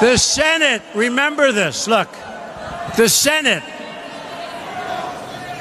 The 0.02 0.18
Senate, 0.18 0.82
remember 0.94 1.54
this, 1.54 1.88
look, 1.88 2.10
the 2.98 3.08
Senate, 3.08 3.64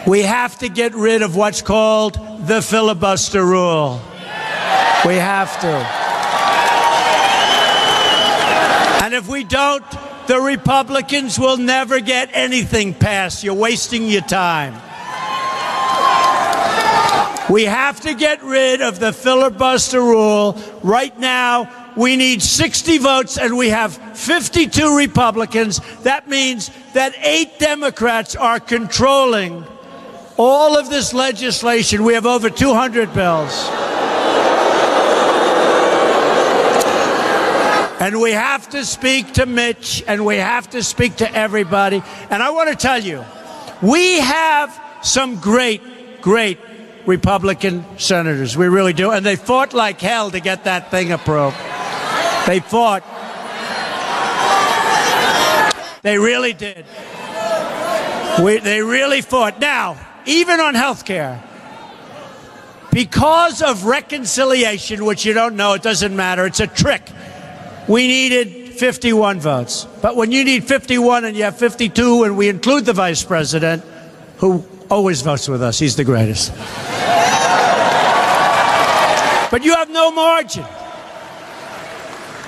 we 0.08 0.22
have 0.22 0.58
to 0.58 0.68
get 0.68 0.92
rid 0.94 1.22
of 1.22 1.36
what's 1.36 1.62
called 1.62 2.14
the 2.46 2.60
filibuster 2.60 3.44
rule. 3.44 4.00
We 5.06 5.14
have 5.14 5.60
to. 5.60 5.68
And 9.04 9.14
if 9.14 9.28
we 9.28 9.44
don't, 9.44 9.84
the 10.26 10.40
Republicans 10.40 11.38
will 11.38 11.56
never 11.56 12.00
get 12.00 12.30
anything 12.32 12.92
passed. 12.92 13.44
You're 13.44 13.54
wasting 13.54 14.08
your 14.08 14.22
time. 14.22 14.74
We 17.48 17.66
have 17.66 18.00
to 18.00 18.14
get 18.14 18.42
rid 18.42 18.80
of 18.80 18.98
the 18.98 19.12
filibuster 19.12 20.00
rule 20.00 20.58
right 20.82 21.16
now 21.18 21.83
we 21.96 22.16
need 22.16 22.42
60 22.42 22.98
votes 22.98 23.38
and 23.38 23.56
we 23.56 23.68
have 23.68 23.94
52 24.16 24.96
Republicans. 24.96 25.80
That 26.02 26.28
means 26.28 26.70
that 26.92 27.14
eight 27.18 27.58
Democrats 27.58 28.34
are 28.34 28.58
controlling 28.58 29.64
all 30.36 30.76
of 30.76 30.90
this 30.90 31.14
legislation. 31.14 32.04
We 32.04 32.14
have 32.14 32.26
over 32.26 32.50
200 32.50 33.14
bills. 33.14 33.70
And 38.00 38.20
we 38.20 38.32
have 38.32 38.68
to 38.70 38.84
speak 38.84 39.34
to 39.34 39.46
Mitch 39.46 40.02
and 40.06 40.26
we 40.26 40.36
have 40.36 40.68
to 40.70 40.82
speak 40.82 41.16
to 41.16 41.32
everybody. 41.32 42.02
And 42.28 42.42
I 42.42 42.50
want 42.50 42.68
to 42.70 42.76
tell 42.76 43.02
you, 43.02 43.24
we 43.80 44.20
have 44.20 44.78
some 45.02 45.36
great, 45.36 46.20
great 46.20 46.58
Republican 47.06 47.84
senators. 47.98 48.56
We 48.56 48.68
really 48.68 48.92
do. 48.92 49.10
And 49.10 49.24
they 49.24 49.36
fought 49.36 49.72
like 49.72 50.00
hell 50.00 50.30
to 50.32 50.40
get 50.40 50.64
that 50.64 50.90
thing 50.90 51.12
approved. 51.12 51.56
They 52.46 52.60
fought. 52.60 53.02
They 56.02 56.18
really 56.18 56.52
did. 56.52 56.84
We, 58.42 58.58
they 58.58 58.82
really 58.82 59.22
fought. 59.22 59.58
Now, 59.60 59.96
even 60.26 60.60
on 60.60 60.74
health 60.74 61.06
care, 61.06 61.42
because 62.92 63.62
of 63.62 63.86
reconciliation, 63.86 65.06
which 65.06 65.24
you 65.24 65.32
don't 65.32 65.56
know, 65.56 65.72
it 65.72 65.82
doesn't 65.82 66.14
matter, 66.14 66.44
it's 66.44 66.60
a 66.60 66.66
trick. 66.66 67.08
We 67.88 68.06
needed 68.06 68.74
51 68.74 69.40
votes. 69.40 69.86
But 70.02 70.16
when 70.16 70.30
you 70.30 70.44
need 70.44 70.64
51 70.64 71.24
and 71.24 71.34
you 71.36 71.44
have 71.44 71.56
52, 71.56 72.24
and 72.24 72.36
we 72.36 72.50
include 72.50 72.84
the 72.84 72.92
vice 72.92 73.24
president, 73.24 73.82
who 74.36 74.64
always 74.90 75.22
votes 75.22 75.48
with 75.48 75.62
us, 75.62 75.78
he's 75.78 75.96
the 75.96 76.04
greatest. 76.04 76.52
but 79.50 79.64
you 79.64 79.74
have 79.74 79.88
no 79.88 80.10
margin. 80.10 80.66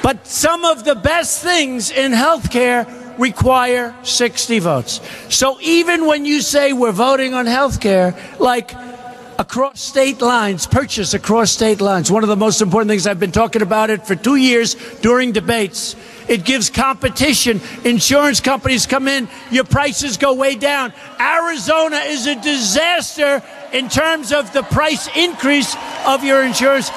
But 0.06 0.24
some 0.24 0.64
of 0.64 0.84
the 0.84 0.94
best 0.94 1.42
things 1.42 1.90
in 1.90 2.12
healthcare 2.12 2.86
require 3.18 3.92
60 4.04 4.60
votes. 4.60 5.00
So 5.30 5.58
even 5.60 6.06
when 6.06 6.24
you 6.24 6.42
say 6.42 6.72
we're 6.72 6.92
voting 6.92 7.34
on 7.34 7.46
health 7.46 7.80
care, 7.80 8.14
like 8.38 8.72
across 9.36 9.80
state 9.80 10.22
lines, 10.22 10.64
purchase 10.64 11.12
across 11.12 11.50
state 11.50 11.80
lines, 11.80 12.08
one 12.08 12.22
of 12.22 12.28
the 12.28 12.36
most 12.36 12.62
important 12.62 12.88
things 12.88 13.08
I've 13.08 13.18
been 13.18 13.32
talking 13.32 13.62
about 13.62 13.90
it 13.90 14.06
for 14.06 14.14
two 14.14 14.36
years 14.36 14.76
during 15.00 15.32
debates. 15.32 15.96
It 16.28 16.44
gives 16.44 16.70
competition. 16.70 17.60
Insurance 17.84 18.38
companies 18.38 18.86
come 18.86 19.08
in, 19.08 19.28
your 19.50 19.64
prices 19.64 20.18
go 20.18 20.34
way 20.34 20.54
down. 20.54 20.92
Arizona 21.18 21.96
is 21.96 22.28
a 22.28 22.40
disaster 22.40 23.42
in 23.72 23.88
terms 23.88 24.32
of 24.32 24.52
the 24.52 24.62
price 24.62 25.08
increase 25.16 25.74
of 26.06 26.22
your 26.22 26.44
insurance 26.44 26.90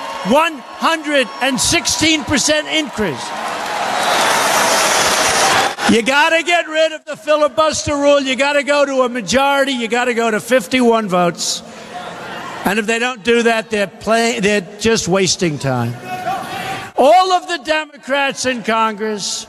116% 0.79 2.79
increase. 2.79 3.25
You 5.91 6.01
got 6.03 6.29
to 6.29 6.43
get 6.43 6.67
rid 6.67 6.93
of 6.93 7.03
the 7.03 7.17
filibuster 7.17 7.95
rule. 7.95 8.21
You 8.21 8.35
got 8.35 8.53
to 8.53 8.63
go 8.63 8.85
to 8.85 9.01
a 9.01 9.09
majority. 9.09 9.73
You 9.73 9.89
got 9.89 10.05
to 10.05 10.13
go 10.13 10.31
to 10.31 10.39
51 10.39 11.09
votes. 11.09 11.61
And 12.63 12.79
if 12.79 12.85
they 12.85 12.99
don't 12.99 13.23
do 13.23 13.43
that, 13.43 13.69
they're 13.69 13.87
playing, 13.87 14.41
they're 14.41 14.79
just 14.79 15.07
wasting 15.07 15.57
time. 15.57 15.93
All 16.95 17.31
of 17.33 17.47
the 17.47 17.57
Democrats 17.57 18.45
in 18.45 18.63
Congress, 18.63 19.47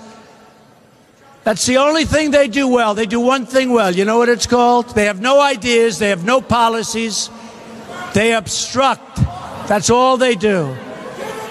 that's 1.45 1.67
the 1.67 1.77
only 1.77 2.07
thing 2.07 2.31
they 2.31 2.49
do 2.49 2.67
well. 2.67 2.95
They 2.95 3.07
do 3.07 3.21
one 3.21 3.47
thing 3.47 3.73
well. 3.73 3.95
You 3.95 4.05
know 4.05 4.19
what 4.19 4.29
it's 4.29 4.47
called? 4.47 4.95
They 4.95 5.05
have 5.05 5.21
no 5.21 5.41
ideas, 5.41 5.99
they 5.99 6.09
have 6.09 6.25
no 6.25 6.41
policies, 6.41 7.29
they 8.15 8.33
obstruct. 8.33 9.17
That's 9.69 9.91
all 9.91 10.17
they 10.17 10.35
do. 10.35 10.77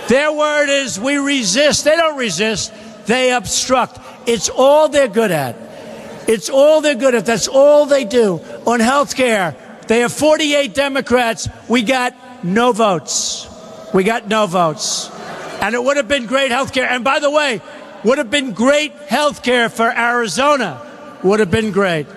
Their 0.10 0.34
word 0.34 0.70
is 0.70 1.00
we 1.00 1.18
resist. 1.18 1.86
They 1.86 1.96
don't 1.96 2.18
resist, 2.18 2.74
they 3.06 3.32
obstruct. 3.32 4.00
It's 4.28 4.50
all 4.50 4.90
they're 4.90 5.08
good 5.08 5.30
at. 5.30 5.56
It's 6.28 6.50
all 6.50 6.82
they're 6.82 6.96
good 6.96 7.14
at. 7.14 7.28
That's 7.28 7.48
all 7.48 7.86
they 7.86 8.06
do. 8.06 8.42
On 8.66 8.80
health 8.80 9.16
care, 9.16 9.56
they 9.88 10.00
have 10.00 10.12
48 10.12 10.74
Democrats. 10.74 11.48
We 11.68 11.84
got 11.84 12.16
no 12.44 12.72
votes. 12.72 13.48
We 13.94 14.04
got 14.04 14.28
no 14.28 14.48
votes. 14.48 15.12
And 15.62 15.76
it 15.76 15.84
would 15.84 15.98
have 15.98 16.08
been 16.08 16.26
great 16.26 16.50
health 16.50 16.74
care. 16.74 16.90
And 16.90 17.04
by 17.04 17.20
the 17.20 17.30
way, 17.30 17.62
would 18.04 18.18
have 18.18 18.32
been 18.32 18.54
great 18.54 18.94
health 18.94 19.44
care 19.44 19.70
for 19.70 19.92
Arizona. 19.92 20.82
Would 21.24 21.40
have 21.40 21.52
been 21.52 21.72
great. 21.72 22.08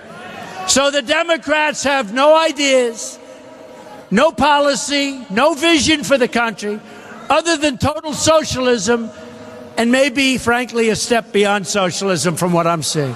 So 0.67 0.89
the 0.89 1.01
Democrats 1.01 1.83
have 1.83 2.13
no 2.13 2.35
ideas, 2.35 3.19
no 4.09 4.31
policy, 4.31 5.25
no 5.29 5.53
vision 5.53 6.03
for 6.03 6.17
the 6.17 6.27
country, 6.27 6.79
other 7.33 7.57
than 7.57 7.79
total 7.79 8.13
socialism 8.13 9.09
and 9.75 9.91
maybe, 9.91 10.37
frankly, 10.37 10.89
a 10.89 10.95
step 10.95 11.33
beyond 11.33 11.65
socialism 11.65 12.35
from 12.35 12.53
what 12.53 12.67
I'm 12.67 12.83
seeing. 12.83 13.15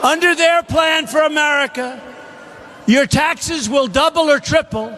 Under 0.00 0.32
their 0.36 0.62
plan 0.62 1.08
for 1.08 1.22
America, 1.22 2.00
your 2.86 3.04
taxes 3.06 3.68
will 3.68 3.88
double 3.88 4.30
or 4.30 4.38
triple, 4.38 4.96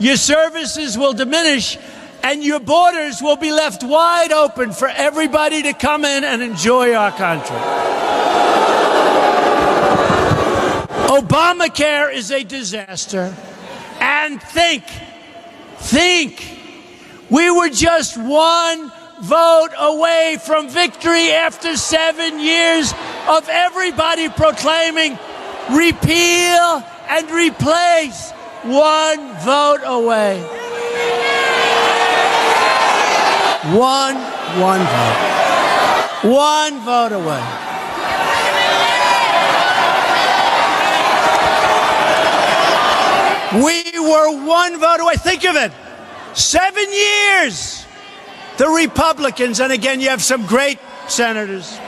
your 0.00 0.16
services 0.16 0.98
will 0.98 1.12
diminish, 1.12 1.78
and 2.24 2.42
your 2.42 2.58
borders 2.58 3.22
will 3.22 3.36
be 3.36 3.52
left 3.52 3.84
wide 3.84 4.32
open 4.32 4.72
for 4.72 4.88
everybody 4.88 5.62
to 5.62 5.72
come 5.72 6.04
in 6.04 6.24
and 6.24 6.42
enjoy 6.42 6.92
our 6.92 7.12
country. 7.12 7.56
Obamacare 11.06 12.12
is 12.12 12.32
a 12.32 12.42
disaster. 12.42 13.32
And 14.02 14.42
think, 14.42 14.82
think, 15.76 16.58
we 17.30 17.52
were 17.52 17.68
just 17.68 18.16
one 18.16 18.90
vote 19.20 19.70
away 19.78 20.38
from 20.44 20.68
victory 20.68 21.30
after 21.30 21.76
seven 21.76 22.40
years 22.40 22.92
of 23.28 23.48
everybody 23.48 24.28
proclaiming 24.28 25.16
repeal 25.70 26.82
and 27.08 27.30
replace. 27.30 28.32
One 28.64 29.34
vote 29.38 29.82
away. 29.84 30.40
One, 33.70 34.16
one 34.60 34.80
vote. 34.80 36.22
One 36.24 36.80
vote 36.80 37.12
away. 37.12 37.71
We 43.54 43.82
were 44.00 44.46
one 44.46 44.78
vote 44.78 45.00
away. 45.00 45.16
Think 45.16 45.44
of 45.44 45.56
it. 45.56 45.72
Seven 46.34 46.86
years. 46.92 47.86
The 48.56 48.68
Republicans, 48.68 49.60
and 49.60 49.72
again, 49.72 50.00
you 50.00 50.08
have 50.08 50.22
some 50.22 50.46
great 50.46 50.78
senators. 51.08 51.78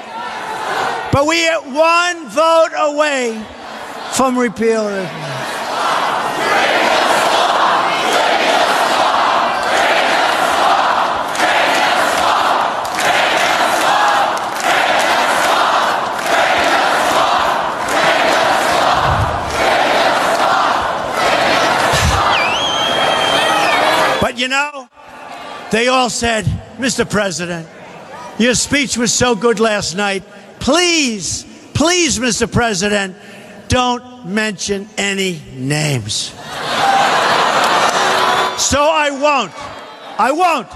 But 1.12 1.26
we 1.26 1.46
are 1.48 1.62
one 1.62 2.28
vote 2.28 2.72
away 2.76 3.42
from 4.12 4.38
repeal. 4.38 4.88
You 24.44 24.48
know, 24.48 24.88
they 25.70 25.88
all 25.88 26.10
said, 26.10 26.44
Mr. 26.76 27.10
President, 27.10 27.66
your 28.38 28.54
speech 28.54 28.98
was 28.98 29.10
so 29.10 29.34
good 29.34 29.58
last 29.58 29.94
night. 29.94 30.22
Please, 30.60 31.46
please, 31.72 32.18
Mr. 32.18 32.52
President, 32.52 33.16
don't 33.68 34.26
mention 34.26 34.86
any 34.98 35.40
names. 35.54 36.12
so 38.58 38.82
I 38.82 39.08
won't. 39.18 39.52
I 40.20 40.30
won't. 40.30 40.68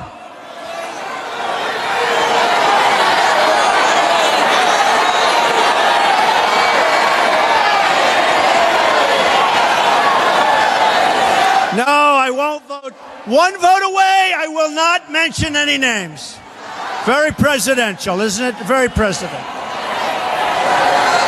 No, 11.77 11.85
I 11.85 12.31
won't 12.31 12.67
vote. 12.67 12.95
One 13.27 13.53
vote 13.61 13.83
away. 13.83 14.33
I 14.37 14.47
will 14.49 14.71
not 14.71 15.11
mention 15.13 15.57
any 15.57 15.79
names. 15.79 16.39
Very 17.05 17.33
presidential, 17.33 18.21
isn't 18.21 18.45
it? 18.45 18.55
Very 18.67 18.89
president. 18.89 19.43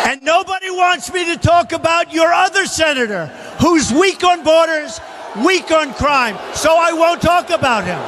And 0.07 0.22
nobody 0.22 0.70
wants 0.70 1.12
me 1.12 1.24
to 1.26 1.36
talk 1.36 1.72
about 1.72 2.12
your 2.12 2.32
other 2.32 2.66
senator 2.66 3.26
who's 3.61 3.93
weak 3.93 4.24
on 4.24 4.43
borders, 4.43 5.01
weak 5.45 5.70
on 5.70 5.93
crime. 5.95 6.36
So 6.55 6.74
I 6.76 6.93
won't 6.93 7.22
talk 7.22 7.51
about 7.51 7.84
him. 7.84 8.01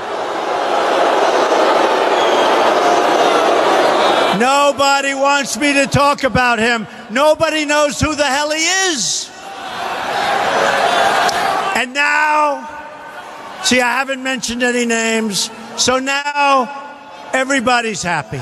Nobody 4.40 5.14
wants 5.14 5.56
me 5.58 5.72
to 5.74 5.86
talk 5.86 6.24
about 6.24 6.58
him. 6.58 6.86
Nobody 7.10 7.64
knows 7.64 8.00
who 8.00 8.14
the 8.14 8.24
hell 8.24 8.50
he 8.50 8.64
is. 8.90 9.30
And 11.76 11.94
now, 11.94 12.81
see, 13.64 13.80
I 13.80 13.98
haven't 13.98 14.22
mentioned 14.22 14.62
any 14.62 14.86
names, 14.86 15.50
so 15.76 15.98
now 15.98 17.30
everybody's 17.32 18.02
happy. 18.02 18.40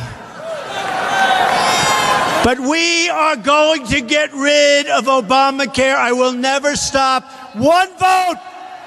But 2.42 2.58
we 2.58 3.08
are 3.10 3.36
going 3.36 3.86
to 3.88 4.00
get 4.00 4.32
rid 4.32 4.86
of 4.86 5.04
Obamacare. 5.04 5.94
I 5.94 6.12
will 6.12 6.32
never 6.32 6.74
stop. 6.74 7.24
One 7.54 7.88
vote. 7.98 8.36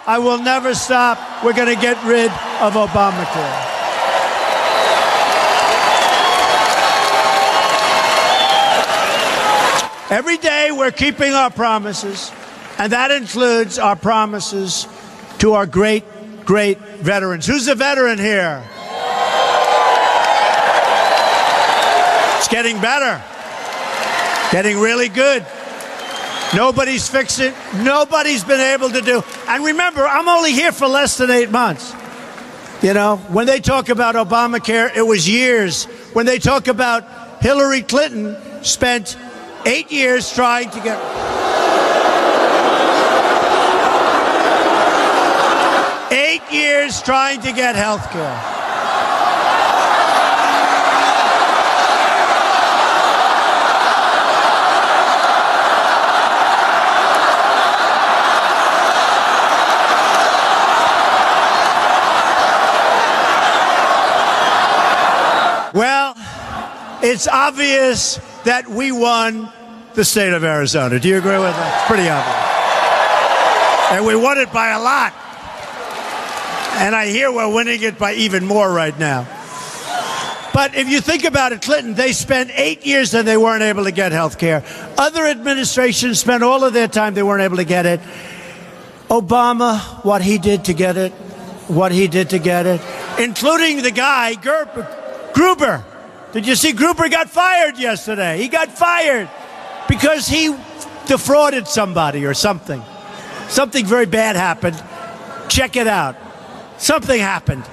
I 0.05 0.17
will 0.17 0.39
never 0.39 0.73
stop. 0.73 1.43
We're 1.43 1.53
going 1.53 1.73
to 1.73 1.81
get 1.81 2.03
rid 2.03 2.31
of 2.59 2.73
Obamacare. 2.73 3.69
Every 10.09 10.38
day 10.38 10.71
we're 10.71 10.91
keeping 10.91 11.34
our 11.34 11.49
promises. 11.49 12.31
And 12.77 12.91
that 12.91 13.11
includes 13.11 13.79
our 13.79 13.95
promises 13.95 14.88
to 15.39 15.53
our 15.53 15.65
great, 15.65 16.03
great 16.45 16.77
veterans. 16.79 17.45
Who's 17.45 17.67
a 17.67 17.75
veteran 17.75 18.17
here? 18.17 18.63
It's 22.37 22.47
getting 22.47 22.79
better, 22.81 23.21
getting 24.51 24.79
really 24.79 25.09
good. 25.09 25.45
Nobody's 26.55 27.09
fixing, 27.09 27.53
nobody's 27.83 28.43
been 28.43 28.59
able 28.59 28.89
to 28.89 29.01
do. 29.01 29.23
And 29.47 29.65
remember, 29.65 30.05
I'm 30.05 30.27
only 30.27 30.51
here 30.51 30.71
for 30.71 30.87
less 30.87 31.17
than 31.17 31.31
eight 31.31 31.49
months. 31.49 31.93
You 32.83 32.93
know, 32.93 33.17
when 33.29 33.47
they 33.47 33.59
talk 33.59 33.89
about 33.89 34.15
Obamacare, 34.15 34.95
it 34.95 35.01
was 35.01 35.27
years. 35.27 35.85
When 36.13 36.25
they 36.25 36.37
talk 36.37 36.67
about 36.67 37.41
Hillary 37.41 37.81
Clinton, 37.81 38.35
spent 38.63 39.17
eight 39.65 39.91
years 39.91 40.31
trying 40.33 40.69
to 40.69 40.79
get. 40.81 40.99
years 46.53 47.01
trying 47.01 47.41
to 47.41 47.51
get 47.51 47.75
health 47.75 48.09
care. 48.11 48.53
Well, 65.73 66.15
it's 67.01 67.27
obvious 67.27 68.19
that 68.43 68.67
we 68.67 68.91
won 68.91 69.51
the 69.95 70.05
state 70.05 70.33
of 70.33 70.43
Arizona. 70.43 70.99
Do 70.99 71.07
you 71.07 71.17
agree 71.17 71.31
with 71.31 71.55
that? 71.55 71.79
It's 71.79 71.87
pretty 71.87 72.07
obvious. 72.09 72.43
And 73.91 74.05
we 74.05 74.15
won 74.15 74.37
it 74.37 74.53
by 74.53 74.69
a 74.69 74.79
lot. 74.79 75.13
And 76.76 76.95
I 76.95 77.07
hear 77.07 77.32
we're 77.32 77.53
winning 77.53 77.82
it 77.82 77.97
by 77.97 78.13
even 78.13 78.45
more 78.45 78.71
right 78.71 78.97
now. 78.97 79.28
But 80.53 80.76
if 80.76 80.88
you 80.88 81.01
think 81.01 81.24
about 81.24 81.51
it, 81.51 81.63
Clinton, 81.63 81.95
they 81.95 82.13
spent 82.13 82.51
eight 82.53 82.86
years 82.86 83.13
and 83.13 83.28
they 83.28 83.38
weren't 83.38 83.63
able 83.63 83.86
to 83.86 83.91
get 83.91 84.11
health 84.11 84.38
care. 84.38 84.63
Other 84.97 85.26
administrations 85.26 86.19
spent 86.19 86.43
all 86.43 86.63
of 86.63 86.74
their 86.74 86.88
time, 86.88 87.15
they 87.15 87.24
weren't 87.24 87.41
able 87.41 87.57
to 87.57 87.63
get 87.63 87.86
it. 87.88 87.99
Obama, 89.09 89.80
what 90.05 90.21
he 90.21 90.38
did 90.38 90.65
to 90.65 90.74
get 90.74 90.95
it, 90.95 91.11
what 91.67 91.91
he 91.91 92.07
did 92.07 92.30
to 92.32 92.39
get 92.39 92.65
it, 92.65 92.82
including 93.19 93.82
the 93.82 93.91
guy, 93.91 94.36
Gruber. 94.36 95.84
Did 96.34 96.47
you 96.47 96.55
see 96.55 96.71
Gruber 96.71 97.09
got 97.09 97.30
fired 97.30 97.78
yesterday? 97.78 98.38
He 98.38 98.47
got 98.47 98.69
fired 98.69 99.30
because 99.88 100.28
he 100.28 100.55
defrauded 101.05 101.67
somebody 101.67 102.26
or 102.26 102.34
something. 102.34 102.82
Something 103.49 103.86
very 103.86 104.05
bad 104.05 104.36
happened. 104.36 104.82
Check 105.47 105.76
it 105.76 105.88
out. 105.88 106.15
Something 106.84 107.21
happened. 107.21 107.63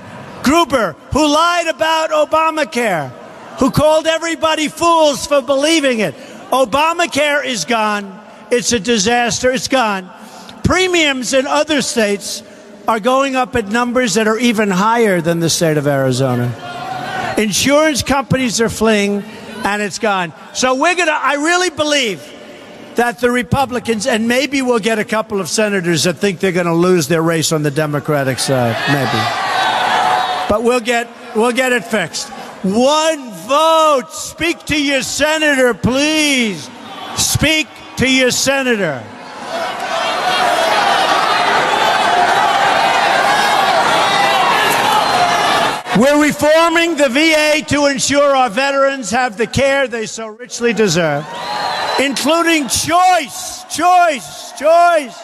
Gruber, 0.44 0.94
who 1.12 1.26
lied 1.26 1.66
about 1.66 2.11
Obamacare, 2.11 3.11
who 3.58 3.72
called 3.72 4.06
everybody 4.06 4.68
fools 4.68 5.26
for 5.26 5.42
believing 5.42 5.98
it. 5.98 6.14
Obamacare 6.52 7.44
is 7.44 7.64
gone. 7.64 8.20
It's 8.52 8.70
a 8.70 8.78
disaster. 8.78 9.50
It's 9.50 9.66
gone. 9.66 10.08
Premiums 10.62 11.32
in 11.32 11.48
other 11.48 11.82
states 11.82 12.44
are 12.86 13.00
going 13.00 13.34
up 13.34 13.56
at 13.56 13.66
numbers 13.66 14.14
that 14.14 14.28
are 14.28 14.38
even 14.38 14.70
higher 14.70 15.20
than 15.20 15.40
the 15.40 15.50
state 15.50 15.76
of 15.76 15.88
Arizona. 15.88 17.34
Insurance 17.36 18.04
companies 18.04 18.61
are 18.61 18.68
fleeing, 18.68 19.24
and 19.64 19.82
it's 19.82 19.98
gone. 19.98 20.32
So 20.54 20.76
we're 20.76 20.94
going 20.94 21.08
to, 21.08 21.12
I 21.12 21.34
really 21.34 21.70
believe 21.70 22.22
that 23.01 23.18
the 23.18 23.30
Republicans, 23.30 24.07
and 24.07 24.28
maybe 24.28 24.61
we'll 24.61 24.78
get 24.78 24.98
a 24.98 25.05
couple 25.05 25.40
of 25.40 25.48
senators 25.48 26.05
that 26.05 26.18
think 26.18 26.38
they're 26.38 26.53
going 26.53 26.66
to 26.66 26.74
lose 26.74 27.09
their 27.09 27.22
race 27.22 27.51
on 27.51 27.62
the 27.62 27.70
Democratic 27.70 28.38
side, 28.38 28.76
maybe 28.92 29.51
but 30.51 30.64
we'll 30.64 30.80
get 30.80 31.09
we'll 31.34 31.53
get 31.53 31.72
it 31.72 31.84
fixed. 31.84 32.28
One 32.62 33.30
vote. 33.48 34.09
Speak 34.11 34.59
to 34.66 34.82
your 34.82 35.03
senator, 35.03 35.72
please. 35.72 36.68
Speak 37.16 37.68
to 37.96 38.12
your 38.12 38.32
senator. 38.32 39.03
We're 45.96 46.22
reforming 46.22 46.96
the 46.96 47.09
VA 47.09 47.64
to 47.68 47.86
ensure 47.86 48.34
our 48.34 48.51
veterans 48.51 49.11
have 49.11 49.36
the 49.36 49.46
care 49.46 49.86
they 49.86 50.07
so 50.07 50.28
richly 50.28 50.72
deserve, 50.72 51.24
including 51.99 52.68
choice, 52.68 53.64
choice, 53.64 54.53
choice. 54.53 55.18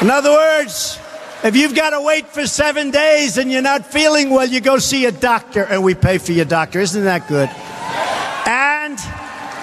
In 0.00 0.10
other 0.10 0.30
words, 0.30 0.98
if 1.44 1.54
you've 1.56 1.74
got 1.74 1.90
to 1.90 2.00
wait 2.00 2.26
for 2.28 2.46
seven 2.46 2.90
days 2.90 3.36
and 3.36 3.52
you're 3.52 3.62
not 3.62 3.84
feeling 3.84 4.30
well, 4.30 4.46
you 4.46 4.60
go 4.60 4.78
see 4.78 5.04
a 5.04 5.12
doctor 5.12 5.64
and 5.64 5.84
we 5.84 5.94
pay 5.94 6.18
for 6.18 6.32
your 6.32 6.46
doctor. 6.46 6.80
Isn't 6.80 7.04
that 7.04 7.28
good? 7.28 7.50
And 8.46 8.98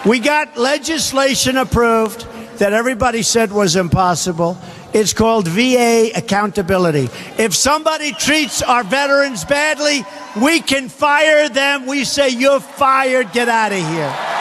we 0.06 0.20
got 0.20 0.58
legislation 0.58 1.58
approved 1.58 2.28
that 2.60 2.74
everybody 2.74 3.24
said 3.24 3.52
was 3.52 3.76
impossible. 3.76 4.58
It's 4.94 5.14
called 5.14 5.48
VA 5.48 6.12
accountability. 6.16 7.10
If 7.38 7.56
somebody 7.56 8.12
treats 8.12 8.62
our 8.62 8.84
veterans 8.84 9.46
badly, 9.46 10.06
we 10.42 10.60
can 10.60 10.90
fire 10.90 11.50
them. 11.50 11.86
We 11.86 12.04
say, 12.04 12.30
You're 12.30 12.60
fired, 12.60 13.32
get 13.32 13.50
out 13.50 13.72
of 13.72 13.80
here. 13.80 14.41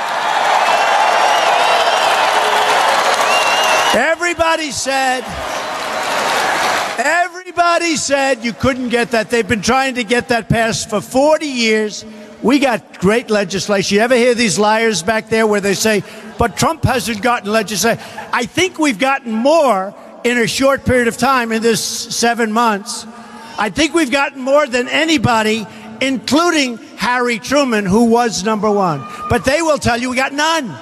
Everybody 4.31 4.71
said, 4.71 5.25
Everybody 7.05 7.97
said 7.97 8.45
you 8.45 8.53
couldn't 8.53 8.91
get 8.91 9.11
that. 9.11 9.29
They've 9.29 9.47
been 9.47 9.61
trying 9.61 9.97
to 9.97 10.05
get 10.05 10.29
that 10.29 10.49
passed 10.49 10.89
for 10.89 11.01
40 11.01 11.47
years. 11.47 12.05
We 12.41 12.61
got 12.61 13.01
great 13.01 13.29
legislation. 13.29 13.97
You 13.97 14.03
ever 14.03 14.15
hear 14.15 14.37
these 14.37 14.57
liars 14.57 15.03
back 15.03 15.31
there 15.31 15.49
where 15.49 15.61
they 15.61 15.75
say, 15.75 16.05
but 16.39 16.57
Trump 16.57 16.85
hasn't 16.85 17.23
gotten 17.23 17.51
legislation? 17.51 18.01
I 18.33 18.45
think 18.45 18.79
we've 18.79 19.01
gotten 19.01 19.33
more 19.33 19.93
in 20.23 20.39
a 20.39 20.47
short 20.47 20.85
period 20.85 21.09
of 21.09 21.17
time 21.17 21.51
in 21.51 21.61
this 21.61 21.83
seven 21.83 22.53
months. 22.53 23.07
I 23.59 23.69
think 23.71 23.95
we've 23.95 24.13
gotten 24.13 24.41
more 24.41 24.65
than 24.65 24.87
anybody, 24.87 25.67
including 26.01 26.77
Harry 26.99 27.41
Truman, 27.41 27.85
who 27.85 28.05
was 28.05 28.45
number 28.45 28.71
one. 28.71 29.05
But 29.29 29.45
they 29.45 29.61
will 29.61 29.79
tell 29.79 30.01
you 30.01 30.09
we 30.09 30.15
got 30.15 30.33
none. 30.33 30.79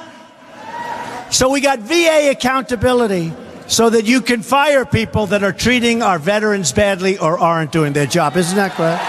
So 1.31 1.51
we 1.51 1.61
got 1.61 1.79
VA 1.81 2.31
accountability 2.31 3.33
so 3.67 3.91
that 3.91 4.07
you 4.07 4.23
can 4.23 4.43
fire 4.43 4.87
people 4.87 5.27
that 5.27 5.43
are 5.43 5.53
treating 5.53 6.03
our 6.03 6.19
veterans 6.19 6.73
badly 6.73 7.19
or 7.19 7.39
aren't 7.39 7.71
doing 7.71 7.93
their 7.93 8.07
job. 8.07 8.37
Isn't 8.37 8.57
that 8.57 8.73
correct? 8.73 9.05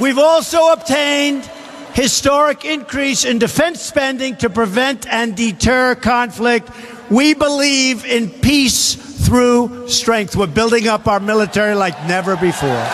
We've 0.00 0.18
also 0.18 0.72
obtained 0.72 1.48
historic 1.94 2.64
increase 2.64 3.24
in 3.24 3.38
defense 3.38 3.80
spending 3.80 4.36
to 4.36 4.50
prevent 4.50 5.06
and 5.06 5.34
deter 5.34 5.94
conflict. 5.94 6.68
We 7.10 7.32
believe 7.32 8.04
in 8.04 8.28
peace 8.28 8.94
through 9.24 9.88
strength. 9.88 10.36
We're 10.36 10.48
building 10.48 10.88
up 10.88 11.06
our 11.06 11.20
military 11.20 11.74
like 11.74 11.94
never 12.06 12.36
before. 12.36 12.86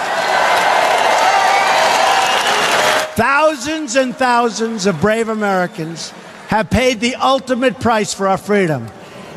Thousands 3.21 3.97
and 3.97 4.17
thousands 4.17 4.87
of 4.87 4.99
brave 5.03 5.29
Americans 5.29 6.09
have 6.49 6.71
paid 6.71 7.01
the 7.01 7.17
ultimate 7.17 7.79
price 7.79 8.15
for 8.15 8.27
our 8.27 8.39
freedom. 8.39 8.89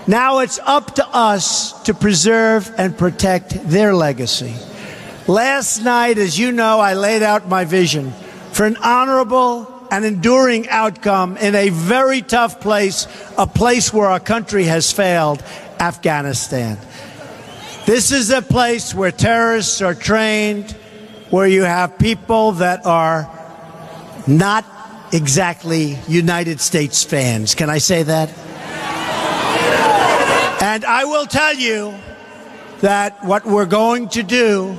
Now 0.07 0.39
it's 0.39 0.57
up 0.57 0.95
to 0.95 1.05
us 1.05 1.83
to 1.83 1.93
preserve 1.93 2.73
and 2.77 2.97
protect 2.97 3.67
their 3.67 3.93
legacy. 3.93 4.55
Last 5.27 5.81
night, 5.81 6.17
as 6.17 6.39
you 6.39 6.53
know, 6.53 6.79
I 6.79 6.93
laid 6.93 7.23
out 7.23 7.49
my 7.49 7.65
vision 7.65 8.13
for 8.53 8.65
an 8.65 8.77
honorable 8.77 9.67
and 9.91 10.05
enduring 10.05 10.69
outcome 10.69 11.35
in 11.35 11.53
a 11.53 11.67
very 11.67 12.21
tough 12.21 12.61
place, 12.61 13.05
a 13.37 13.45
place 13.45 13.91
where 13.91 14.07
our 14.07 14.21
country 14.21 14.63
has 14.63 14.93
failed 14.93 15.43
Afghanistan. 15.81 16.77
This 17.85 18.13
is 18.13 18.29
a 18.29 18.41
place 18.41 18.95
where 18.95 19.11
terrorists 19.11 19.81
are 19.81 19.93
trained, 19.93 20.71
where 21.31 21.47
you 21.47 21.63
have 21.63 21.99
people 21.99 22.53
that 22.53 22.85
are 22.85 23.42
not 24.27 24.65
exactly 25.11 25.97
United 26.07 26.59
States 26.59 27.03
fans. 27.03 27.55
Can 27.55 27.69
I 27.69 27.77
say 27.77 28.03
that? 28.03 28.29
And 30.61 30.85
I 30.85 31.05
will 31.05 31.25
tell 31.25 31.53
you 31.53 31.93
that 32.79 33.23
what 33.23 33.45
we're 33.45 33.65
going 33.65 34.09
to 34.09 34.23
do 34.23 34.77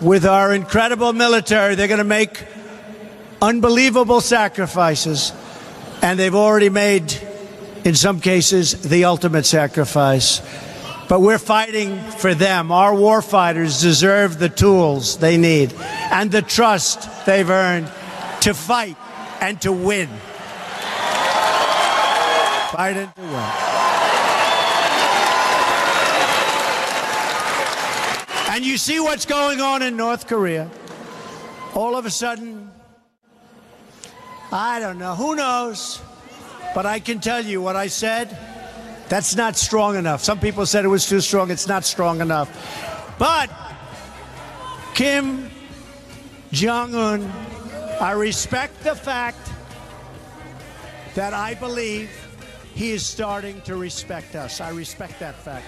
with 0.00 0.24
our 0.24 0.54
incredible 0.54 1.12
military, 1.12 1.74
they're 1.74 1.88
going 1.88 1.98
to 1.98 2.04
make 2.04 2.44
unbelievable 3.42 4.20
sacrifices. 4.20 5.32
And 6.02 6.18
they've 6.18 6.34
already 6.34 6.70
made, 6.70 7.14
in 7.84 7.94
some 7.94 8.20
cases, 8.20 8.80
the 8.82 9.04
ultimate 9.04 9.44
sacrifice. 9.44 10.40
But 11.08 11.20
we're 11.20 11.38
fighting 11.38 12.00
for 12.12 12.34
them. 12.34 12.72
Our 12.72 12.94
war 12.94 13.20
fighters 13.20 13.80
deserve 13.82 14.38
the 14.38 14.48
tools 14.48 15.18
they 15.18 15.36
need 15.36 15.74
and 16.12 16.30
the 16.30 16.40
trust 16.40 17.26
they've 17.26 17.50
earned 17.50 17.90
to 18.40 18.54
fight 18.54 18.96
and 19.40 19.60
to 19.62 19.72
win. 19.72 20.08
Fight 22.72 22.96
and 22.96 23.14
to 23.14 23.22
win. 23.22 23.50
And 28.50 28.64
you 28.64 28.78
see 28.78 28.98
what's 28.98 29.26
going 29.26 29.60
on 29.60 29.82
in 29.82 29.96
North 29.96 30.26
Korea. 30.26 30.68
All 31.74 31.96
of 31.96 32.04
a 32.04 32.10
sudden, 32.10 32.70
I 34.52 34.80
don't 34.80 34.98
know, 34.98 35.14
who 35.14 35.36
knows? 35.36 36.00
But 36.74 36.84
I 36.86 36.98
can 36.98 37.20
tell 37.20 37.44
you 37.44 37.62
what 37.62 37.76
I 37.76 37.86
said. 37.86 38.36
That's 39.08 39.36
not 39.36 39.56
strong 39.56 39.96
enough. 39.96 40.22
Some 40.22 40.38
people 40.40 40.66
said 40.66 40.84
it 40.84 40.88
was 40.88 41.08
too 41.08 41.20
strong. 41.20 41.50
It's 41.50 41.66
not 41.66 41.84
strong 41.84 42.20
enough. 42.20 42.48
But 43.18 43.50
Kim 44.94 45.50
Jong 46.52 46.94
un 46.94 47.32
I 48.00 48.12
respect 48.12 48.82
the 48.82 48.94
fact 48.94 49.52
that 51.14 51.34
I 51.34 51.52
believe 51.52 52.10
he 52.74 52.92
is 52.92 53.04
starting 53.04 53.60
to 53.62 53.76
respect 53.76 54.34
us. 54.34 54.62
I 54.62 54.70
respect 54.70 55.20
that 55.20 55.34
fact. 55.34 55.66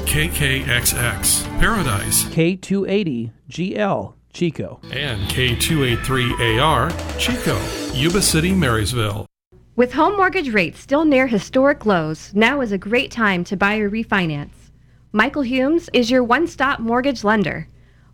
KKXX 0.00 1.44
Paradise 1.60 2.24
K280 2.24 3.32
GL 3.50 4.14
Chico 4.32 4.80
and 4.84 5.20
K283AR 5.28 7.18
Chico 7.18 7.60
Yuba 7.92 8.22
City 8.22 8.54
Marysville 8.54 9.26
With 9.76 9.94
home 9.94 10.16
mortgage 10.16 10.54
rates 10.54 10.78
still 10.78 11.04
near 11.04 11.26
historic 11.26 11.84
lows, 11.84 12.32
now 12.32 12.60
is 12.60 12.70
a 12.70 12.78
great 12.78 13.10
time 13.10 13.42
to 13.42 13.56
buy 13.56 13.78
or 13.78 13.90
refinance. 13.90 14.70
Michael 15.10 15.42
Humes 15.42 15.90
is 15.92 16.12
your 16.12 16.22
one 16.22 16.46
stop 16.46 16.78
mortgage 16.78 17.24
lender. 17.24 17.66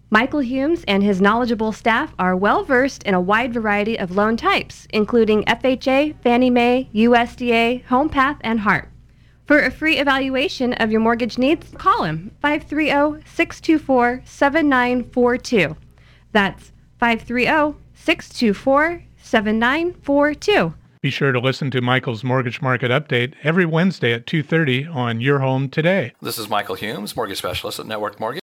Michael 0.08 0.40
Humes 0.40 0.84
and 0.88 1.02
his 1.02 1.20
knowledgeable 1.20 1.72
staff 1.72 2.14
are 2.18 2.34
well 2.34 2.64
versed 2.64 3.02
in 3.02 3.12
a 3.12 3.20
wide 3.20 3.52
variety 3.52 3.98
of 3.98 4.16
loan 4.16 4.38
types, 4.38 4.88
including 4.88 5.44
FHA, 5.44 6.14
Fannie 6.22 6.48
Mae, 6.48 6.88
USDA, 6.94 7.84
HomePath, 7.84 8.38
and 8.40 8.60
HARP. 8.60 8.88
For 9.44 9.60
a 9.60 9.70
free 9.70 9.98
evaluation 9.98 10.72
of 10.72 10.90
your 10.90 11.02
mortgage 11.02 11.36
needs, 11.36 11.74
call 11.76 12.04
him 12.04 12.30
530 12.40 13.22
624 13.28 14.22
7942. 14.24 15.76
That's 16.32 16.72
530 16.98 17.76
624 17.92 19.02
7942. 19.22 20.74
Be 21.02 21.08
sure 21.08 21.32
to 21.32 21.40
listen 21.40 21.70
to 21.70 21.80
Michael's 21.80 22.22
Mortgage 22.22 22.60
Market 22.60 22.90
Update 22.90 23.32
every 23.42 23.64
Wednesday 23.64 24.12
at 24.12 24.26
2:30 24.26 24.86
on 24.86 25.22
Your 25.22 25.38
Home 25.38 25.70
Today. 25.70 26.12
This 26.20 26.36
is 26.36 26.50
Michael 26.50 26.74
Humes, 26.74 27.16
mortgage 27.16 27.38
specialist 27.38 27.80
at 27.80 27.86
Network 27.86 28.20
Mortgage. 28.20 28.38